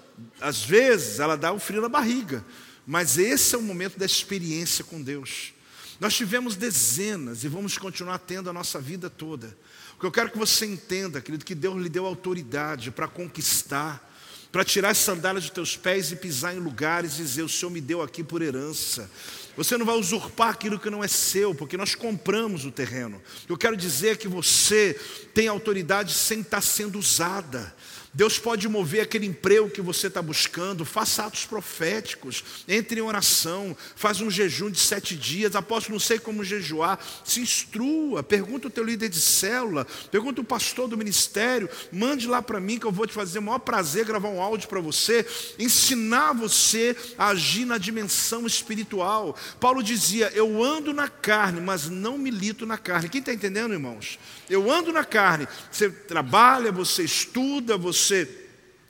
às 0.41 0.63
vezes, 0.63 1.21
ela 1.21 1.37
dá 1.37 1.53
o 1.53 1.57
um 1.57 1.61
frio 1.61 1.81
na 1.81 1.89
barriga, 1.89 2.45
mas 2.87 3.19
esse 3.19 3.55
é 3.55 3.59
o 3.59 3.63
momento 3.63 3.99
da 3.99 4.07
experiência 4.07 4.85
com 4.85 5.01
Deus. 5.01 5.53
Nós 6.01 6.15
tivemos 6.15 6.57
dezenas 6.57 7.45
e 7.45 7.49
vamos 7.49 7.79
continuar 7.79 8.19
tendo 8.19 8.51
a 8.51 8.53
nossa 8.53 8.81
vida 8.81 9.09
toda. 9.09 9.57
Porque 9.93 10.07
eu 10.07 10.11
quero 10.11 10.31
que 10.31 10.39
você 10.39 10.67
entenda, 10.67 11.21
querido, 11.21 11.45
que 11.45 11.55
Deus 11.55 11.81
lhe 11.81 11.89
deu 11.89 12.07
autoridade 12.07 12.91
para 12.91 13.07
conquistar, 13.07 14.11
para 14.51 14.65
tirar 14.65 14.91
as 14.91 14.99
sandálias 14.99 15.45
dos 15.45 15.53
teus 15.53 15.77
pés 15.77 16.11
e 16.11 16.17
pisar 16.17 16.57
em 16.57 16.59
lugares 16.59 17.15
e 17.15 17.17
dizer: 17.19 17.43
O 17.43 17.49
Senhor 17.49 17.71
me 17.71 17.81
deu 17.81 18.03
aqui 18.03 18.25
por 18.25 18.43
herança. 18.43 19.09
Você 19.57 19.77
não 19.77 19.87
vai 19.87 19.97
usurpar 19.97 20.49
aquilo 20.49 20.79
que 20.79 20.91
não 20.91 21.05
é 21.05 21.09
seu, 21.09 21.55
porque 21.55 21.77
nós 21.77 21.95
compramos 21.95 22.65
o 22.65 22.73
terreno. 22.73 23.23
Eu 23.49 23.57
quero 23.57 23.77
dizer 23.77 24.17
que 24.17 24.27
você 24.27 24.99
tem 25.35 25.47
autoridade 25.47 26.15
sem 26.15 26.41
estar 26.41 26.63
sendo 26.63 26.99
usada. 26.99 27.73
Deus 28.15 28.39
pode 28.39 28.69
mover 28.69 29.01
aquele 29.01 29.25
emprego 29.25 29.71
que 29.71 29.81
você 29.81 30.09
está 30.09 30.21
buscando, 30.21 30.85
faça 30.85 31.25
atos 31.25 31.47
proféticos, 31.47 32.45
entre 32.69 33.01
em 33.01 33.03
oração, 33.03 33.75
faz 33.97 34.21
um 34.21 34.31
jejum 34.31 34.71
de 34.71 34.79
sete 34.79 35.17
dias, 35.17 35.57
apóstolo, 35.57 35.95
não 35.95 36.01
sei 36.01 36.19
como 36.19 36.45
jejuar, 36.45 36.99
se 37.25 37.41
instrua, 37.41 38.23
pergunta 38.23 38.69
o 38.69 38.71
teu 38.71 38.85
líder 38.85 39.09
de 39.09 39.19
célula, 39.19 39.87
pergunta 40.11 40.43
o 40.43 40.45
pastor 40.45 40.89
do 40.89 40.97
ministério, 40.97 41.71
mande 41.91 42.27
lá 42.27 42.43
para 42.43 42.61
mim 42.61 42.79
que 42.79 42.85
eu 42.85 42.93
vou 42.93 43.07
te 43.07 43.15
fazer 43.15 43.39
o 43.39 43.43
maior 43.43 43.61
prazer 43.61 44.05
gravar 44.05 44.29
um 44.29 44.43
áudio 44.43 44.69
para 44.69 44.81
você, 44.81 45.27
ensinar 45.59 46.35
você 46.35 46.95
a 47.17 47.29
agir 47.29 47.65
na 47.65 47.79
dimensão 47.79 48.47
espiritual. 48.47 49.35
Paulo 49.59 49.83
dizia: 49.83 50.31
Eu 50.35 50.63
ando 50.63 50.93
na 50.93 51.09
carne, 51.09 51.63
mas 51.63 51.89
não 51.89 52.19
milito 52.19 52.67
na 52.67 52.77
carne. 52.77 53.09
Quem 53.09 53.21
está 53.21 53.33
entendendo, 53.33 53.73
irmãos? 53.73 54.19
Eu 54.51 54.71
ando 54.71 54.93
na 54.93 55.05
carne. 55.05 55.49
Você 55.71 55.89
trabalha, 55.89 56.71
você 56.71 57.05
estuda, 57.05 57.79
você 57.79 58.02
você 58.03 58.41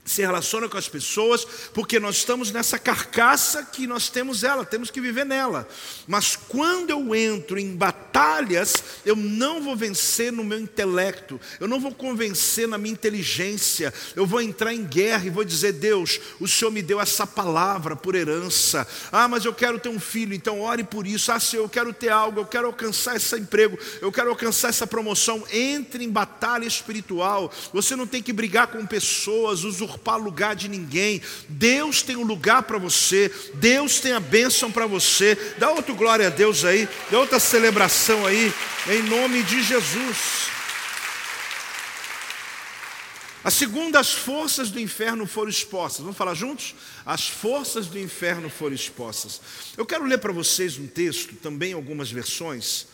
se 0.05 0.21
relaciona 0.21 0.69
com 0.69 0.77
as 0.77 0.89
pessoas, 0.89 1.47
porque 1.73 2.01
nós 2.01 2.17
estamos 2.17 2.51
nessa 2.51 2.77
carcaça 2.77 3.65
que 3.65 3.87
nós 3.87 4.09
temos 4.09 4.43
ela, 4.43 4.65
temos 4.65 4.91
que 4.91 5.01
viver 5.01 5.25
nela. 5.25 5.69
Mas 6.09 6.35
quando 6.35 6.91
eu 6.91 7.15
entro 7.15 7.57
em 7.59 7.77
batalhas, 7.77 8.83
eu 9.07 9.15
não 9.15 9.63
vou 9.63 9.77
vencer 9.77 10.33
no 10.33 10.43
meu 10.43 10.59
intelecto, 10.59 11.41
eu 11.61 11.69
não 11.69 11.79
vou 11.79 11.95
convencer 11.95 12.67
na 12.67 12.77
minha 12.77 12.93
inteligência, 12.93 13.95
eu 14.17 14.27
vou 14.27 14.43
entrar 14.43 14.75
em 14.75 14.85
guerra 14.85 15.27
e 15.27 15.31
vou 15.31 15.45
dizer: 15.45 15.75
Deus, 15.75 16.19
o 16.41 16.49
Senhor 16.49 16.73
me 16.73 16.83
deu 16.83 17.01
essa 17.01 17.25
palavra 17.27 17.95
por 17.95 18.17
herança. 18.17 18.87
Ah, 19.13 19.29
mas 19.29 19.45
eu 19.45 19.55
quero 19.55 19.79
ter 19.79 19.89
um 19.89 20.01
filho, 20.01 20.35
então 20.35 20.61
ore 20.61 20.83
por 20.83 21.07
isso. 21.07 21.31
Ah, 21.31 21.39
Senhor, 21.39 21.63
eu 21.63 21.69
quero 21.69 21.93
ter 21.93 22.09
algo, 22.09 22.41
eu 22.41 22.47
quero 22.47 22.67
alcançar 22.67 23.15
esse 23.15 23.37
emprego, 23.37 23.79
eu 24.01 24.11
quero 24.11 24.31
alcançar 24.31 24.69
essa 24.69 24.87
promoção. 24.87 25.45
Entre 25.53 26.05
em 26.05 26.11
batalha 26.11 26.67
espiritual. 26.67 27.53
Você 27.73 27.95
não 27.95 28.07
tem 28.07 28.23
que 28.23 28.33
brigar 28.33 28.67
com 28.67 28.85
pessoas, 28.85 29.63
usurpar 29.63 29.92
usurpar 29.93 30.19
lugar 30.19 30.57
de 30.57 30.69
ninguém. 30.69 31.21
Deus 31.49 32.03
tem 32.03 32.17
um 32.17 32.25
lugar 32.25 32.63
para 32.63 32.79
você, 32.79 33.33
Deus 33.55 34.01
tem 34.01 34.13
a 34.13 34.21
bênção 34.21 34.71
para 34.71 34.87
você. 34.87 35.35
Dá 35.59 35.71
outra 35.71 35.95
glória 35.95 36.27
a 36.27 36.31
Deus 36.31 36.65
aí, 36.65 36.89
dá 37.11 37.19
outra 37.19 37.39
celebração 37.39 38.27
aí, 38.27 38.53
em 38.89 39.03
nome 39.03 39.43
de 39.43 39.63
Jesus. 39.63 40.51
As 43.45 44.13
forças 44.13 44.71
do 44.71 44.79
inferno 44.79 45.27
foram 45.27 45.51
expostas. 45.51 46.01
Vamos 46.01 46.17
falar 46.17 46.35
juntos? 46.35 46.77
As 47.05 47.29
forças 47.29 47.87
do 47.87 47.99
inferno 47.99 48.49
foram 48.49 48.75
expostas. 48.75 49.41
Eu 49.77 49.85
quero 49.85 50.05
ler 50.05 50.19
para 50.19 50.33
vocês 50.33 50.79
um 50.79 50.87
texto, 50.87 51.35
também 51.37 51.73
algumas 51.73 52.11
versões, 52.11 52.87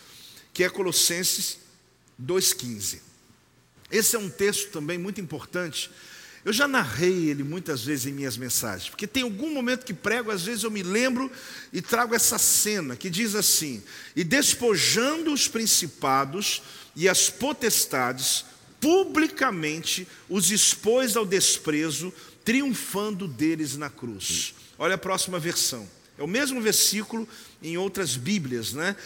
que 0.54 0.64
é 0.64 0.70
Colossenses 0.70 1.58
2,15. 2.20 3.00
Esse 3.90 4.16
é 4.16 4.18
um 4.18 4.28
texto 4.28 4.70
também 4.70 4.98
muito 4.98 5.20
importante, 5.20 5.90
Eu 6.48 6.52
já 6.54 6.66
narrei 6.66 7.28
ele 7.28 7.42
muitas 7.42 7.84
vezes 7.84 8.06
em 8.06 8.12
minhas 8.12 8.38
mensagens, 8.38 8.88
porque 8.88 9.06
tem 9.06 9.22
algum 9.22 9.52
momento 9.52 9.84
que 9.84 9.92
prego, 9.92 10.30
às 10.30 10.44
vezes 10.44 10.64
eu 10.64 10.70
me 10.70 10.82
lembro 10.82 11.30
e 11.74 11.82
trago 11.82 12.14
essa 12.14 12.38
cena 12.38 12.96
que 12.96 13.10
diz 13.10 13.34
assim: 13.34 13.82
E 14.16 14.24
despojando 14.24 15.30
os 15.30 15.46
principados 15.46 16.62
e 16.96 17.06
as 17.06 17.28
potestades, 17.28 18.46
publicamente 18.80 20.08
os 20.26 20.50
expôs 20.50 21.18
ao 21.18 21.26
desprezo, 21.26 22.10
triunfando 22.42 23.28
deles 23.28 23.76
na 23.76 23.90
cruz. 23.90 24.54
Olha 24.78 24.94
a 24.94 24.98
próxima 24.98 25.38
versão. 25.38 25.86
É 26.16 26.22
o 26.22 26.26
mesmo 26.26 26.62
versículo 26.62 27.28
em 27.62 27.76
outras 27.76 28.16
Bíblias, 28.16 28.72
né? 28.72 28.96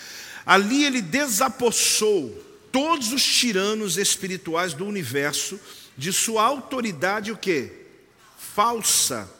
Ali 0.46 0.84
ele 0.84 1.02
desapossou 1.02 2.40
todos 2.70 3.12
os 3.12 3.24
tiranos 3.24 3.98
espirituais 3.98 4.74
do 4.74 4.86
universo 4.86 5.58
de 5.96 6.12
sua 6.12 6.42
autoridade 6.44 7.32
o 7.32 7.36
quê? 7.36 7.72
Falsa. 8.38 9.30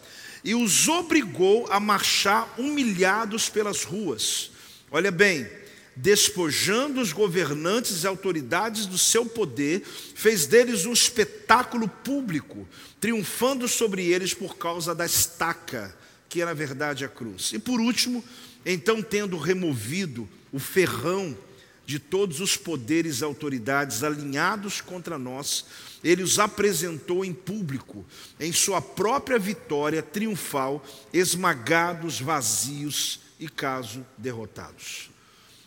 E 0.44 0.55
os 0.55 0.88
obrigou 0.88 1.66
a 1.70 1.78
marchar 1.78 2.53
humilhados 2.59 3.48
pelas 3.48 3.84
ruas. 3.84 4.50
Olha 4.90 5.11
bem, 5.11 5.48
despojando 5.94 7.00
os 7.00 7.12
governantes 7.12 8.03
e 8.03 8.07
autoridades 8.07 8.86
do 8.86 8.98
seu 8.98 9.26
poder, 9.26 9.82
fez 10.14 10.46
deles 10.46 10.86
um 10.86 10.92
espetáculo 10.92 11.86
público, 11.86 12.66
triunfando 13.00 13.68
sobre 13.68 14.07
eles 14.07 14.34
por 14.34 14.57
causa 14.57 14.94
da 14.94 15.07
estaca, 15.07 15.94
que 16.28 16.42
é 16.42 16.44
na 16.44 16.55
verdade 16.55 17.05
a 17.05 17.09
cruz. 17.09 17.53
E 17.53 17.59
por 17.59 17.80
último, 17.80 18.24
então 18.64 19.03
tendo 19.03 19.36
removido 19.36 20.28
o 20.53 20.59
ferrão 20.59 21.36
de 21.85 21.99
todos 21.99 22.41
os 22.41 22.57
poderes 22.57 23.20
e 23.20 23.24
autoridades 23.24 24.03
alinhados 24.03 24.80
contra 24.80 25.18
nós, 25.18 25.66
ele 26.03 26.22
os 26.22 26.39
apresentou 26.39 27.24
em 27.24 27.33
público, 27.33 28.05
em 28.39 28.53
sua 28.53 28.80
própria 28.80 29.39
vitória 29.39 30.03
triunfal, 30.03 30.85
esmagados, 31.12 32.20
vazios 32.20 33.20
e 33.39 33.49
caso 33.49 34.07
derrotados. 34.16 35.11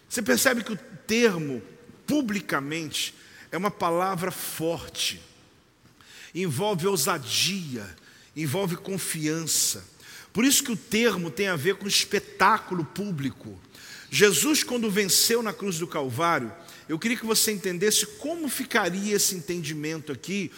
Você 0.09 0.21
percebe 0.21 0.63
que 0.63 0.73
o 0.73 0.79
termo 1.07 1.61
publicamente 2.07 3.13
é 3.51 3.57
uma 3.57 3.71
palavra 3.71 4.31
forte, 4.31 5.21
envolve 6.33 6.87
ousadia, 6.87 7.85
envolve 8.35 8.75
confiança. 8.75 9.83
Por 10.33 10.43
isso 10.43 10.63
que 10.63 10.71
o 10.71 10.77
termo 10.77 11.31
tem 11.31 11.47
a 11.47 11.55
ver 11.55 11.75
com 11.75 11.87
espetáculo 11.87 12.83
público. 12.83 13.57
Jesus, 14.09 14.63
quando 14.63 14.89
venceu 14.89 15.41
na 15.41 15.53
cruz 15.53 15.79
do 15.79 15.87
Calvário, 15.87 16.51
eu 16.87 16.99
queria 16.99 17.17
que 17.17 17.25
você 17.25 17.51
entendesse 17.51 18.05
como 18.05 18.47
ficaria 18.47 19.15
esse 19.15 19.35
entendimento 19.35 20.11
aqui 20.11 20.51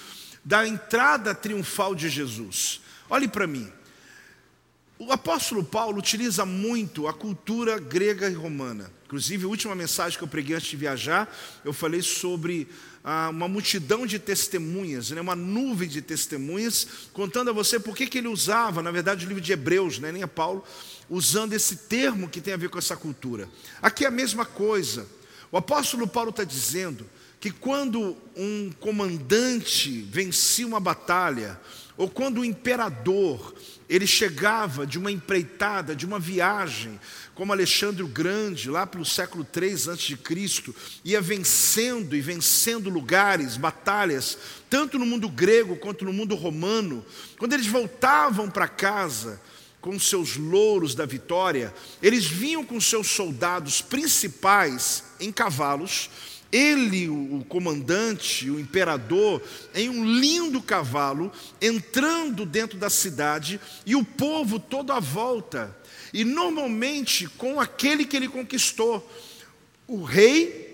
da 0.44 0.68
entrada 0.68 1.34
triunfal 1.34 1.96
de 1.96 2.10
Jesus. 2.10 2.82
Olhe 3.10 3.28
para 3.28 3.48
mim. 3.48 3.72
O 5.00 5.12
apóstolo 5.12 5.64
Paulo 5.64 6.00
utiliza 6.00 6.46
muito 6.46 7.08
a 7.08 7.14
cultura 7.14 7.78
grega 7.80 8.30
e 8.30 8.34
romana. 8.34 8.92
Inclusive, 9.06 9.46
a 9.46 9.48
última 9.48 9.76
mensagem 9.76 10.18
que 10.18 10.24
eu 10.24 10.28
preguei 10.28 10.56
antes 10.56 10.70
de 10.70 10.76
viajar, 10.76 11.34
eu 11.64 11.72
falei 11.72 12.02
sobre 12.02 12.68
uma 13.30 13.48
multidão 13.48 14.06
de 14.06 14.20
testemunhas, 14.20 15.12
né, 15.12 15.22
uma 15.22 15.36
nuvem 15.36 15.88
de 15.88 16.02
testemunhas, 16.02 16.88
contando 17.14 17.50
a 17.50 17.54
você 17.54 17.80
por 17.80 17.96
que 17.96 18.18
ele 18.18 18.28
usava, 18.28 18.84
na 18.84 18.92
verdade, 18.92 19.26
o 19.26 19.28
livro 19.30 19.42
de 19.42 19.54
Hebreus, 19.54 19.98
né, 19.98 20.12
nem 20.12 20.24
a 20.24 20.28
Paulo, 20.28 20.64
usando 21.10 21.54
esse 21.54 21.76
termo 21.76 22.28
que 22.28 22.42
tem 22.42 22.54
a 22.54 22.58
ver 22.58 22.70
com 22.70 22.78
essa 22.78 22.98
cultura. 22.98 23.48
Aqui 23.82 24.04
é 24.04 24.08
a 24.10 24.12
mesma 24.12 24.46
coisa. 24.46 25.08
O 25.50 25.58
apóstolo 25.58 26.06
Paulo 26.06 26.32
está 26.32 26.44
dizendo 26.44 27.10
que 27.40 27.50
quando 27.50 28.18
um 28.36 28.72
comandante 28.80 30.02
vencia 30.02 30.68
uma 30.68 30.80
batalha, 30.80 31.60
ou 31.96 32.10
quando 32.10 32.42
o 32.42 32.46
imperador 32.46 33.56
ele 33.90 34.06
chegava 34.06 34.86
de 34.86 35.00
uma 35.00 35.12
empreitada, 35.12 35.96
de 35.96 36.06
uma 36.06 36.20
viagem, 36.20 37.00
como 37.38 37.54
Alexandre 37.54 38.02
o 38.02 38.08
Grande, 38.08 38.68
lá 38.68 38.88
pelo 38.88 39.06
século 39.06 39.44
3 39.44 39.90
a.C., 39.90 40.18
ia 41.06 41.22
vencendo 41.22 42.16
e 42.16 42.20
vencendo 42.20 42.90
lugares, 42.90 43.58
batalhas, 43.58 44.36
tanto 44.68 44.98
no 44.98 45.06
mundo 45.06 45.30
grego 45.30 45.76
quanto 45.76 46.04
no 46.04 46.12
mundo 46.12 46.34
romano, 46.34 47.06
quando 47.38 47.54
eles 47.54 47.68
voltavam 47.68 48.50
para 48.50 48.68
casa, 48.68 49.40
com 49.80 50.00
seus 50.00 50.36
louros 50.36 50.96
da 50.96 51.06
vitória, 51.06 51.72
eles 52.02 52.26
vinham 52.26 52.66
com 52.66 52.82
seus 52.82 53.06
soldados 53.06 53.84
principais 53.84 55.04
em 55.20 55.32
cavalos, 55.32 56.10
ele, 56.52 57.08
o 57.08 57.46
comandante, 57.48 58.50
o 58.50 58.60
imperador, 58.60 59.44
em 59.76 59.90
um 59.90 60.04
lindo 60.04 60.60
cavalo, 60.60 61.32
entrando 61.62 62.48
dentro 62.48 62.80
da 62.80 62.90
cidade 62.90 63.60
e 63.86 63.96
o 63.96 64.04
povo 64.04 64.60
todo 64.60 64.92
à 64.92 65.00
volta. 65.00 65.78
E 66.18 66.24
normalmente 66.24 67.28
com 67.38 67.62
aquele 67.62 68.04
que 68.04 68.18
ele 68.18 68.28
conquistou, 68.28 69.08
o 69.88 70.02
rei 70.04 70.66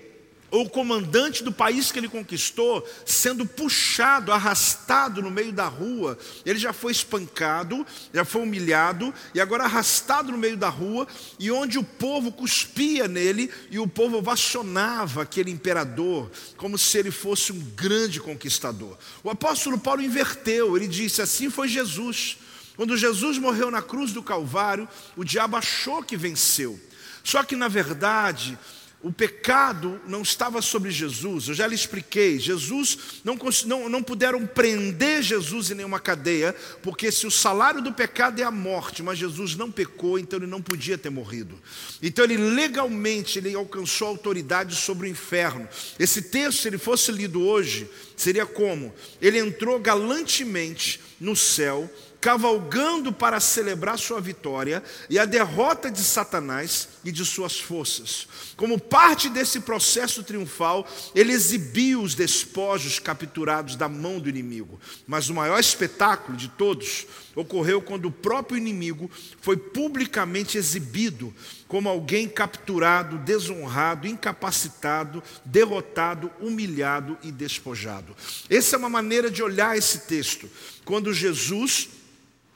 ou 0.50 0.64
o 0.64 0.70
comandante 0.70 1.44
do 1.44 1.52
país 1.52 1.92
que 1.92 2.00
ele 2.00 2.08
conquistou, 2.08 2.88
sendo 3.06 3.46
puxado, 3.46 4.32
arrastado 4.32 5.22
no 5.22 5.30
meio 5.30 5.52
da 5.52 5.66
rua, 5.66 6.18
ele 6.46 6.58
já 6.58 6.72
foi 6.72 6.94
espancado, 6.94 7.86
já 8.14 8.24
foi 8.24 8.44
humilhado, 8.44 9.14
e 9.36 9.42
agora 9.42 9.66
arrastado 9.66 10.32
no 10.32 10.38
meio 10.38 10.56
da 10.56 10.70
rua, 10.70 11.06
e 11.38 11.52
onde 11.52 11.78
o 11.78 11.84
povo 11.84 12.32
cuspia 12.32 13.10
nele, 13.10 13.52
e 13.70 13.78
o 13.80 13.88
povo 13.88 14.20
ovacionava 14.20 15.24
aquele 15.24 15.52
imperador, 15.52 16.32
como 16.56 16.78
se 16.78 16.98
ele 16.98 17.12
fosse 17.12 17.52
um 17.52 17.60
grande 17.76 18.22
conquistador. 18.22 18.98
O 19.22 19.30
apóstolo 19.30 19.78
Paulo 19.78 20.02
inverteu, 20.02 20.78
ele 20.78 20.88
disse: 20.88 21.22
assim 21.22 21.50
foi 21.50 21.68
Jesus. 21.68 22.38
Quando 22.76 22.98
Jesus 22.98 23.38
morreu 23.38 23.70
na 23.70 23.82
cruz 23.82 24.12
do 24.12 24.24
Calvário, 24.24 24.88
o 25.16 25.24
diabo 25.24 25.56
achou 25.56 26.04
que 26.04 26.18
venceu. 26.18 26.80
Só 27.24 27.44
que, 27.44 27.56
na 27.56 27.68
verdade, 27.68 28.58
o 29.04 29.12
pecado 29.12 30.00
não 30.08 30.22
estava 30.22 30.62
sobre 30.62 30.90
Jesus, 30.90 31.50
eu 31.50 31.54
já 31.54 31.68
lhe 31.68 31.76
expliquei. 31.76 32.40
Jesus, 32.40 32.98
não, 33.22 33.38
não, 33.66 33.90
não 33.90 34.02
puderam 34.02 34.48
prender 34.48 35.22
Jesus 35.22 35.70
em 35.70 35.76
nenhuma 35.76 36.00
cadeia, 36.00 36.56
porque 36.82 37.12
se 37.12 37.28
o 37.28 37.32
salário 37.32 37.82
do 37.82 37.92
pecado 37.92 38.42
é 38.42 38.46
a 38.46 38.52
morte, 38.52 39.04
mas 39.04 39.20
Jesus 39.20 39.58
não 39.58 39.70
pecou, 39.70 40.18
então 40.18 40.40
ele 40.40 40.48
não 40.48 40.62
podia 40.62 40.98
ter 40.98 41.10
morrido. 41.10 41.60
Então 42.02 42.24
ele 42.24 42.38
legalmente 42.38 43.40
ele 43.40 43.54
alcançou 43.54 44.08
autoridade 44.08 44.74
sobre 44.74 45.08
o 45.08 45.12
inferno. 45.12 45.68
Esse 46.00 46.22
texto, 46.22 46.62
se 46.62 46.70
ele 46.70 46.78
fosse 46.78 47.12
lido 47.12 47.46
hoje, 47.46 47.90
seria 48.16 48.46
como? 48.46 48.94
Ele 49.22 49.38
entrou 49.38 49.78
galantemente 49.80 51.02
no 51.20 51.36
céu, 51.36 51.92
cavalgando 52.24 53.12
para 53.12 53.38
celebrar 53.42 54.00
sua 54.00 54.22
vitória 54.22 54.82
e 55.10 55.20
a 55.20 55.26
derrota 55.26 55.92
de 55.92 56.00
Satanás 56.00 56.88
e 57.04 57.12
de 57.12 57.26
suas 57.26 57.60
forças. 57.60 58.30
Como 58.56 58.80
parte 58.80 59.28
desse 59.28 59.60
processo 59.60 60.24
triunfal, 60.24 60.88
ele 61.14 61.34
exibiu 61.34 62.02
os 62.02 62.16
despojos 62.16 62.98
capturados 62.98 63.76
da 63.76 63.90
mão 63.90 64.22
do 64.22 64.30
inimigo. 64.30 64.80
Mas 65.06 65.30
o 65.30 65.34
maior 65.34 65.60
espetáculo 65.60 66.38
de 66.38 66.48
todos 66.48 67.06
ocorreu 67.36 67.82
quando 67.82 68.06
o 68.06 68.12
próprio 68.12 68.58
inimigo 68.58 69.12
foi 69.42 69.58
publicamente 69.58 70.58
exibido 70.58 71.34
como 71.68 71.90
alguém 71.90 72.30
capturado, 72.30 73.18
desonrado, 73.18 74.08
incapacitado, 74.08 75.22
derrotado, 75.44 76.32
humilhado 76.40 77.18
e 77.22 77.34
despojado. 77.34 78.16
Essa 78.50 78.78
é 78.78 78.80
uma 78.80 78.90
maneira 78.90 79.30
de 79.30 79.44
olhar 79.44 79.78
esse 79.78 80.08
texto. 80.08 80.50
Quando 80.86 81.14
Jesus 81.14 81.90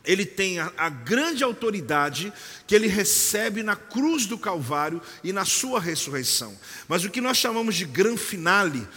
ele 0.07 0.25
tem 0.25 0.57
a, 0.57 0.71
a, 0.77 0.89
grande 0.89 1.43
autoridade 1.43 2.31
que 2.65 2.73
ele 2.73 2.87
recebe 2.87 3.61
na 3.61 3.75
cruz 3.75 4.25
do 4.25 4.37
Calvário 4.37 5.01
e 5.21 5.33
na 5.33 5.43
sua 5.43 5.81
ressurreição. 5.81 6.57
Mas 6.87 7.03
o 7.03 7.09
que 7.09 7.19
nós 7.19 7.37
chamamos 7.37 7.75
de 7.75 7.83
grande 7.83 8.21
finale 8.21 8.87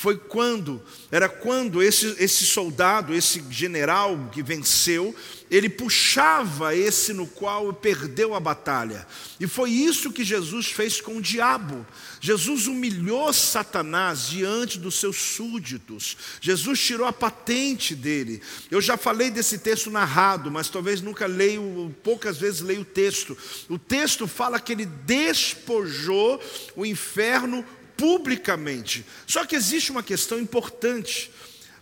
foi 0.00 0.16
quando, 0.16 0.82
era 1.12 1.28
quando 1.28 1.82
esse, 1.82 2.16
esse 2.18 2.46
soldado, 2.46 3.12
esse 3.12 3.44
general 3.50 4.30
que 4.32 4.42
venceu, 4.42 5.14
ele 5.50 5.68
puxava 5.68 6.74
esse 6.74 7.12
no 7.12 7.26
qual 7.26 7.70
perdeu 7.70 8.34
a 8.34 8.40
batalha. 8.40 9.06
E 9.38 9.46
foi 9.46 9.68
isso 9.68 10.10
que 10.10 10.24
Jesus 10.24 10.68
fez 10.68 11.02
com 11.02 11.18
o 11.18 11.20
diabo. 11.20 11.86
Jesus 12.18 12.66
humilhou 12.66 13.30
Satanás 13.30 14.28
diante 14.28 14.78
dos 14.78 14.98
seus 14.98 15.16
súditos. 15.16 16.16
Jesus 16.40 16.80
tirou 16.80 17.06
a 17.06 17.12
patente 17.12 17.94
dele. 17.94 18.40
Eu 18.70 18.80
já 18.80 18.96
falei 18.96 19.30
desse 19.30 19.58
texto 19.58 19.90
narrado, 19.90 20.50
mas 20.50 20.70
talvez 20.70 21.02
nunca 21.02 21.26
leio, 21.26 21.94
poucas 22.02 22.38
vezes 22.38 22.62
leio 22.62 22.80
o 22.80 22.86
texto. 22.86 23.36
O 23.68 23.78
texto 23.78 24.26
fala 24.26 24.58
que 24.58 24.72
ele 24.72 24.86
despojou 24.86 26.42
o 26.74 26.86
inferno 26.86 27.62
publicamente. 28.00 29.04
Só 29.26 29.44
que 29.44 29.54
existe 29.54 29.92
uma 29.92 30.02
questão 30.02 30.40
importante. 30.40 31.30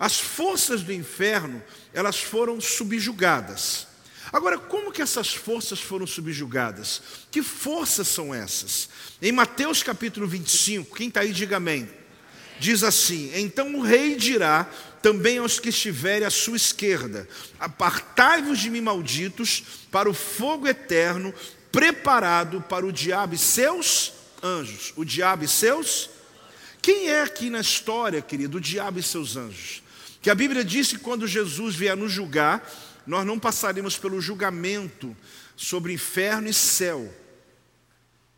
As 0.01 0.19
forças 0.19 0.83
do 0.83 0.93
inferno, 0.93 1.63
elas 1.95 2.19
foram 2.19 2.61
subjugadas. 2.61 3.87
Agora, 4.33 4.59
como 4.59 4.91
que 4.91 5.01
essas 5.01 5.33
forças 5.33 5.79
foram 5.79 6.09
subjugadas? 6.09 7.01
Que 7.31 7.41
forças 7.41 8.09
são 8.09 8.35
essas? 8.35 8.89
Em 9.23 9.31
Mateus 9.31 9.83
capítulo 9.83 10.27
25, 10.27 10.97
quem 10.97 11.07
está 11.07 11.21
aí, 11.21 11.33
diga 11.33 11.59
amém. 11.59 11.89
diz 12.59 12.83
assim: 12.83 13.31
Então 13.35 13.77
o 13.77 13.83
rei 13.83 14.17
dirá 14.17 14.69
também 15.01 15.39
aos 15.39 15.61
que 15.61 15.69
estiverem 15.69 16.27
à 16.27 16.31
sua 16.31 16.57
esquerda: 16.57 17.29
Apartai-vos 17.61 18.59
de 18.59 18.71
mim, 18.71 18.81
malditos, 18.81 19.63
para 19.91 20.11
o 20.11 20.15
fogo 20.15 20.67
eterno, 20.67 21.33
preparado 21.71 22.61
para 22.61 22.85
o 22.85 22.93
diabo 22.93 23.35
e 23.35 23.39
seus 23.39 24.18
anjos. 24.43 24.93
O 24.97 25.05
diabo 25.05 25.45
e 25.45 25.49
seus? 25.49 26.11
Quem 26.81 27.09
é 27.09 27.23
aqui 27.23 27.51
na 27.51 27.61
história, 27.61 28.23
querido, 28.23 28.59
o 28.59 28.61
diabo 28.61 28.99
e 28.99 29.03
seus 29.03 29.37
anjos? 29.37 29.83
Que 30.21 30.31
a 30.31 30.35
Bíblia 30.35 30.65
diz 30.65 30.89
que 30.89 30.99
quando 30.99 31.27
Jesus 31.27 31.75
vier 31.75 31.97
nos 31.97 32.13
julgar, 32.13 32.69
nós 33.07 33.27
não 33.27 33.39
passaremos 33.39 33.97
pelo 33.97 34.21
julgamento 34.21 35.17
sobre 35.57 35.93
inferno 35.93 36.49
e 36.49 36.55
céu. 36.55 37.13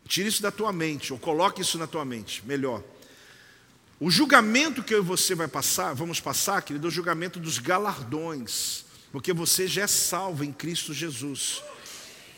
Tire 0.06 0.28
isso 0.28 0.42
da 0.42 0.50
tua 0.50 0.72
mente, 0.72 1.12
ou 1.12 1.18
coloque 1.18 1.62
isso 1.62 1.78
na 1.78 1.86
tua 1.86 2.04
mente, 2.04 2.42
melhor. 2.44 2.82
O 3.98 4.10
julgamento 4.10 4.82
que 4.82 4.94
eu 4.94 4.98
e 4.98 5.04
você 5.04 5.34
vai 5.34 5.46
passar, 5.46 5.94
vamos 5.94 6.20
passar, 6.20 6.62
querido, 6.62 6.86
é 6.86 6.88
o 6.88 6.90
julgamento 6.90 7.38
dos 7.38 7.58
galardões, 7.58 8.84
porque 9.12 9.32
você 9.32 9.68
já 9.68 9.82
é 9.82 9.86
salvo 9.86 10.42
em 10.42 10.52
Cristo 10.52 10.94
Jesus. 10.94 11.62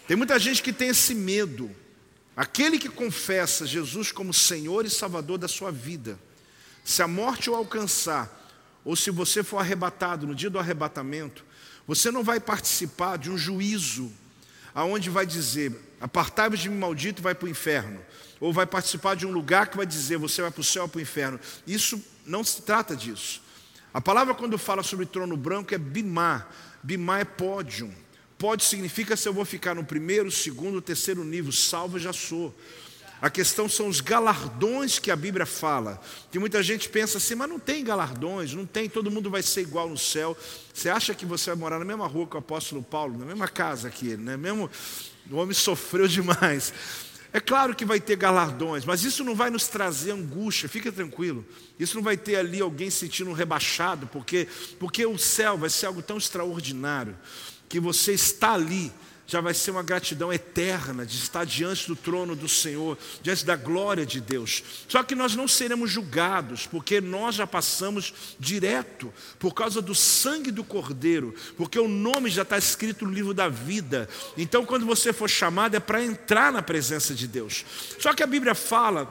Tem 0.08 0.16
muita 0.16 0.38
gente 0.38 0.62
que 0.62 0.72
tem 0.72 0.88
esse 0.88 1.14
medo. 1.14 1.70
Aquele 2.36 2.78
que 2.78 2.88
confessa 2.88 3.66
Jesus 3.66 4.10
como 4.10 4.32
Senhor 4.32 4.84
e 4.86 4.90
Salvador 4.90 5.38
da 5.38 5.48
sua 5.48 5.70
vida, 5.70 6.18
se 6.84 7.02
a 7.02 7.08
morte 7.08 7.50
o 7.50 7.54
alcançar, 7.54 8.40
ou 8.84 8.96
se 8.96 9.10
você 9.10 9.42
for 9.42 9.58
arrebatado 9.58 10.26
no 10.26 10.34
dia 10.34 10.50
do 10.50 10.58
arrebatamento, 10.58 11.44
você 11.86 12.10
não 12.10 12.24
vai 12.24 12.40
participar 12.40 13.18
de 13.18 13.30
um 13.30 13.38
juízo 13.38 14.10
aonde 14.74 15.10
vai 15.10 15.26
dizer: 15.26 15.72
apartai-vos 16.00 16.60
de 16.60 16.68
mim, 16.68 16.78
maldito, 16.78 17.20
e 17.20 17.22
vai 17.22 17.34
para 17.34 17.46
o 17.46 17.50
inferno 17.50 18.00
ou 18.42 18.52
vai 18.52 18.66
participar 18.66 19.14
de 19.14 19.24
um 19.24 19.30
lugar 19.30 19.68
que 19.68 19.76
vai 19.76 19.86
dizer 19.86 20.16
você 20.16 20.42
vai 20.42 20.50
para 20.50 20.60
o 20.60 20.64
céu 20.64 20.82
ou 20.82 20.88
para 20.88 20.98
o 20.98 21.00
inferno. 21.00 21.38
Isso 21.64 22.02
não 22.26 22.42
se 22.42 22.60
trata 22.62 22.96
disso. 22.96 23.40
A 23.94 24.00
palavra, 24.00 24.34
quando 24.34 24.58
fala 24.58 24.82
sobre 24.82 25.06
trono 25.06 25.36
branco, 25.36 25.72
é 25.72 25.78
bimá. 25.78 26.44
Bimá 26.82 27.20
é 27.20 27.24
pódio. 27.24 27.94
Pódio 28.42 28.66
significa 28.66 29.16
se 29.16 29.28
eu 29.28 29.32
vou 29.32 29.44
ficar 29.44 29.72
no 29.72 29.84
primeiro, 29.84 30.28
segundo, 30.28 30.82
terceiro 30.82 31.22
nível, 31.22 31.52
salvo 31.52 31.96
já 31.96 32.12
sou. 32.12 32.52
A 33.20 33.30
questão 33.30 33.68
são 33.68 33.86
os 33.86 34.00
galardões 34.00 34.98
que 34.98 35.12
a 35.12 35.14
Bíblia 35.14 35.46
fala. 35.46 36.02
Que 36.28 36.40
muita 36.40 36.60
gente 36.60 36.88
pensa 36.88 37.18
assim, 37.18 37.36
mas 37.36 37.48
não 37.48 37.60
tem 37.60 37.84
galardões, 37.84 38.52
não 38.52 38.66
tem, 38.66 38.88
todo 38.88 39.12
mundo 39.12 39.30
vai 39.30 39.44
ser 39.44 39.60
igual 39.60 39.88
no 39.88 39.96
céu. 39.96 40.36
Você 40.74 40.90
acha 40.90 41.14
que 41.14 41.24
você 41.24 41.50
vai 41.50 41.56
morar 41.56 41.78
na 41.78 41.84
mesma 41.84 42.04
rua 42.08 42.26
que 42.26 42.34
o 42.34 42.38
apóstolo 42.40 42.82
Paulo, 42.82 43.16
na 43.16 43.24
mesma 43.24 43.46
casa 43.46 43.88
que 43.90 44.08
ele, 44.08 44.24
né? 44.24 44.36
Mesmo, 44.36 44.68
o 45.30 45.36
homem 45.36 45.54
sofreu 45.54 46.08
demais. 46.08 46.74
É 47.32 47.38
claro 47.38 47.76
que 47.76 47.84
vai 47.84 48.00
ter 48.00 48.16
galardões, 48.16 48.84
mas 48.84 49.04
isso 49.04 49.22
não 49.22 49.36
vai 49.36 49.50
nos 49.50 49.68
trazer 49.68 50.10
angústia, 50.10 50.68
fica 50.68 50.90
tranquilo. 50.90 51.46
Isso 51.78 51.94
não 51.94 52.02
vai 52.02 52.16
ter 52.16 52.34
ali 52.34 52.60
alguém 52.60 52.90
sentindo 52.90 53.32
rebaixado, 53.32 54.08
porque, 54.08 54.48
porque 54.80 55.06
o 55.06 55.16
céu 55.16 55.56
vai 55.56 55.70
ser 55.70 55.86
algo 55.86 56.02
tão 56.02 56.18
extraordinário 56.18 57.16
que 57.72 57.80
você 57.80 58.12
está 58.12 58.52
ali 58.52 58.92
já 59.26 59.40
vai 59.40 59.54
ser 59.54 59.70
uma 59.70 59.82
gratidão 59.82 60.30
eterna 60.30 61.06
de 61.06 61.16
estar 61.16 61.46
diante 61.46 61.88
do 61.88 61.96
trono 61.96 62.36
do 62.36 62.46
Senhor, 62.46 62.98
diante 63.22 63.46
da 63.46 63.56
glória 63.56 64.04
de 64.04 64.20
Deus. 64.20 64.62
Só 64.86 65.02
que 65.02 65.14
nós 65.14 65.34
não 65.34 65.48
seremos 65.48 65.90
julgados, 65.90 66.66
porque 66.66 67.00
nós 67.00 67.34
já 67.34 67.46
passamos 67.46 68.12
direto 68.38 69.10
por 69.38 69.54
causa 69.54 69.80
do 69.80 69.94
sangue 69.94 70.50
do 70.50 70.62
Cordeiro, 70.62 71.34
porque 71.56 71.78
o 71.78 71.88
nome 71.88 72.28
já 72.28 72.42
está 72.42 72.58
escrito 72.58 73.06
no 73.06 73.10
livro 73.10 73.32
da 73.32 73.48
vida. 73.48 74.06
Então, 74.36 74.66
quando 74.66 74.84
você 74.84 75.10
for 75.10 75.30
chamado, 75.30 75.74
é 75.74 75.80
para 75.80 76.04
entrar 76.04 76.52
na 76.52 76.60
presença 76.60 77.14
de 77.14 77.26
Deus. 77.26 77.64
Só 77.98 78.12
que 78.12 78.22
a 78.22 78.26
Bíblia 78.26 78.54
fala 78.54 79.10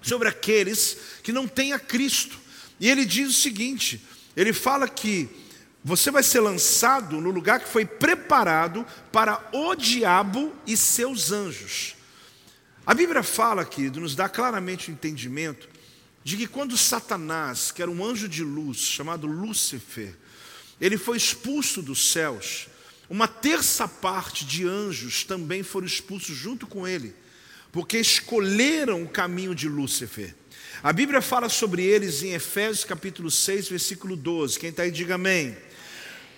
sobre 0.00 0.28
aqueles 0.28 0.96
que 1.24 1.32
não 1.32 1.48
têm 1.48 1.72
a 1.72 1.78
Cristo, 1.80 2.38
e 2.78 2.88
ele 2.88 3.04
diz 3.04 3.30
o 3.30 3.40
seguinte: 3.40 4.00
ele 4.36 4.52
fala 4.52 4.86
que 4.86 5.44
você 5.86 6.10
vai 6.10 6.24
ser 6.24 6.40
lançado 6.40 7.20
no 7.20 7.30
lugar 7.30 7.60
que 7.60 7.68
foi 7.68 7.86
preparado 7.86 8.84
para 9.12 9.40
o 9.52 9.72
diabo 9.76 10.52
e 10.66 10.76
seus 10.76 11.30
anjos. 11.30 11.94
A 12.84 12.92
Bíblia 12.92 13.22
fala, 13.22 13.64
querido, 13.64 14.00
nos 14.00 14.16
dá 14.16 14.28
claramente 14.28 14.90
o 14.90 14.92
entendimento 14.92 15.68
de 16.24 16.36
que 16.36 16.48
quando 16.48 16.76
Satanás, 16.76 17.70
que 17.70 17.80
era 17.80 17.88
um 17.88 18.04
anjo 18.04 18.28
de 18.28 18.42
luz, 18.42 18.78
chamado 18.78 19.28
Lúcifer, 19.28 20.12
ele 20.80 20.98
foi 20.98 21.16
expulso 21.16 21.80
dos 21.80 22.10
céus, 22.10 22.66
uma 23.08 23.28
terça 23.28 23.86
parte 23.86 24.44
de 24.44 24.66
anjos 24.66 25.22
também 25.22 25.62
foram 25.62 25.86
expulsos 25.86 26.36
junto 26.36 26.66
com 26.66 26.84
ele, 26.84 27.14
porque 27.70 27.96
escolheram 27.96 29.04
o 29.04 29.08
caminho 29.08 29.54
de 29.54 29.68
Lúcifer. 29.68 30.34
A 30.82 30.92
Bíblia 30.92 31.22
fala 31.22 31.48
sobre 31.48 31.84
eles 31.84 32.24
em 32.24 32.32
Efésios 32.32 32.84
capítulo 32.84 33.30
6, 33.30 33.68
versículo 33.68 34.16
12. 34.16 34.58
Quem 34.58 34.70
está 34.70 34.82
aí, 34.82 34.90
diga 34.90 35.14
amém. 35.14 35.56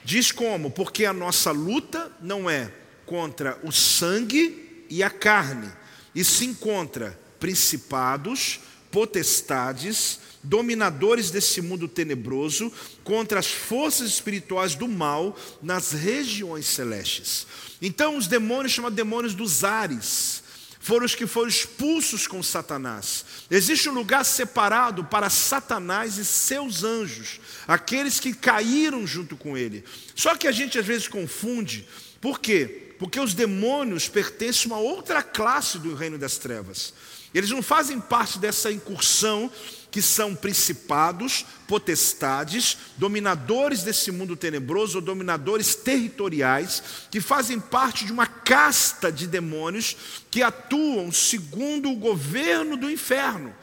Diz 0.08 0.32
como? 0.32 0.70
Porque 0.70 1.04
a 1.04 1.12
nossa 1.12 1.50
luta 1.50 2.10
não 2.18 2.48
é 2.48 2.72
contra 3.04 3.58
o 3.62 3.70
sangue 3.70 4.86
e 4.88 5.02
a 5.02 5.10
carne, 5.10 5.70
e 6.14 6.24
sim 6.24 6.54
contra 6.54 7.20
principados, 7.38 8.58
potestades, 8.90 10.18
dominadores 10.42 11.30
desse 11.30 11.60
mundo 11.60 11.86
tenebroso, 11.86 12.72
contra 13.04 13.38
as 13.38 13.48
forças 13.48 14.08
espirituais 14.08 14.74
do 14.74 14.88
mal 14.88 15.36
nas 15.60 15.92
regiões 15.92 16.64
celestes. 16.64 17.46
Então, 17.82 18.16
os 18.16 18.26
demônios 18.26 18.72
chamam 18.72 18.90
demônios 18.90 19.34
dos 19.34 19.62
ares 19.62 20.42
foram 20.88 21.04
os 21.04 21.14
que 21.14 21.26
foram 21.26 21.48
expulsos 21.48 22.26
com 22.26 22.42
Satanás. 22.42 23.22
Existe 23.50 23.90
um 23.90 23.92
lugar 23.92 24.24
separado 24.24 25.04
para 25.04 25.28
Satanás 25.28 26.16
e 26.16 26.24
seus 26.24 26.82
anjos, 26.82 27.40
aqueles 27.66 28.18
que 28.18 28.32
caíram 28.32 29.06
junto 29.06 29.36
com 29.36 29.54
ele. 29.54 29.84
Só 30.14 30.34
que 30.34 30.48
a 30.48 30.50
gente 30.50 30.78
às 30.78 30.86
vezes 30.86 31.06
confunde, 31.06 31.86
por 32.22 32.40
quê? 32.40 32.94
Porque 32.98 33.20
os 33.20 33.34
demônios 33.34 34.08
pertencem 34.08 34.72
a 34.72 34.76
uma 34.76 34.80
outra 34.82 35.22
classe 35.22 35.78
do 35.78 35.94
reino 35.94 36.16
das 36.16 36.38
trevas. 36.38 36.94
Eles 37.34 37.50
não 37.50 37.62
fazem 37.62 38.00
parte 38.00 38.38
dessa 38.38 38.72
incursão 38.72 39.52
que 39.90 40.02
são 40.02 40.34
principados, 40.34 41.46
potestades, 41.66 42.76
dominadores 42.96 43.82
desse 43.82 44.10
mundo 44.10 44.36
tenebroso, 44.36 44.98
ou 44.98 45.04
dominadores 45.04 45.74
territoriais, 45.74 46.82
que 47.10 47.20
fazem 47.20 47.58
parte 47.58 48.04
de 48.04 48.12
uma 48.12 48.26
casta 48.26 49.10
de 49.10 49.26
demônios 49.26 49.96
que 50.30 50.42
atuam 50.42 51.10
segundo 51.10 51.90
o 51.90 51.96
governo 51.96 52.76
do 52.76 52.90
inferno. 52.90 53.54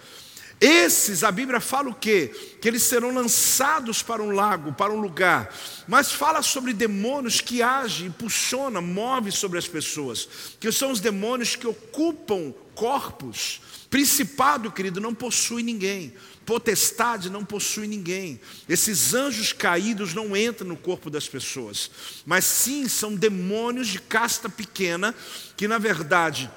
Esses, 0.60 1.24
a 1.24 1.32
Bíblia 1.32 1.60
fala 1.60 1.90
o 1.90 1.94
quê? 1.94 2.32
Que 2.62 2.68
eles 2.68 2.84
serão 2.84 3.14
lançados 3.14 4.02
para 4.02 4.24
um 4.24 4.32
lago, 4.32 4.72
para 4.74 4.94
um 4.94 5.00
lugar. 5.00 5.54
Mas 5.88 6.12
fala 6.12 6.42
sobre 6.42 6.74
demônios 6.74 7.42
que 7.42 7.62
agem, 7.62 8.08
impulsionam, 8.08 8.82
movem 8.82 9.32
sobre 9.32 9.60
as 9.60 9.68
pessoas. 9.68 10.28
Que 10.60 10.72
são 10.72 10.92
os 10.92 11.02
demônios 11.02 11.56
que 11.56 11.68
ocupam 11.68 12.54
corpos. 12.74 13.62
Principado, 13.90 14.72
querido, 14.72 15.02
não 15.02 15.14
possui 15.14 15.62
ninguém. 15.62 16.14
Potestade 16.46 17.30
não 17.30 17.44
possui 17.44 17.88
ninguém. 17.88 18.40
Esses 18.70 19.14
anjos 19.14 19.52
caídos 19.52 20.14
não 20.14 20.38
entram 20.38 20.68
no 20.68 20.78
corpo 20.78 21.10
das 21.10 21.28
pessoas. 21.28 21.92
Mas 22.26 22.46
sim 22.46 22.88
são 22.88 23.14
demônios 23.14 23.88
de 23.88 24.00
casta 24.00 24.48
pequena 24.48 25.14
que, 25.58 25.68
na 25.68 25.78
verdade, 25.78 26.50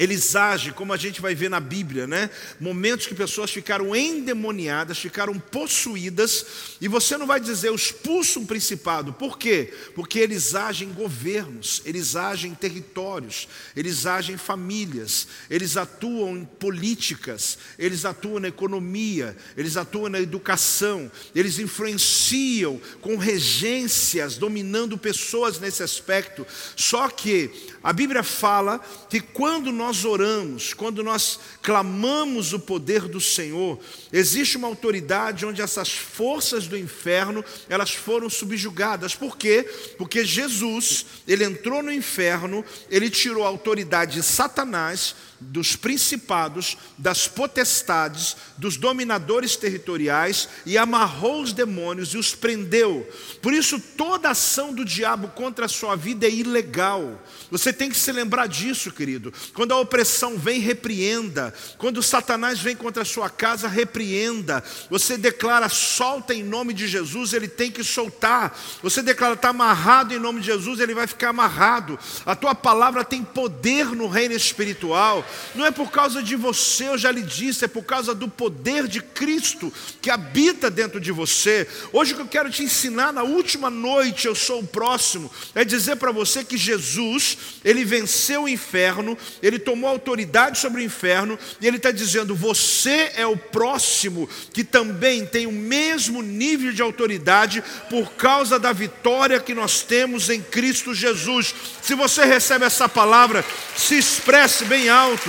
eles 0.00 0.34
agem, 0.34 0.72
como 0.72 0.94
a 0.94 0.96
gente 0.96 1.20
vai 1.20 1.34
ver 1.34 1.50
na 1.50 1.60
Bíblia, 1.60 2.06
né? 2.06 2.30
Momentos 2.58 3.06
que 3.06 3.14
pessoas 3.14 3.50
ficaram 3.50 3.94
endemoniadas, 3.94 4.98
ficaram 4.98 5.38
possuídas, 5.38 6.46
e 6.80 6.88
você 6.88 7.18
não 7.18 7.26
vai 7.26 7.38
dizer 7.38 7.70
expulso 7.74 8.40
um 8.40 8.46
principado. 8.46 9.12
Por 9.12 9.36
quê? 9.36 9.74
Porque 9.94 10.18
eles 10.18 10.54
agem 10.54 10.88
em 10.88 10.92
governos, 10.94 11.82
eles 11.84 12.16
agem 12.16 12.52
em 12.52 12.54
territórios, 12.54 13.46
eles 13.76 14.06
agem 14.06 14.36
em 14.36 14.38
famílias, 14.38 15.28
eles 15.50 15.76
atuam 15.76 16.34
em 16.34 16.44
políticas, 16.46 17.58
eles 17.78 18.06
atuam 18.06 18.40
na 18.40 18.48
economia, 18.48 19.36
eles 19.54 19.76
atuam 19.76 20.08
na 20.08 20.18
educação, 20.18 21.12
eles 21.34 21.58
influenciam 21.58 22.80
com 23.02 23.18
regências, 23.18 24.38
dominando 24.38 24.96
pessoas 24.96 25.60
nesse 25.60 25.82
aspecto. 25.82 26.46
Só 26.74 27.06
que 27.10 27.50
a 27.82 27.92
Bíblia 27.92 28.22
fala 28.22 28.78
que 29.08 29.20
quando 29.20 29.72
nós 29.72 30.04
oramos, 30.04 30.74
quando 30.74 31.02
nós 31.02 31.40
clamamos 31.62 32.52
o 32.52 32.60
poder 32.60 33.08
do 33.08 33.20
Senhor, 33.20 33.78
existe 34.12 34.58
uma 34.58 34.68
autoridade 34.68 35.46
onde 35.46 35.62
essas 35.62 35.90
forças 35.90 36.66
do 36.66 36.76
inferno, 36.76 37.42
elas 37.68 37.90
foram 37.90 38.28
subjugadas. 38.28 39.14
Por 39.14 39.36
quê? 39.36 39.62
Porque 39.96 40.24
Jesus, 40.24 41.06
ele 41.26 41.44
entrou 41.44 41.82
no 41.82 41.92
inferno, 41.92 42.62
ele 42.90 43.08
tirou 43.08 43.44
a 43.44 43.48
autoridade 43.48 44.14
de 44.14 44.22
Satanás 44.22 45.14
dos 45.40 45.74
principados, 45.74 46.76
das 46.98 47.26
potestades, 47.26 48.36
dos 48.58 48.76
dominadores 48.76 49.56
territoriais 49.56 50.48
e 50.66 50.76
amarrou 50.76 51.42
os 51.42 51.52
demônios 51.52 52.10
e 52.10 52.18
os 52.18 52.34
prendeu. 52.34 53.08
Por 53.40 53.54
isso, 53.54 53.80
toda 53.80 54.30
ação 54.30 54.74
do 54.74 54.84
diabo 54.84 55.28
contra 55.28 55.64
a 55.64 55.68
sua 55.68 55.96
vida 55.96 56.26
é 56.26 56.30
ilegal. 56.30 57.20
Você 57.50 57.72
tem 57.72 57.90
que 57.90 57.96
se 57.96 58.12
lembrar 58.12 58.46
disso, 58.46 58.92
querido. 58.92 59.32
Quando 59.54 59.72
a 59.72 59.80
opressão 59.80 60.38
vem, 60.38 60.60
repreenda. 60.60 61.54
Quando 61.78 62.02
Satanás 62.02 62.60
vem 62.60 62.76
contra 62.76 63.02
a 63.02 63.06
sua 63.06 63.30
casa, 63.30 63.66
repreenda. 63.66 64.62
Você 64.90 65.16
declara, 65.16 65.68
solta 65.68 66.34
em 66.34 66.42
nome 66.42 66.74
de 66.74 66.86
Jesus, 66.86 67.32
ele 67.32 67.48
tem 67.48 67.70
que 67.70 67.82
soltar. 67.82 68.56
Você 68.82 69.02
declara, 69.02 69.34
está 69.34 69.48
amarrado 69.48 70.14
em 70.14 70.18
nome 70.18 70.40
de 70.40 70.46
Jesus, 70.46 70.80
ele 70.80 70.94
vai 70.94 71.06
ficar 71.06 71.30
amarrado. 71.30 71.98
A 72.26 72.36
tua 72.36 72.54
palavra 72.54 73.04
tem 73.04 73.24
poder 73.24 73.86
no 73.86 74.06
reino 74.06 74.34
espiritual. 74.34 75.24
Não 75.54 75.66
é 75.66 75.70
por 75.70 75.90
causa 75.90 76.22
de 76.22 76.36
você, 76.36 76.88
eu 76.88 76.98
já 76.98 77.10
lhe 77.10 77.22
disse, 77.22 77.64
é 77.64 77.68
por 77.68 77.84
causa 77.84 78.14
do 78.14 78.28
poder 78.28 78.86
de 78.86 79.00
Cristo 79.00 79.72
que 80.00 80.10
habita 80.10 80.70
dentro 80.70 81.00
de 81.00 81.12
você. 81.12 81.66
Hoje 81.92 82.12
o 82.12 82.16
que 82.16 82.22
eu 82.22 82.28
quero 82.28 82.50
te 82.50 82.62
ensinar 82.62 83.12
na 83.12 83.22
última 83.22 83.68
noite, 83.68 84.26
eu 84.26 84.34
sou 84.34 84.60
o 84.60 84.66
próximo, 84.66 85.30
é 85.54 85.64
dizer 85.64 85.96
para 85.96 86.12
você 86.12 86.44
que 86.44 86.56
Jesus 86.56 87.36
ele 87.64 87.84
venceu 87.84 88.44
o 88.44 88.48
inferno, 88.48 89.16
ele 89.42 89.58
tomou 89.58 89.90
autoridade 89.90 90.58
sobre 90.58 90.80
o 90.80 90.84
inferno, 90.84 91.38
e 91.60 91.66
ele 91.66 91.76
está 91.76 91.90
dizendo: 91.90 92.34
você 92.34 93.12
é 93.14 93.26
o 93.26 93.36
próximo 93.36 94.28
que 94.52 94.64
também 94.64 95.26
tem 95.26 95.46
o 95.46 95.52
mesmo 95.52 96.22
nível 96.22 96.72
de 96.72 96.82
autoridade 96.82 97.62
por 97.88 98.12
causa 98.12 98.58
da 98.58 98.72
vitória 98.72 99.40
que 99.40 99.54
nós 99.54 99.82
temos 99.82 100.30
em 100.30 100.40
Cristo 100.40 100.94
Jesus. 100.94 101.54
Se 101.82 101.94
você 101.94 102.24
recebe 102.24 102.64
essa 102.64 102.88
palavra, 102.88 103.44
se 103.76 103.98
expresse 103.98 104.64
bem 104.64 104.88
alto, 104.88 105.19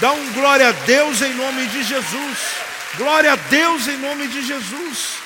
dá 0.00 0.12
um 0.12 0.32
glória 0.32 0.68
a 0.68 0.72
Deus 0.72 1.22
em 1.22 1.34
nome 1.34 1.66
de 1.66 1.82
Jesus. 1.82 2.38
Glória 2.96 3.32
a 3.32 3.36
Deus 3.36 3.86
em 3.88 3.96
nome 3.98 4.28
de 4.28 4.46
Jesus. 4.46 5.16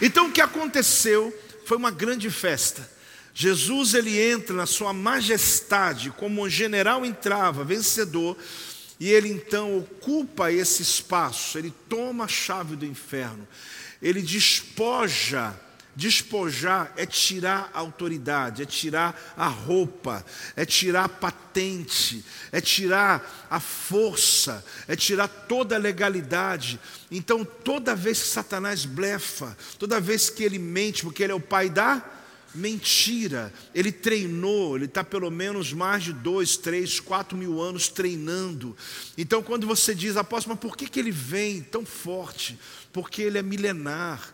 Então 0.00 0.26
o 0.26 0.32
que 0.32 0.40
aconteceu 0.40 1.32
foi 1.66 1.76
uma 1.76 1.90
grande 1.90 2.30
festa. 2.30 2.88
Jesus 3.32 3.94
ele 3.94 4.20
entra 4.20 4.54
na 4.54 4.66
sua 4.66 4.92
majestade, 4.92 6.10
como 6.10 6.42
um 6.42 6.48
general 6.48 7.04
entrava, 7.04 7.64
vencedor, 7.64 8.36
e 9.00 9.10
ele 9.10 9.28
então 9.28 9.78
ocupa 9.78 10.52
esse 10.52 10.82
espaço, 10.82 11.58
ele 11.58 11.74
toma 11.88 12.24
a 12.24 12.28
chave 12.28 12.76
do 12.76 12.86
inferno, 12.86 13.46
ele 14.00 14.22
despoja, 14.22 15.58
despojar 15.96 16.92
é 16.96 17.06
tirar 17.06 17.70
a 17.72 17.78
autoridade, 17.78 18.62
é 18.62 18.66
tirar 18.66 19.34
a 19.36 19.46
roupa, 19.46 20.24
é 20.56 20.64
tirar 20.64 21.04
a 21.04 21.08
patente, 21.08 22.24
é 22.50 22.60
tirar 22.60 23.46
a 23.50 23.60
força, 23.60 24.64
é 24.88 24.96
tirar 24.96 25.28
toda 25.28 25.76
a 25.76 25.78
legalidade. 25.78 26.80
Então, 27.10 27.44
toda 27.44 27.94
vez 27.94 28.20
que 28.20 28.28
Satanás 28.28 28.84
blefa, 28.84 29.56
toda 29.78 30.00
vez 30.00 30.30
que 30.30 30.42
ele 30.42 30.58
mente, 30.58 31.02
porque 31.02 31.22
ele 31.22 31.32
é 31.32 31.36
o 31.36 31.40
pai 31.40 31.70
da 31.70 32.02
mentira. 32.54 33.52
Ele 33.74 33.90
treinou, 33.90 34.76
ele 34.76 34.84
está 34.84 35.02
pelo 35.02 35.30
menos 35.30 35.72
mais 35.72 36.04
de 36.04 36.12
dois, 36.12 36.56
três, 36.56 37.00
quatro 37.00 37.36
mil 37.36 37.60
anos 37.60 37.88
treinando. 37.88 38.76
Então, 39.18 39.42
quando 39.42 39.66
você 39.66 39.94
diz, 39.94 40.16
apóstolo, 40.16 40.54
mas 40.54 40.62
por 40.62 40.76
que, 40.76 40.88
que 40.88 41.00
ele 41.00 41.10
vem 41.10 41.60
tão 41.60 41.84
forte? 41.84 42.58
Porque 42.92 43.22
ele 43.22 43.38
é 43.38 43.42
milenar. 43.42 44.33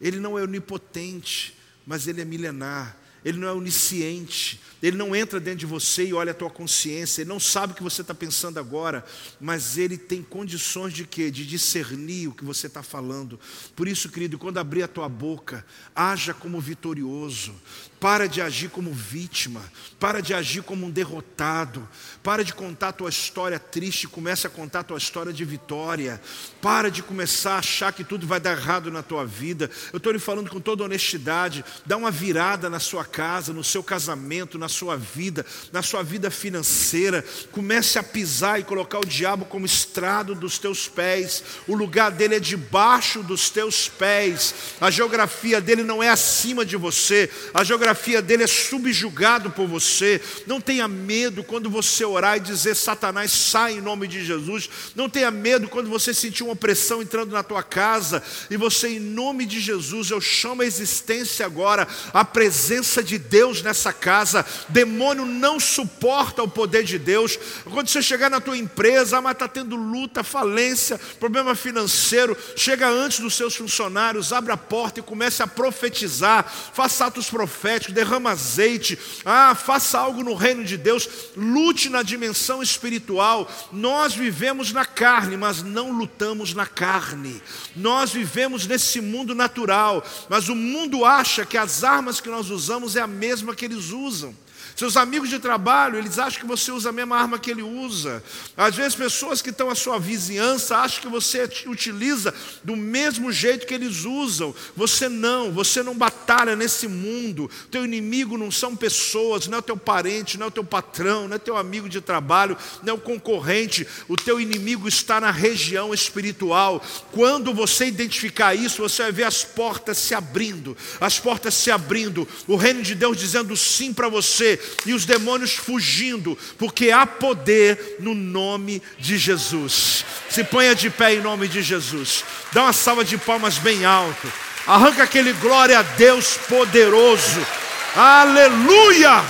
Ele 0.00 0.18
não 0.18 0.38
é 0.38 0.42
onipotente, 0.42 1.56
mas 1.86 2.06
ele 2.06 2.20
é 2.20 2.24
milenar. 2.24 2.96
Ele 3.24 3.38
não 3.38 3.48
é 3.48 3.52
onisciente, 3.52 4.60
ele 4.86 4.98
não 4.98 5.16
entra 5.16 5.40
dentro 5.40 5.60
de 5.60 5.66
você 5.66 6.04
e 6.04 6.12
olha 6.12 6.32
a 6.32 6.34
tua 6.34 6.50
consciência, 6.50 7.22
ele 7.22 7.30
não 7.30 7.40
sabe 7.40 7.72
o 7.72 7.76
que 7.76 7.82
você 7.82 8.02
está 8.02 8.14
pensando 8.14 8.58
agora, 8.58 9.02
mas 9.40 9.78
ele 9.78 9.96
tem 9.96 10.22
condições 10.22 10.92
de 10.92 11.06
quê? 11.06 11.30
De 11.30 11.46
discernir 11.46 12.28
o 12.28 12.34
que 12.34 12.44
você 12.44 12.66
está 12.66 12.82
falando. 12.82 13.40
Por 13.74 13.88
isso, 13.88 14.10
querido, 14.10 14.38
quando 14.38 14.58
abrir 14.58 14.82
a 14.82 14.88
tua 14.88 15.08
boca, 15.08 15.64
haja 15.96 16.34
como 16.34 16.60
vitorioso, 16.60 17.54
para 17.98 18.26
de 18.26 18.42
agir 18.42 18.68
como 18.68 18.92
vítima, 18.92 19.62
para 19.98 20.20
de 20.20 20.34
agir 20.34 20.62
como 20.62 20.84
um 20.84 20.90
derrotado, 20.90 21.88
para 22.22 22.44
de 22.44 22.52
contar 22.52 22.88
a 22.88 22.92
tua 22.92 23.08
história 23.08 23.58
triste 23.58 24.06
comece 24.06 24.46
a 24.46 24.50
contar 24.50 24.80
a 24.80 24.84
tua 24.84 24.98
história 24.98 25.32
de 25.32 25.42
vitória. 25.42 26.20
Para 26.60 26.90
de 26.90 27.02
começar 27.02 27.54
a 27.54 27.58
achar 27.60 27.94
que 27.94 28.04
tudo 28.04 28.26
vai 28.26 28.38
dar 28.38 28.52
errado 28.52 28.90
na 28.90 29.02
tua 29.02 29.24
vida. 29.24 29.70
Eu 29.90 29.96
estou 29.96 30.12
lhe 30.12 30.18
falando 30.18 30.50
com 30.50 30.60
toda 30.60 30.84
honestidade, 30.84 31.64
dá 31.86 31.96
uma 31.96 32.10
virada 32.10 32.68
na 32.68 32.78
sua 32.78 33.06
casa, 33.06 33.54
no 33.54 33.64
seu 33.64 33.82
casamento, 33.82 34.58
na 34.58 34.68
sua 34.74 34.96
vida, 34.96 35.46
na 35.72 35.82
sua 35.82 36.02
vida 36.02 36.30
financeira. 36.30 37.24
Comece 37.52 37.98
a 37.98 38.02
pisar 38.02 38.60
e 38.60 38.64
colocar 38.64 38.98
o 38.98 39.06
diabo 39.06 39.44
como 39.44 39.64
estrado 39.64 40.34
dos 40.34 40.58
teus 40.58 40.88
pés. 40.88 41.42
O 41.66 41.74
lugar 41.74 42.10
dele 42.10 42.34
é 42.34 42.40
debaixo 42.40 43.22
dos 43.22 43.48
teus 43.48 43.88
pés. 43.88 44.54
A 44.80 44.90
geografia 44.90 45.60
dele 45.60 45.82
não 45.82 46.02
é 46.02 46.08
acima 46.08 46.64
de 46.64 46.76
você. 46.76 47.30
A 47.52 47.62
geografia 47.62 48.20
dele 48.20 48.42
é 48.42 48.48
subjugado 48.48 49.50
por 49.50 49.66
você. 49.66 50.20
Não 50.46 50.60
tenha 50.60 50.88
medo 50.88 51.44
quando 51.44 51.70
você 51.70 52.04
orar 52.04 52.36
e 52.36 52.40
dizer 52.40 52.74
Satanás 52.74 53.30
sai 53.30 53.74
em 53.74 53.80
nome 53.80 54.08
de 54.08 54.24
Jesus. 54.24 54.68
Não 54.94 55.08
tenha 55.08 55.30
medo 55.30 55.68
quando 55.68 55.88
você 55.88 56.12
sentir 56.12 56.42
uma 56.42 56.52
opressão 56.52 57.00
entrando 57.00 57.32
na 57.32 57.42
tua 57.42 57.62
casa 57.62 58.22
e 58.50 58.56
você 58.56 58.88
em 58.88 59.00
nome 59.00 59.46
de 59.46 59.60
Jesus 59.60 60.10
eu 60.10 60.20
chamo 60.20 60.62
a 60.62 60.66
existência 60.66 61.46
agora 61.46 61.86
a 62.12 62.24
presença 62.24 63.02
de 63.02 63.18
Deus 63.18 63.62
nessa 63.62 63.92
casa. 63.92 64.44
Demônio 64.68 65.24
não 65.24 65.58
suporta 65.58 66.42
o 66.42 66.48
poder 66.48 66.84
de 66.84 66.98
Deus. 66.98 67.38
Quando 67.64 67.88
você 67.88 68.02
chegar 68.02 68.30
na 68.30 68.40
tua 68.40 68.56
empresa, 68.56 69.18
ah, 69.18 69.22
mas 69.22 69.32
está 69.32 69.48
tendo 69.48 69.76
luta, 69.76 70.22
falência, 70.22 70.98
problema 71.18 71.54
financeiro, 71.54 72.36
chega 72.56 72.88
antes 72.88 73.20
dos 73.20 73.34
seus 73.34 73.54
funcionários, 73.54 74.32
abre 74.32 74.52
a 74.52 74.56
porta 74.56 75.00
e 75.00 75.02
comece 75.02 75.42
a 75.42 75.46
profetizar, 75.46 76.44
faça 76.44 77.06
atos 77.06 77.30
proféticos 77.30 77.54
profético, 77.64 77.92
derrama 77.92 78.30
azeite, 78.30 78.98
ah, 79.24 79.54
faça 79.54 79.98
algo 79.98 80.22
no 80.22 80.34
reino 80.34 80.64
de 80.64 80.76
Deus, 80.76 81.08
lute 81.36 81.88
na 81.88 82.02
dimensão 82.02 82.62
espiritual. 82.62 83.50
Nós 83.72 84.14
vivemos 84.14 84.72
na 84.72 84.84
carne, 84.84 85.36
mas 85.36 85.62
não 85.62 85.92
lutamos 85.92 86.52
na 86.54 86.66
carne. 86.66 87.40
Nós 87.76 88.12
vivemos 88.12 88.66
nesse 88.66 89.00
mundo 89.00 89.34
natural, 89.34 90.04
mas 90.28 90.48
o 90.48 90.54
mundo 90.54 91.04
acha 91.04 91.44
que 91.44 91.56
as 91.56 91.84
armas 91.84 92.20
que 92.20 92.28
nós 92.28 92.50
usamos 92.50 92.96
é 92.96 93.00
a 93.00 93.06
mesma 93.06 93.54
que 93.54 93.64
eles 93.64 93.90
usam. 93.90 94.34
Seus 94.76 94.96
amigos 94.96 95.28
de 95.28 95.38
trabalho, 95.38 95.98
eles 95.98 96.18
acham 96.18 96.40
que 96.40 96.46
você 96.46 96.72
usa 96.72 96.88
a 96.88 96.92
mesma 96.92 97.16
arma 97.16 97.38
que 97.38 97.50
ele 97.50 97.62
usa. 97.62 98.22
Às 98.56 98.74
vezes, 98.74 98.96
pessoas 98.96 99.40
que 99.40 99.50
estão 99.50 99.70
à 99.70 99.74
sua 99.74 100.00
vizinhança 100.00 100.76
acham 100.76 101.00
que 101.00 101.08
você 101.08 101.48
utiliza 101.66 102.34
do 102.64 102.74
mesmo 102.74 103.30
jeito 103.30 103.66
que 103.66 103.74
eles 103.74 104.04
usam. 104.04 104.52
Você 104.76 105.08
não, 105.08 105.52
você 105.52 105.80
não 105.80 105.94
batalha 105.94 106.56
nesse 106.56 106.88
mundo. 106.88 107.48
Teu 107.70 107.84
inimigo 107.84 108.36
não 108.36 108.50
são 108.50 108.74
pessoas, 108.74 109.46
não 109.46 109.56
é 109.56 109.60
o 109.60 109.62
teu 109.62 109.76
parente, 109.76 110.36
não 110.36 110.46
é 110.46 110.48
o 110.48 110.52
teu 110.52 110.64
patrão, 110.64 111.28
não 111.28 111.36
é 111.36 111.38
teu 111.38 111.56
amigo 111.56 111.88
de 111.88 112.00
trabalho, 112.00 112.58
não 112.82 112.94
é 112.94 112.96
o 112.96 113.00
concorrente. 113.00 113.86
O 114.08 114.16
teu 114.16 114.40
inimigo 114.40 114.88
está 114.88 115.20
na 115.20 115.30
região 115.30 115.94
espiritual. 115.94 116.84
Quando 117.12 117.54
você 117.54 117.86
identificar 117.86 118.56
isso, 118.56 118.82
você 118.82 119.04
vai 119.04 119.12
ver 119.12 119.24
as 119.24 119.44
portas 119.44 119.98
se 119.98 120.16
abrindo, 120.16 120.76
as 121.00 121.20
portas 121.20 121.54
se 121.54 121.70
abrindo, 121.70 122.26
o 122.48 122.56
reino 122.56 122.82
de 122.82 122.96
Deus 122.96 123.16
dizendo 123.16 123.56
sim 123.56 123.92
para 123.92 124.08
você 124.08 124.63
e 124.86 124.94
os 124.94 125.04
demônios 125.04 125.54
fugindo, 125.54 126.36
porque 126.58 126.90
há 126.90 127.06
poder 127.06 127.96
no 128.00 128.14
nome 128.14 128.82
de 128.98 129.18
Jesus. 129.18 130.04
Se 130.30 130.44
ponha 130.44 130.74
de 130.74 130.90
pé 130.90 131.14
em 131.14 131.20
nome 131.20 131.48
de 131.48 131.62
Jesus. 131.62 132.24
Dá 132.52 132.64
uma 132.64 132.72
salva 132.72 133.04
de 133.04 133.16
palmas 133.18 133.58
bem 133.58 133.84
alto. 133.84 134.32
Arranca 134.66 135.02
aquele 135.02 135.32
glória 135.34 135.78
a 135.78 135.82
Deus 135.82 136.36
poderoso. 136.48 137.46
Aleluia! 137.94 139.22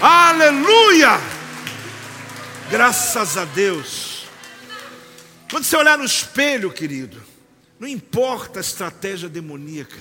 Aleluia! 0.00 1.20
Graças 2.70 3.36
a 3.36 3.44
Deus. 3.44 4.24
Quando 5.50 5.64
você 5.64 5.76
olhar 5.76 5.98
no 5.98 6.04
espelho, 6.04 6.72
querido, 6.72 7.20
não 7.78 7.88
importa 7.88 8.60
a 8.60 8.62
estratégia 8.62 9.28
demoníaca 9.28 9.98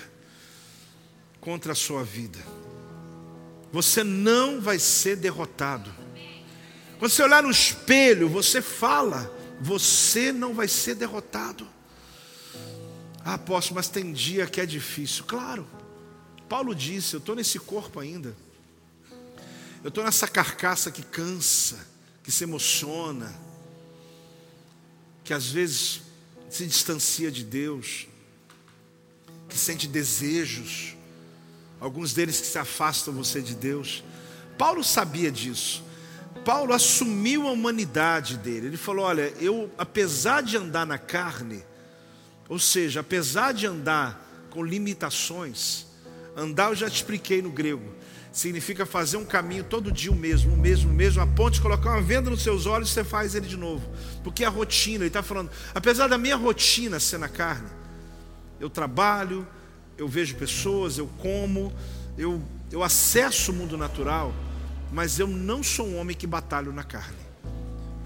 contra 1.41 1.71
a 1.71 1.75
sua 1.75 2.03
vida. 2.03 2.37
Você 3.71 4.03
não 4.03 4.59
vai 4.59 4.79
ser 4.79 5.15
derrotado. 5.15 5.93
Quando 6.97 7.11
você 7.11 7.23
olhar 7.23 7.43
no 7.43 7.51
espelho, 7.51 8.27
você 8.27 8.61
fala, 8.61 9.31
você 9.61 10.31
não 10.31 10.53
vai 10.53 10.67
ser 10.67 10.95
derrotado. 10.95 11.67
Ah, 13.23 13.35
apóstolo, 13.35 13.75
mas 13.75 13.87
tem 13.87 14.11
dia 14.11 14.47
que 14.47 14.59
é 14.59 14.65
difícil. 14.65 15.23
Claro, 15.25 15.67
Paulo 16.47 16.73
disse: 16.73 17.13
Eu 17.13 17.19
estou 17.19 17.35
nesse 17.35 17.59
corpo 17.59 17.99
ainda, 17.99 18.35
eu 19.83 19.89
estou 19.89 20.03
nessa 20.03 20.27
carcaça 20.27 20.91
que 20.91 21.03
cansa, 21.03 21.77
que 22.23 22.31
se 22.31 22.43
emociona, 22.43 23.33
que 25.23 25.33
às 25.33 25.51
vezes 25.51 26.01
se 26.49 26.65
distancia 26.65 27.31
de 27.31 27.43
Deus, 27.43 28.07
que 29.47 29.57
sente 29.57 29.87
desejos, 29.87 30.95
alguns 31.79 32.13
deles 32.13 32.39
que 32.39 32.47
se 32.47 32.57
afastam 32.57 33.13
você 33.13 33.41
de 33.41 33.55
Deus. 33.55 34.03
Paulo 34.57 34.83
sabia 34.83 35.31
disso. 35.31 35.83
Paulo 36.43 36.73
assumiu 36.73 37.47
a 37.47 37.51
humanidade 37.51 38.37
dele. 38.37 38.67
Ele 38.67 38.77
falou: 38.77 39.05
Olha, 39.05 39.33
eu, 39.39 39.71
apesar 39.77 40.41
de 40.41 40.57
andar 40.57 40.85
na 40.85 40.97
carne, 40.97 41.63
ou 42.47 42.59
seja, 42.59 42.99
apesar 43.01 43.53
de 43.53 43.65
andar 43.67 44.25
com 44.49 44.63
limitações, 44.63 45.85
andar 46.35 46.69
eu 46.69 46.75
já 46.75 46.89
te 46.89 46.95
expliquei 46.95 47.41
no 47.41 47.51
grego, 47.51 47.93
significa 48.31 48.85
fazer 48.85 49.17
um 49.17 49.25
caminho 49.25 49.63
todo 49.63 49.91
dia 49.91 50.11
o 50.11 50.15
mesmo, 50.15 50.53
o 50.53 50.57
mesmo, 50.57 50.91
o 50.91 50.93
mesmo, 50.93 51.21
a 51.21 51.27
ponto 51.27 51.55
de 51.55 51.61
colocar 51.61 51.91
uma 51.91 52.01
venda 52.01 52.29
nos 52.29 52.41
seus 52.41 52.65
olhos, 52.65 52.89
você 52.89 53.03
faz 53.03 53.35
ele 53.35 53.47
de 53.47 53.57
novo, 53.57 53.87
porque 54.23 54.43
é 54.43 54.47
a 54.47 54.49
rotina, 54.49 55.03
ele 55.03 55.07
está 55.07 55.21
falando, 55.21 55.51
apesar 55.73 56.07
da 56.07 56.17
minha 56.17 56.35
rotina 56.35 56.99
ser 56.99 57.17
na 57.17 57.29
carne, 57.29 57.69
eu 58.59 58.69
trabalho, 58.69 59.47
eu 59.99 60.07
vejo 60.07 60.35
pessoas, 60.35 60.97
eu 60.97 61.07
como, 61.21 61.73
eu, 62.17 62.41
eu 62.71 62.81
acesso 62.81 63.51
o 63.51 63.55
mundo 63.55 63.77
natural, 63.77 64.33
mas 64.93 65.19
eu 65.19 65.27
não 65.27 65.61
sou 65.61 65.85
um 65.85 65.99
homem 65.99 66.15
que 66.15 66.25
batalho 66.25 66.71
na 66.71 66.83
carne. 66.83 67.17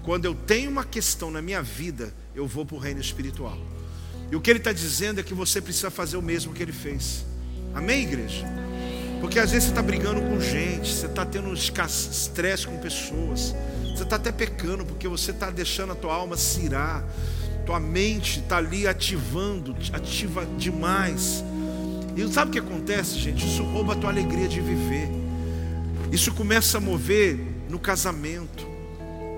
Quando 0.02 0.24
eu 0.24 0.34
tenho 0.34 0.70
uma 0.70 0.84
questão 0.84 1.30
na 1.30 1.40
minha 1.40 1.62
vida, 1.62 2.12
eu 2.34 2.48
vou 2.48 2.66
para 2.66 2.74
o 2.74 2.78
reino 2.80 3.00
espiritual. 3.00 3.56
E 4.30 4.34
o 4.34 4.40
que 4.40 4.50
ele 4.50 4.58
está 4.58 4.72
dizendo 4.72 5.20
é 5.20 5.22
que 5.22 5.32
você 5.32 5.60
precisa 5.60 5.88
fazer 5.88 6.16
o 6.16 6.22
mesmo 6.22 6.52
que 6.52 6.62
ele 6.62 6.72
fez. 6.72 7.24
Amém, 7.72 8.02
igreja? 8.02 8.44
Porque 9.20 9.38
às 9.38 9.52
vezes 9.52 9.64
você 9.64 9.70
está 9.70 9.82
brigando 9.82 10.20
com 10.20 10.40
gente, 10.40 10.92
você 10.92 11.06
está 11.06 11.24
tendo 11.24 11.54
estresse 11.54 12.66
com 12.66 12.76
pessoas, 12.78 13.54
você 13.94 14.02
está 14.02 14.16
até 14.16 14.32
pecando 14.32 14.84
porque 14.84 15.06
você 15.06 15.30
está 15.30 15.48
deixando 15.48 15.92
a 15.92 15.94
tua 15.94 16.12
alma 16.12 16.36
cirar, 16.36 17.04
tua 17.64 17.78
mente 17.78 18.40
está 18.40 18.56
ali 18.56 18.86
ativando, 18.86 19.76
ativa 19.92 20.44
demais. 20.58 21.44
E 22.16 22.32
sabe 22.32 22.50
o 22.50 22.52
que 22.52 22.58
acontece, 22.58 23.18
gente? 23.18 23.46
Isso 23.46 23.62
rouba 23.62 23.94
a 23.94 23.96
tua 23.96 24.10
alegria 24.10 24.46
de 24.46 24.60
viver. 24.60 25.08
Isso 26.12 26.32
começa 26.32 26.78
a 26.78 26.80
mover 26.80 27.38
no 27.68 27.78
casamento. 27.78 28.66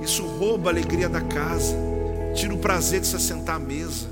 Isso 0.02 0.22
rouba 0.22 0.68
a 0.68 0.72
alegria 0.72 1.08
da 1.08 1.20
casa. 1.22 1.74
Tira 2.34 2.52
o 2.52 2.58
prazer 2.58 3.00
de 3.00 3.06
se 3.06 3.16
assentar 3.16 3.56
à 3.56 3.58
mesa. 3.58 4.06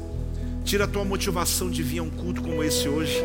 Tira 0.65 0.85
a 0.85 0.89
tua 0.89 1.05
motivação 1.05 1.71
de 1.71 1.83
vir 1.83 1.99
a 1.99 2.03
um 2.03 2.11
culto 2.11 2.41
como 2.41 2.65
esse 2.65 2.89
hoje. 2.89 3.23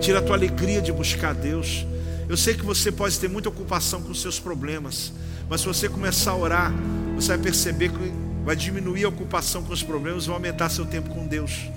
Tira 0.00 0.18
a 0.18 0.22
tua 0.22 0.34
alegria 0.34 0.82
de 0.82 0.92
buscar 0.92 1.34
Deus. 1.34 1.86
Eu 2.28 2.36
sei 2.36 2.54
que 2.54 2.64
você 2.64 2.90
pode 2.90 3.18
ter 3.18 3.28
muita 3.28 3.48
ocupação 3.48 4.02
com 4.02 4.10
os 4.10 4.20
seus 4.20 4.38
problemas, 4.38 5.12
mas 5.48 5.60
se 5.60 5.66
você 5.66 5.88
começar 5.88 6.32
a 6.32 6.36
orar, 6.36 6.74
você 7.14 7.28
vai 7.28 7.38
perceber 7.38 7.90
que 7.90 8.12
vai 8.44 8.54
diminuir 8.54 9.04
a 9.04 9.08
ocupação 9.08 9.62
com 9.62 9.72
os 9.72 9.82
problemas, 9.82 10.26
vai 10.26 10.36
aumentar 10.36 10.68
seu 10.68 10.84
tempo 10.84 11.10
com 11.10 11.26
Deus. 11.26 11.70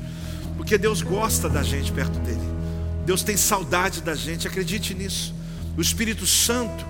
Porque 0.58 0.78
Deus 0.78 1.02
gosta 1.02 1.48
da 1.48 1.64
gente 1.64 1.92
perto 1.92 2.20
dele. 2.20 2.61
Deus 3.06 3.24
tem 3.24 3.36
saudade 3.36 4.02
da 4.02 4.16
gente, 4.16 4.48
acredite 4.48 4.94
nisso. 4.94 5.34
O 5.78 5.82
Espírito 5.82 6.26
Santo, 6.26 6.86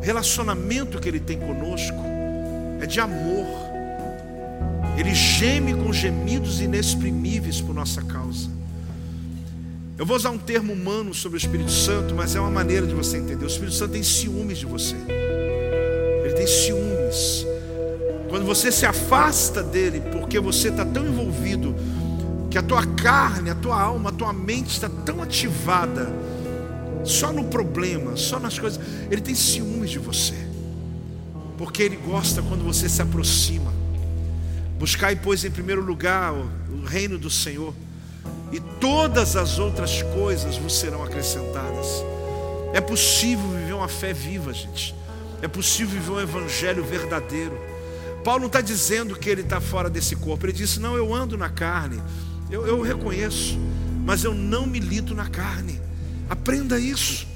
o 0.00 0.04
relacionamento 0.04 0.98
que 0.98 1.08
ele 1.08 1.20
tem 1.20 1.38
conosco 1.38 1.98
é 2.80 2.86
de 2.86 3.00
amor. 3.00 3.46
Ele 4.96 5.14
geme 5.14 5.74
com 5.74 5.92
gemidos 5.92 6.60
inexprimíveis 6.60 7.60
por 7.60 7.74
nossa 7.74 8.02
causa. 8.02 8.50
Eu 9.96 10.04
vou 10.04 10.16
usar 10.16 10.30
um 10.30 10.38
termo 10.38 10.72
humano 10.72 11.14
sobre 11.14 11.36
o 11.36 11.40
Espírito 11.40 11.70
Santo, 11.70 12.14
mas 12.14 12.34
é 12.34 12.40
uma 12.40 12.50
maneira 12.50 12.86
de 12.86 12.94
você 12.94 13.18
entender. 13.18 13.44
O 13.44 13.48
Espírito 13.48 13.74
Santo 13.76 13.92
tem 13.92 14.02
ciúmes 14.02 14.58
de 14.58 14.66
você. 14.66 14.96
Ele 16.24 16.34
tem 16.34 16.46
ciúmes. 16.46 17.46
Quando 18.28 18.44
você 18.44 18.72
se 18.72 18.84
afasta 18.84 19.62
dele, 19.62 20.02
porque 20.10 20.40
você 20.40 20.68
está 20.68 20.84
tão 20.84 21.06
envolvido 21.06 21.74
que 22.52 22.58
a 22.58 22.62
tua 22.62 22.84
carne, 22.84 23.48
a 23.48 23.54
tua 23.54 23.80
alma, 23.80 24.10
a 24.10 24.12
tua 24.12 24.30
mente 24.30 24.72
está 24.72 24.86
tão 24.86 25.22
ativada 25.22 26.12
só 27.02 27.32
no 27.32 27.44
problema, 27.44 28.14
só 28.14 28.38
nas 28.38 28.58
coisas. 28.58 28.78
Ele 29.10 29.22
tem 29.22 29.34
ciúmes 29.34 29.90
de 29.90 29.98
você, 29.98 30.36
porque 31.56 31.82
ele 31.82 31.96
gosta 31.96 32.42
quando 32.42 32.62
você 32.62 32.90
se 32.90 33.00
aproxima. 33.00 33.72
Buscai, 34.78 35.16
pois, 35.16 35.46
em 35.46 35.50
primeiro 35.50 35.82
lugar 35.82 36.34
o, 36.34 36.84
reino 36.84 37.16
do 37.16 37.30
Senhor, 37.30 37.72
e 38.52 38.60
todas 38.60 39.34
as 39.34 39.58
outras 39.58 40.02
coisas 40.02 40.58
vos 40.58 40.78
serão 40.78 41.02
acrescentadas. 41.02 42.04
É 42.74 42.82
possível 42.82 43.48
viver 43.48 43.72
uma 43.72 43.88
fé 43.88 44.12
viva, 44.12 44.52
gente. 44.52 44.94
É 45.40 45.48
possível 45.48 45.98
viver 45.98 46.10
um 46.10 46.20
evangelho 46.20 46.84
verdadeiro. 46.84 47.58
Paulo 48.22 48.40
não 48.40 48.46
está 48.48 48.60
dizendo 48.60 49.16
que 49.16 49.30
ele 49.30 49.40
está 49.40 49.58
fora 49.58 49.88
desse 49.88 50.14
corpo. 50.16 50.44
Ele 50.44 50.52
disse: 50.52 50.78
Não, 50.78 50.96
eu 50.96 51.14
ando 51.14 51.38
na 51.38 51.48
carne. 51.48 52.02
Eu, 52.52 52.66
eu 52.66 52.82
reconheço, 52.82 53.58
mas 54.04 54.24
eu 54.24 54.34
não 54.34 54.66
milito 54.66 55.14
na 55.14 55.26
carne. 55.26 55.80
Aprenda 56.28 56.78
isso. 56.78 57.26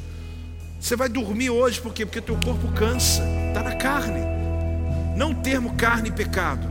Você 0.78 0.94
vai 0.94 1.08
dormir 1.08 1.48
hoje 1.48 1.80
por 1.80 1.94
quê? 1.94 2.04
Porque 2.04 2.20
teu 2.20 2.36
corpo 2.36 2.70
cansa, 2.72 3.22
está 3.48 3.62
na 3.62 3.74
carne. 3.76 4.20
Não 5.16 5.32
termo 5.32 5.72
carne 5.74 6.10
e 6.10 6.12
pecado. 6.12 6.68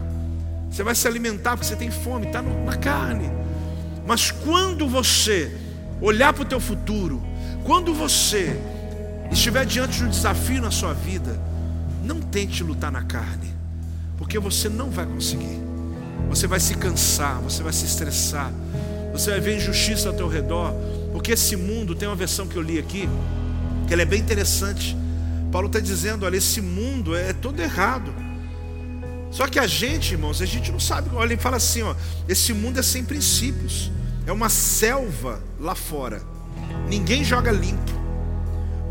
Você 0.70 0.84
vai 0.84 0.94
se 0.94 1.08
alimentar 1.08 1.58
porque 1.58 1.66
você 1.66 1.76
tem 1.76 1.90
fome, 1.90 2.28
está 2.28 2.44
na 2.44 2.78
carne. 2.78 3.32
Mas 4.06 4.30
quando 4.30 4.88
você 4.88 5.52
olhar 6.00 6.32
para 6.32 6.44
o 6.44 6.46
teu 6.46 6.60
futuro, 6.60 7.24
quando 7.64 7.96
você 7.96 8.56
estiver 9.32 9.66
diante 9.66 9.98
de 9.98 10.04
um 10.04 10.10
desafio 10.10 10.62
na 10.62 10.70
sua 10.70 10.94
vida, 10.94 11.42
não 12.04 12.22
tente 12.22 12.62
lutar 12.62 12.92
na 12.92 13.02
carne, 13.02 13.52
porque 14.20 14.38
você 14.38 14.70
não 14.70 14.92
vai 14.92 15.08
conseguir. 15.08 15.65
Você 16.30 16.48
vai 16.48 16.60
se 16.60 16.76
cansar, 16.76 17.40
você 17.40 17.64
vai 17.64 17.72
se 17.72 17.86
estressar, 17.86 18.52
você 19.12 19.32
vai 19.32 19.40
ver 19.40 19.58
injustiça 19.58 20.10
ao 20.10 20.14
teu 20.14 20.28
redor, 20.28 20.74
porque 21.12 21.32
esse 21.32 21.56
mundo 21.56 21.96
tem 21.96 22.08
uma 22.08 22.16
versão 22.16 22.48
que 22.48 22.56
eu 22.56 22.62
li 22.62 22.78
aqui, 22.78 23.08
que 23.88 23.94
ela 23.94 24.02
é 24.02 24.06
bem 24.06 24.20
interessante. 24.20 24.96
Paulo 25.52 25.68
está 25.68 25.80
dizendo: 25.80 26.26
olha, 26.26 26.38
esse 26.38 26.62
mundo 26.62 27.16
é 27.16 27.32
todo 27.32 27.60
errado. 27.60 28.14
Só 29.32 29.48
que 29.48 29.60
a 29.60 29.68
gente, 29.68 30.14
irmãos, 30.14 30.42
a 30.42 30.46
gente 30.46 30.72
não 30.72 30.80
sabe. 30.80 31.10
Olha, 31.14 31.34
ele 31.34 31.42
fala 31.42 31.58
assim: 31.58 31.82
ó, 31.82 31.96
esse 32.28 32.54
mundo 32.54 32.80
é 32.80 32.84
sem 32.84 33.04
princípios, 33.04 33.92
é 34.26 34.32
uma 34.32 34.50
selva 34.50 35.42
lá 35.60 35.76
fora, 35.76 36.22
ninguém 36.88 37.24
joga 37.24 37.52
limpo, 37.52 37.92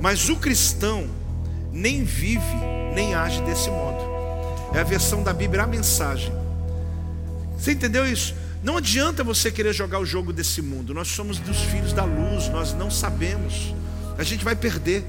mas 0.00 0.28
o 0.28 0.36
cristão 0.36 1.06
nem 1.72 2.04
vive, 2.04 2.56
nem 2.94 3.14
age 3.14 3.42
desse 3.42 3.70
modo. 3.70 4.14
É 4.74 4.80
a 4.80 4.84
versão 4.84 5.22
da 5.22 5.32
Bíblia, 5.32 5.62
a 5.62 5.66
mensagem. 5.66 6.32
Você 7.64 7.72
entendeu 7.72 8.06
isso? 8.06 8.34
Não 8.62 8.76
adianta 8.76 9.24
você 9.24 9.50
querer 9.50 9.72
jogar 9.72 9.98
o 9.98 10.04
jogo 10.04 10.34
desse 10.34 10.60
mundo. 10.60 10.92
Nós 10.92 11.08
somos 11.08 11.38
dos 11.38 11.62
filhos 11.62 11.94
da 11.94 12.04
luz, 12.04 12.50
nós 12.50 12.74
não 12.74 12.90
sabemos. 12.90 13.74
A 14.18 14.22
gente 14.22 14.44
vai 14.44 14.54
perder, 14.54 15.02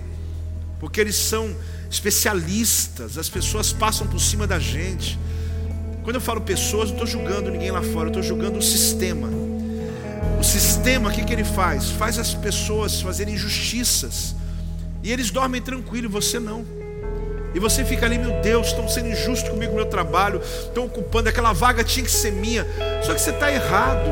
porque 0.80 1.02
eles 1.02 1.18
são 1.18 1.54
especialistas, 1.92 3.18
as 3.18 3.28
pessoas 3.28 3.74
passam 3.74 4.08
por 4.08 4.22
cima 4.22 4.48
da 4.48 4.58
gente. 4.58 5.20
Quando 6.02 6.16
eu 6.16 6.22
falo 6.22 6.40
pessoas, 6.40 6.92
não 6.92 6.96
estou 6.96 7.06
julgando 7.06 7.52
ninguém 7.52 7.72
lá 7.72 7.82
fora, 7.82 8.08
estou 8.08 8.24
julgando 8.24 8.60
o 8.60 8.62
sistema. 8.62 9.28
O 10.40 10.44
sistema, 10.44 11.10
o 11.10 11.14
que, 11.14 11.26
que 11.26 11.34
ele 11.34 11.44
faz? 11.44 11.90
Faz 11.90 12.18
as 12.18 12.34
pessoas 12.34 13.02
fazerem 13.02 13.34
injustiças. 13.34 14.34
E 15.04 15.12
eles 15.12 15.30
dormem 15.30 15.62
tranquilo, 15.62 16.10
você 16.10 16.40
não. 16.40 16.66
E 17.56 17.60
você 17.60 17.86
fica 17.86 18.06
ali, 18.06 18.18
meu 18.18 18.42
Deus, 18.42 18.68
estão 18.68 18.86
sendo 18.90 19.08
injustos 19.08 19.48
comigo 19.50 19.72
no 19.72 19.78
meu 19.78 19.86
trabalho, 19.86 20.42
estão 20.44 20.86
ocupando, 20.88 21.30
aquela 21.30 21.54
vaga 21.54 21.86
tinha 21.86 22.06
que 22.06 22.12
ser 22.12 22.32
minha. 22.32 22.68
Só 23.02 23.14
que 23.14 23.22
você 23.22 23.30
está 23.30 23.50
errado. 23.50 24.10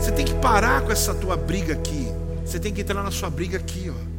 Você 0.00 0.10
tem 0.10 0.24
que 0.24 0.34
parar 0.36 0.80
com 0.80 0.90
essa 0.90 1.14
tua 1.14 1.36
briga 1.36 1.74
aqui. 1.74 2.08
Você 2.46 2.58
tem 2.58 2.72
que 2.72 2.80
entrar 2.80 3.02
na 3.02 3.10
sua 3.10 3.28
briga 3.28 3.58
aqui, 3.58 3.92
ó. 3.94 4.12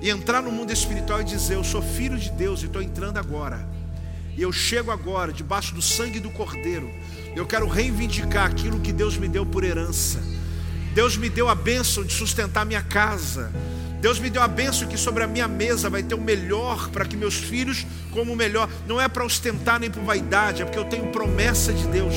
E 0.00 0.08
entrar 0.08 0.40
no 0.40 0.52
mundo 0.52 0.72
espiritual 0.72 1.20
e 1.20 1.24
dizer: 1.24 1.56
Eu 1.56 1.64
sou 1.64 1.82
filho 1.82 2.16
de 2.16 2.30
Deus 2.30 2.62
e 2.62 2.66
estou 2.66 2.80
entrando 2.80 3.18
agora. 3.18 3.68
E 4.36 4.42
eu 4.42 4.52
chego 4.52 4.92
agora, 4.92 5.32
debaixo 5.32 5.74
do 5.74 5.82
sangue 5.82 6.20
do 6.20 6.30
Cordeiro. 6.30 6.88
Eu 7.34 7.44
quero 7.46 7.66
reivindicar 7.66 8.46
aquilo 8.46 8.78
que 8.78 8.92
Deus 8.92 9.16
me 9.16 9.26
deu 9.26 9.44
por 9.44 9.64
herança. 9.64 10.20
Deus 10.94 11.16
me 11.16 11.28
deu 11.28 11.48
a 11.48 11.54
bênção 11.56 12.04
de 12.04 12.12
sustentar 12.12 12.64
minha 12.64 12.82
casa. 12.82 13.52
Deus 14.00 14.18
me 14.18 14.30
deu 14.30 14.42
a 14.42 14.48
benção 14.48 14.88
que 14.88 14.96
sobre 14.96 15.22
a 15.22 15.26
minha 15.26 15.46
mesa 15.46 15.90
vai 15.90 16.02
ter 16.02 16.14
o 16.14 16.20
melhor 16.20 16.88
para 16.88 17.04
que 17.04 17.16
meus 17.16 17.34
filhos 17.34 17.86
como 18.10 18.32
o 18.32 18.36
melhor. 18.36 18.68
Não 18.86 19.00
é 19.00 19.08
para 19.08 19.24
ostentar 19.24 19.78
nem 19.78 19.90
por 19.90 20.02
vaidade, 20.02 20.62
é 20.62 20.64
porque 20.64 20.78
eu 20.78 20.84
tenho 20.84 21.06
promessa 21.08 21.72
de 21.72 21.86
Deus. 21.86 22.14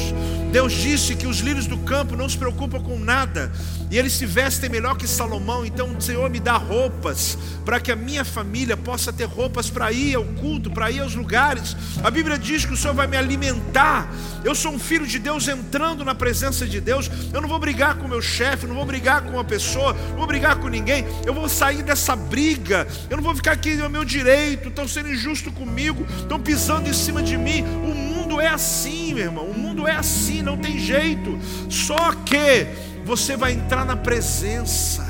Deus 0.54 0.72
disse 0.74 1.16
que 1.16 1.26
os 1.26 1.40
lírios 1.40 1.66
do 1.66 1.80
campo 1.80 2.16
não 2.16 2.30
se 2.30 2.38
preocupam 2.38 2.80
com 2.80 3.00
nada 3.00 3.52
e 3.90 3.98
eles 3.98 4.14
se 4.14 4.24
vestem 4.28 4.70
melhor 4.70 4.96
que 4.96 5.08
Salomão. 5.08 5.66
Então 5.66 5.98
o 5.98 6.00
Senhor 6.00 6.30
me 6.30 6.40
dá 6.40 6.58
roupas 6.58 7.36
para 7.66 7.80
que 7.80 7.92
a 7.92 7.96
minha 7.96 8.24
família 8.24 8.78
possa 8.78 9.12
ter 9.12 9.26
roupas 9.26 9.72
para 9.72 9.92
ir 9.92 10.14
ao 10.14 10.24
culto, 10.24 10.70
para 10.70 10.92
ir 10.92 11.00
aos 11.00 11.16
lugares. 11.16 11.76
A 12.04 12.12
Bíblia 12.12 12.38
diz 12.38 12.66
que 12.66 12.74
o 12.74 12.78
Senhor 12.78 12.94
vai 12.94 13.08
me 13.08 13.18
alimentar. 13.18 14.08
Eu 14.44 14.54
sou 14.54 14.72
um 14.74 14.78
filho 14.78 15.08
de 15.08 15.18
Deus 15.18 15.48
entrando 15.48 16.06
na 16.06 16.14
presença 16.14 16.68
de 16.68 16.80
Deus. 16.80 17.10
Eu 17.34 17.42
não 17.42 17.50
vou 17.50 17.58
brigar 17.58 17.96
com 17.96 18.08
meu 18.08 18.22
chefe, 18.22 18.68
não 18.68 18.76
vou 18.76 18.86
brigar 18.86 19.24
com 19.24 19.32
uma 19.32 19.44
pessoa, 19.44 19.94
não 20.10 20.18
vou 20.18 20.28
brigar 20.28 20.58
com 20.58 20.68
ninguém. 20.68 21.04
Eu 21.26 21.34
vou 21.34 21.50
sair 21.50 21.82
dessa 21.82 22.16
briga. 22.16 22.88
Eu 23.10 23.18
não 23.18 23.24
vou 23.24 23.36
ficar 23.36 23.54
aqui 23.54 23.74
no 23.74 23.90
meu 23.90 24.06
direito, 24.06 24.70
estão 24.70 24.88
sendo 24.88 25.12
injustos 25.12 25.52
comigo, 25.52 26.06
estão 26.20 26.40
pisando 26.40 26.88
em 26.88 26.94
cima 26.94 27.24
de 27.24 27.38
mim. 27.38 27.64
O 27.84 28.13
mundo 28.34 28.42
é 28.42 28.48
assim, 28.48 29.14
meu 29.14 29.26
irmão. 29.26 29.46
O 29.46 29.58
mundo 29.58 29.88
é 29.88 29.96
assim, 29.96 30.42
não 30.42 30.58
tem 30.58 30.80
jeito. 30.80 31.38
Só 31.70 32.14
que 32.26 32.66
você 33.06 33.38
vai 33.38 33.54
entrar 33.54 33.86
na 33.86 33.96
presença. 33.96 35.04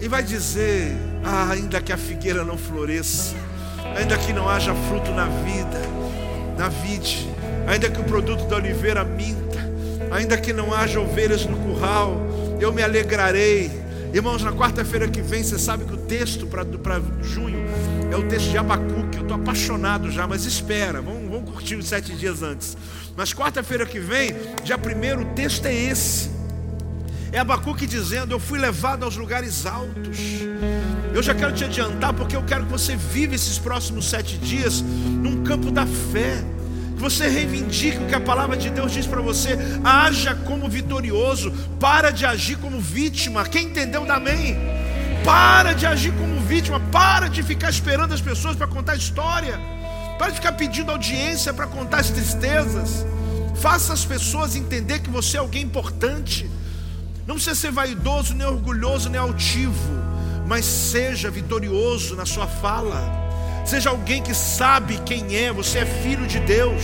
e 0.00 0.08
vai 0.08 0.22
dizer: 0.22 0.96
ah, 1.24 1.50
ainda 1.50 1.80
que 1.80 1.92
a 1.92 1.96
figueira 1.96 2.44
não 2.44 2.56
floresça, 2.56 3.34
ainda 3.96 4.16
que 4.16 4.32
não 4.32 4.48
haja 4.48 4.74
fruto 4.88 5.10
na 5.10 5.26
vida, 5.26 5.80
na 6.56 6.68
vide, 6.68 7.28
ainda 7.66 7.90
que 7.90 8.00
o 8.00 8.04
produto 8.04 8.46
da 8.46 8.56
oliveira 8.56 9.04
minta, 9.04 9.58
ainda 10.10 10.38
que 10.38 10.52
não 10.52 10.72
haja 10.72 11.00
ovelhas 11.00 11.44
no 11.44 11.56
curral, 11.58 12.16
eu 12.60 12.72
me 12.72 12.82
alegrarei. 12.82 13.70
Irmãos, 14.14 14.42
na 14.42 14.52
quarta-feira 14.52 15.06
que 15.08 15.20
vem, 15.20 15.42
você 15.42 15.58
sabe 15.58 15.84
que 15.84 15.92
o 15.92 15.98
texto 15.98 16.46
para 16.46 17.02
junho 17.20 17.58
é 18.10 18.16
o 18.16 18.22
texto 18.22 18.50
de 18.50 18.56
Abacuque. 18.56 19.18
Eu 19.18 19.22
estou 19.22 19.36
apaixonado 19.36 20.10
já, 20.10 20.26
mas 20.26 20.46
espera, 20.46 21.02
vamos, 21.02 21.17
os 21.76 21.86
sete 21.86 22.12
dias 22.14 22.42
antes. 22.42 22.76
Mas 23.16 23.34
quarta-feira 23.34 23.84
que 23.84 23.98
vem, 23.98 24.34
dia 24.62 24.78
primeiro, 24.78 25.22
o 25.22 25.34
texto 25.34 25.66
é 25.66 25.74
esse. 25.74 26.30
É 27.32 27.38
Abacuque 27.38 27.86
dizendo: 27.86 28.32
Eu 28.32 28.40
fui 28.40 28.58
levado 28.58 29.04
aos 29.04 29.16
lugares 29.16 29.66
altos. 29.66 30.18
Eu 31.12 31.22
já 31.22 31.34
quero 31.34 31.52
te 31.52 31.64
adiantar, 31.64 32.12
porque 32.12 32.36
eu 32.36 32.42
quero 32.42 32.64
que 32.64 32.70
você 32.70 32.96
viva 32.96 33.34
esses 33.34 33.58
próximos 33.58 34.08
sete 34.08 34.38
dias 34.38 34.80
num 34.82 35.42
campo 35.42 35.70
da 35.70 35.86
fé. 35.86 36.42
Que 36.94 37.00
você 37.00 37.28
reivindique 37.28 37.98
o 37.98 38.06
que 38.06 38.14
a 38.14 38.20
palavra 38.20 38.56
de 38.56 38.70
Deus 38.70 38.92
diz 38.92 39.06
para 39.06 39.20
você. 39.20 39.58
Haja 39.84 40.34
como 40.34 40.68
vitorioso. 40.68 41.52
Para 41.78 42.10
de 42.10 42.24
agir 42.24 42.56
como 42.58 42.80
vítima. 42.80 43.44
Quem 43.44 43.66
entendeu, 43.66 44.04
dá 44.06 44.16
amém. 44.16 44.56
Para 45.24 45.74
de 45.74 45.86
agir 45.86 46.12
como 46.12 46.40
vítima. 46.40 46.80
Para 46.92 47.28
de 47.28 47.42
ficar 47.42 47.70
esperando 47.70 48.14
as 48.14 48.20
pessoas 48.20 48.56
para 48.56 48.66
contar 48.66 48.96
história. 48.96 49.77
Para 50.18 50.30
de 50.30 50.34
ficar 50.34 50.52
pedindo 50.52 50.90
audiência 50.90 51.54
para 51.54 51.66
contar 51.66 52.00
as 52.00 52.10
tristezas. 52.10 53.06
Faça 53.54 53.92
as 53.92 54.04
pessoas 54.04 54.56
entender 54.56 54.98
que 54.98 55.10
você 55.10 55.36
é 55.36 55.40
alguém 55.40 55.62
importante. 55.62 56.50
Não 57.26 57.36
precisa 57.36 57.54
ser 57.54 57.70
vaidoso, 57.70 58.34
nem 58.34 58.46
orgulhoso, 58.46 59.08
nem 59.08 59.20
altivo, 59.20 59.92
mas 60.46 60.64
seja 60.64 61.30
vitorioso 61.30 62.16
na 62.16 62.26
sua 62.26 62.46
fala. 62.46 63.00
Seja 63.64 63.90
alguém 63.90 64.22
que 64.22 64.34
sabe 64.34 64.98
quem 65.04 65.36
é, 65.36 65.52
você 65.52 65.80
é 65.80 65.86
filho 65.86 66.26
de 66.26 66.40
Deus. 66.40 66.82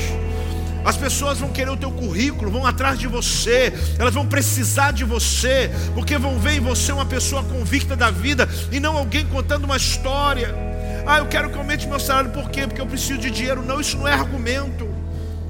As 0.84 0.96
pessoas 0.96 1.38
vão 1.38 1.48
querer 1.48 1.70
o 1.70 1.76
teu 1.76 1.90
currículo, 1.90 2.50
vão 2.50 2.66
atrás 2.66 2.98
de 2.98 3.06
você, 3.06 3.72
elas 3.98 4.12
vão 4.12 4.26
precisar 4.26 4.92
de 4.92 5.02
você, 5.02 5.70
porque 5.94 6.18
vão 6.18 6.38
ver 6.38 6.56
em 6.56 6.60
você 6.60 6.92
uma 6.92 7.06
pessoa 7.06 7.42
convicta 7.42 7.96
da 7.96 8.10
vida 8.10 8.46
e 8.70 8.78
não 8.78 8.96
alguém 8.96 9.24
contando 9.26 9.64
uma 9.64 9.78
história. 9.78 10.73
Ah, 11.06 11.18
eu 11.18 11.26
quero 11.26 11.50
que 11.50 11.58
aumente 11.58 11.86
meu 11.86 12.00
salário, 12.00 12.30
por 12.30 12.50
quê? 12.50 12.66
Porque 12.66 12.80
eu 12.80 12.86
preciso 12.86 13.18
de 13.18 13.30
dinheiro. 13.30 13.62
Não, 13.62 13.80
isso 13.80 13.96
não 13.96 14.08
é 14.08 14.12
argumento. 14.12 14.88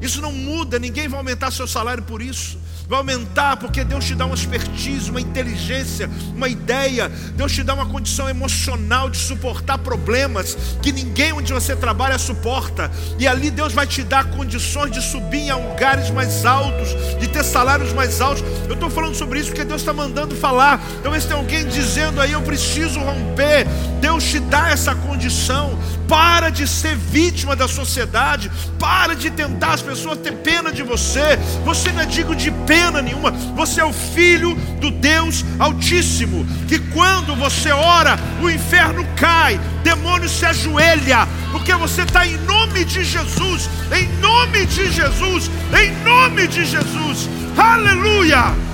Isso 0.00 0.20
não 0.20 0.32
muda, 0.32 0.78
ninguém 0.78 1.09
vai 1.09 1.18
aumentar 1.18 1.50
seu 1.50 1.66
salário 1.66 2.02
por 2.02 2.20
isso 2.20 2.64
vai 2.89 2.99
aumentar 2.99 3.57
porque 3.57 3.82
Deus 3.82 4.05
te 4.05 4.14
dá 4.14 4.26
uma 4.26 4.35
expertise, 4.35 5.11
uma 5.11 5.20
inteligência, 5.20 6.11
uma 6.35 6.49
ideia. 6.49 7.09
Deus 7.35 7.53
te 7.53 7.62
dá 7.62 7.74
uma 7.74 7.87
condição 7.87 8.28
emocional 8.28 9.09
de 9.09 9.16
suportar 9.16 9.78
problemas 9.78 10.57
que 10.82 10.93
ninguém 10.93 11.32
onde 11.32 11.53
você 11.53 11.74
trabalha 11.74 12.18
suporta. 12.18 12.91
E 13.18 13.26
ali 13.26 13.51
Deus 13.51 13.72
vai 13.72 13.87
te 13.87 14.03
dar 14.03 14.24
condições 14.30 14.93
de 14.93 15.01
subir 15.01 15.51
a 15.51 15.57
lugares 15.57 16.11
mais 16.11 16.45
altos, 16.45 16.89
de 17.18 17.28
ter 17.28 17.43
salários 17.43 17.93
mais 17.93 18.20
altos. 18.20 18.45
Eu 18.68 18.74
estou 18.74 18.91
falando 18.91 19.14
sobre 19.14 19.41
isso 19.41 19.49
porque 19.49 19.64
Deus 19.64 19.80
está 19.80 19.93
mandando 19.93 20.35
falar. 20.37 20.80
Talvez 21.03 21.24
tenha 21.24 21.39
alguém 21.39 21.66
dizendo 21.66 22.20
aí: 22.20 22.32
eu 22.32 22.43
preciso 22.43 23.01
romper. 23.01 23.66
Deus 24.01 24.24
te 24.24 24.39
dá 24.41 24.70
essa 24.70 24.95
condição. 24.95 25.78
Para 26.09 26.50
de 26.50 26.66
ser 26.66 26.96
vítima 26.96 27.57
da 27.57 27.68
sociedade. 27.68 28.50
Para 28.78 29.14
de 29.14 29.30
tentar 29.30 29.74
as 29.74 29.82
pessoas 29.82 30.18
ter 30.18 30.32
pena 30.32 30.72
de 30.72 30.82
você. 30.82 31.36
Você 31.64 31.90
não 31.92 32.00
é 32.00 32.07
digno 32.07 32.34
de 32.34 32.50
pena 32.66 33.00
nenhuma. 33.00 33.30
Você 33.30 33.80
é 33.80 33.84
o 33.84 33.92
filho 33.92 34.55
do 34.80 34.90
Deus 34.90 35.44
Altíssimo. 35.59 36.46
Que 36.68 36.78
quando 36.78 37.34
você 37.34 37.72
ora, 37.72 38.18
o 38.42 38.50
inferno 38.50 39.07
cai, 39.16 39.59
demônio 39.82 40.28
se 40.28 40.44
ajoelha, 40.44 41.28
porque 41.52 41.74
você 41.74 42.02
está 42.02 42.26
em 42.26 42.36
nome 42.38 42.84
de 42.84 43.05
Jesus, 43.05 43.68
em 43.92 44.09
nome 44.18 44.66
de 44.66 44.90
Jesus, 44.90 45.50
em 45.78 45.92
nome 46.05 46.46
de 46.48 46.64
Jesus. 46.64 47.28
Aleluia! 47.57 48.74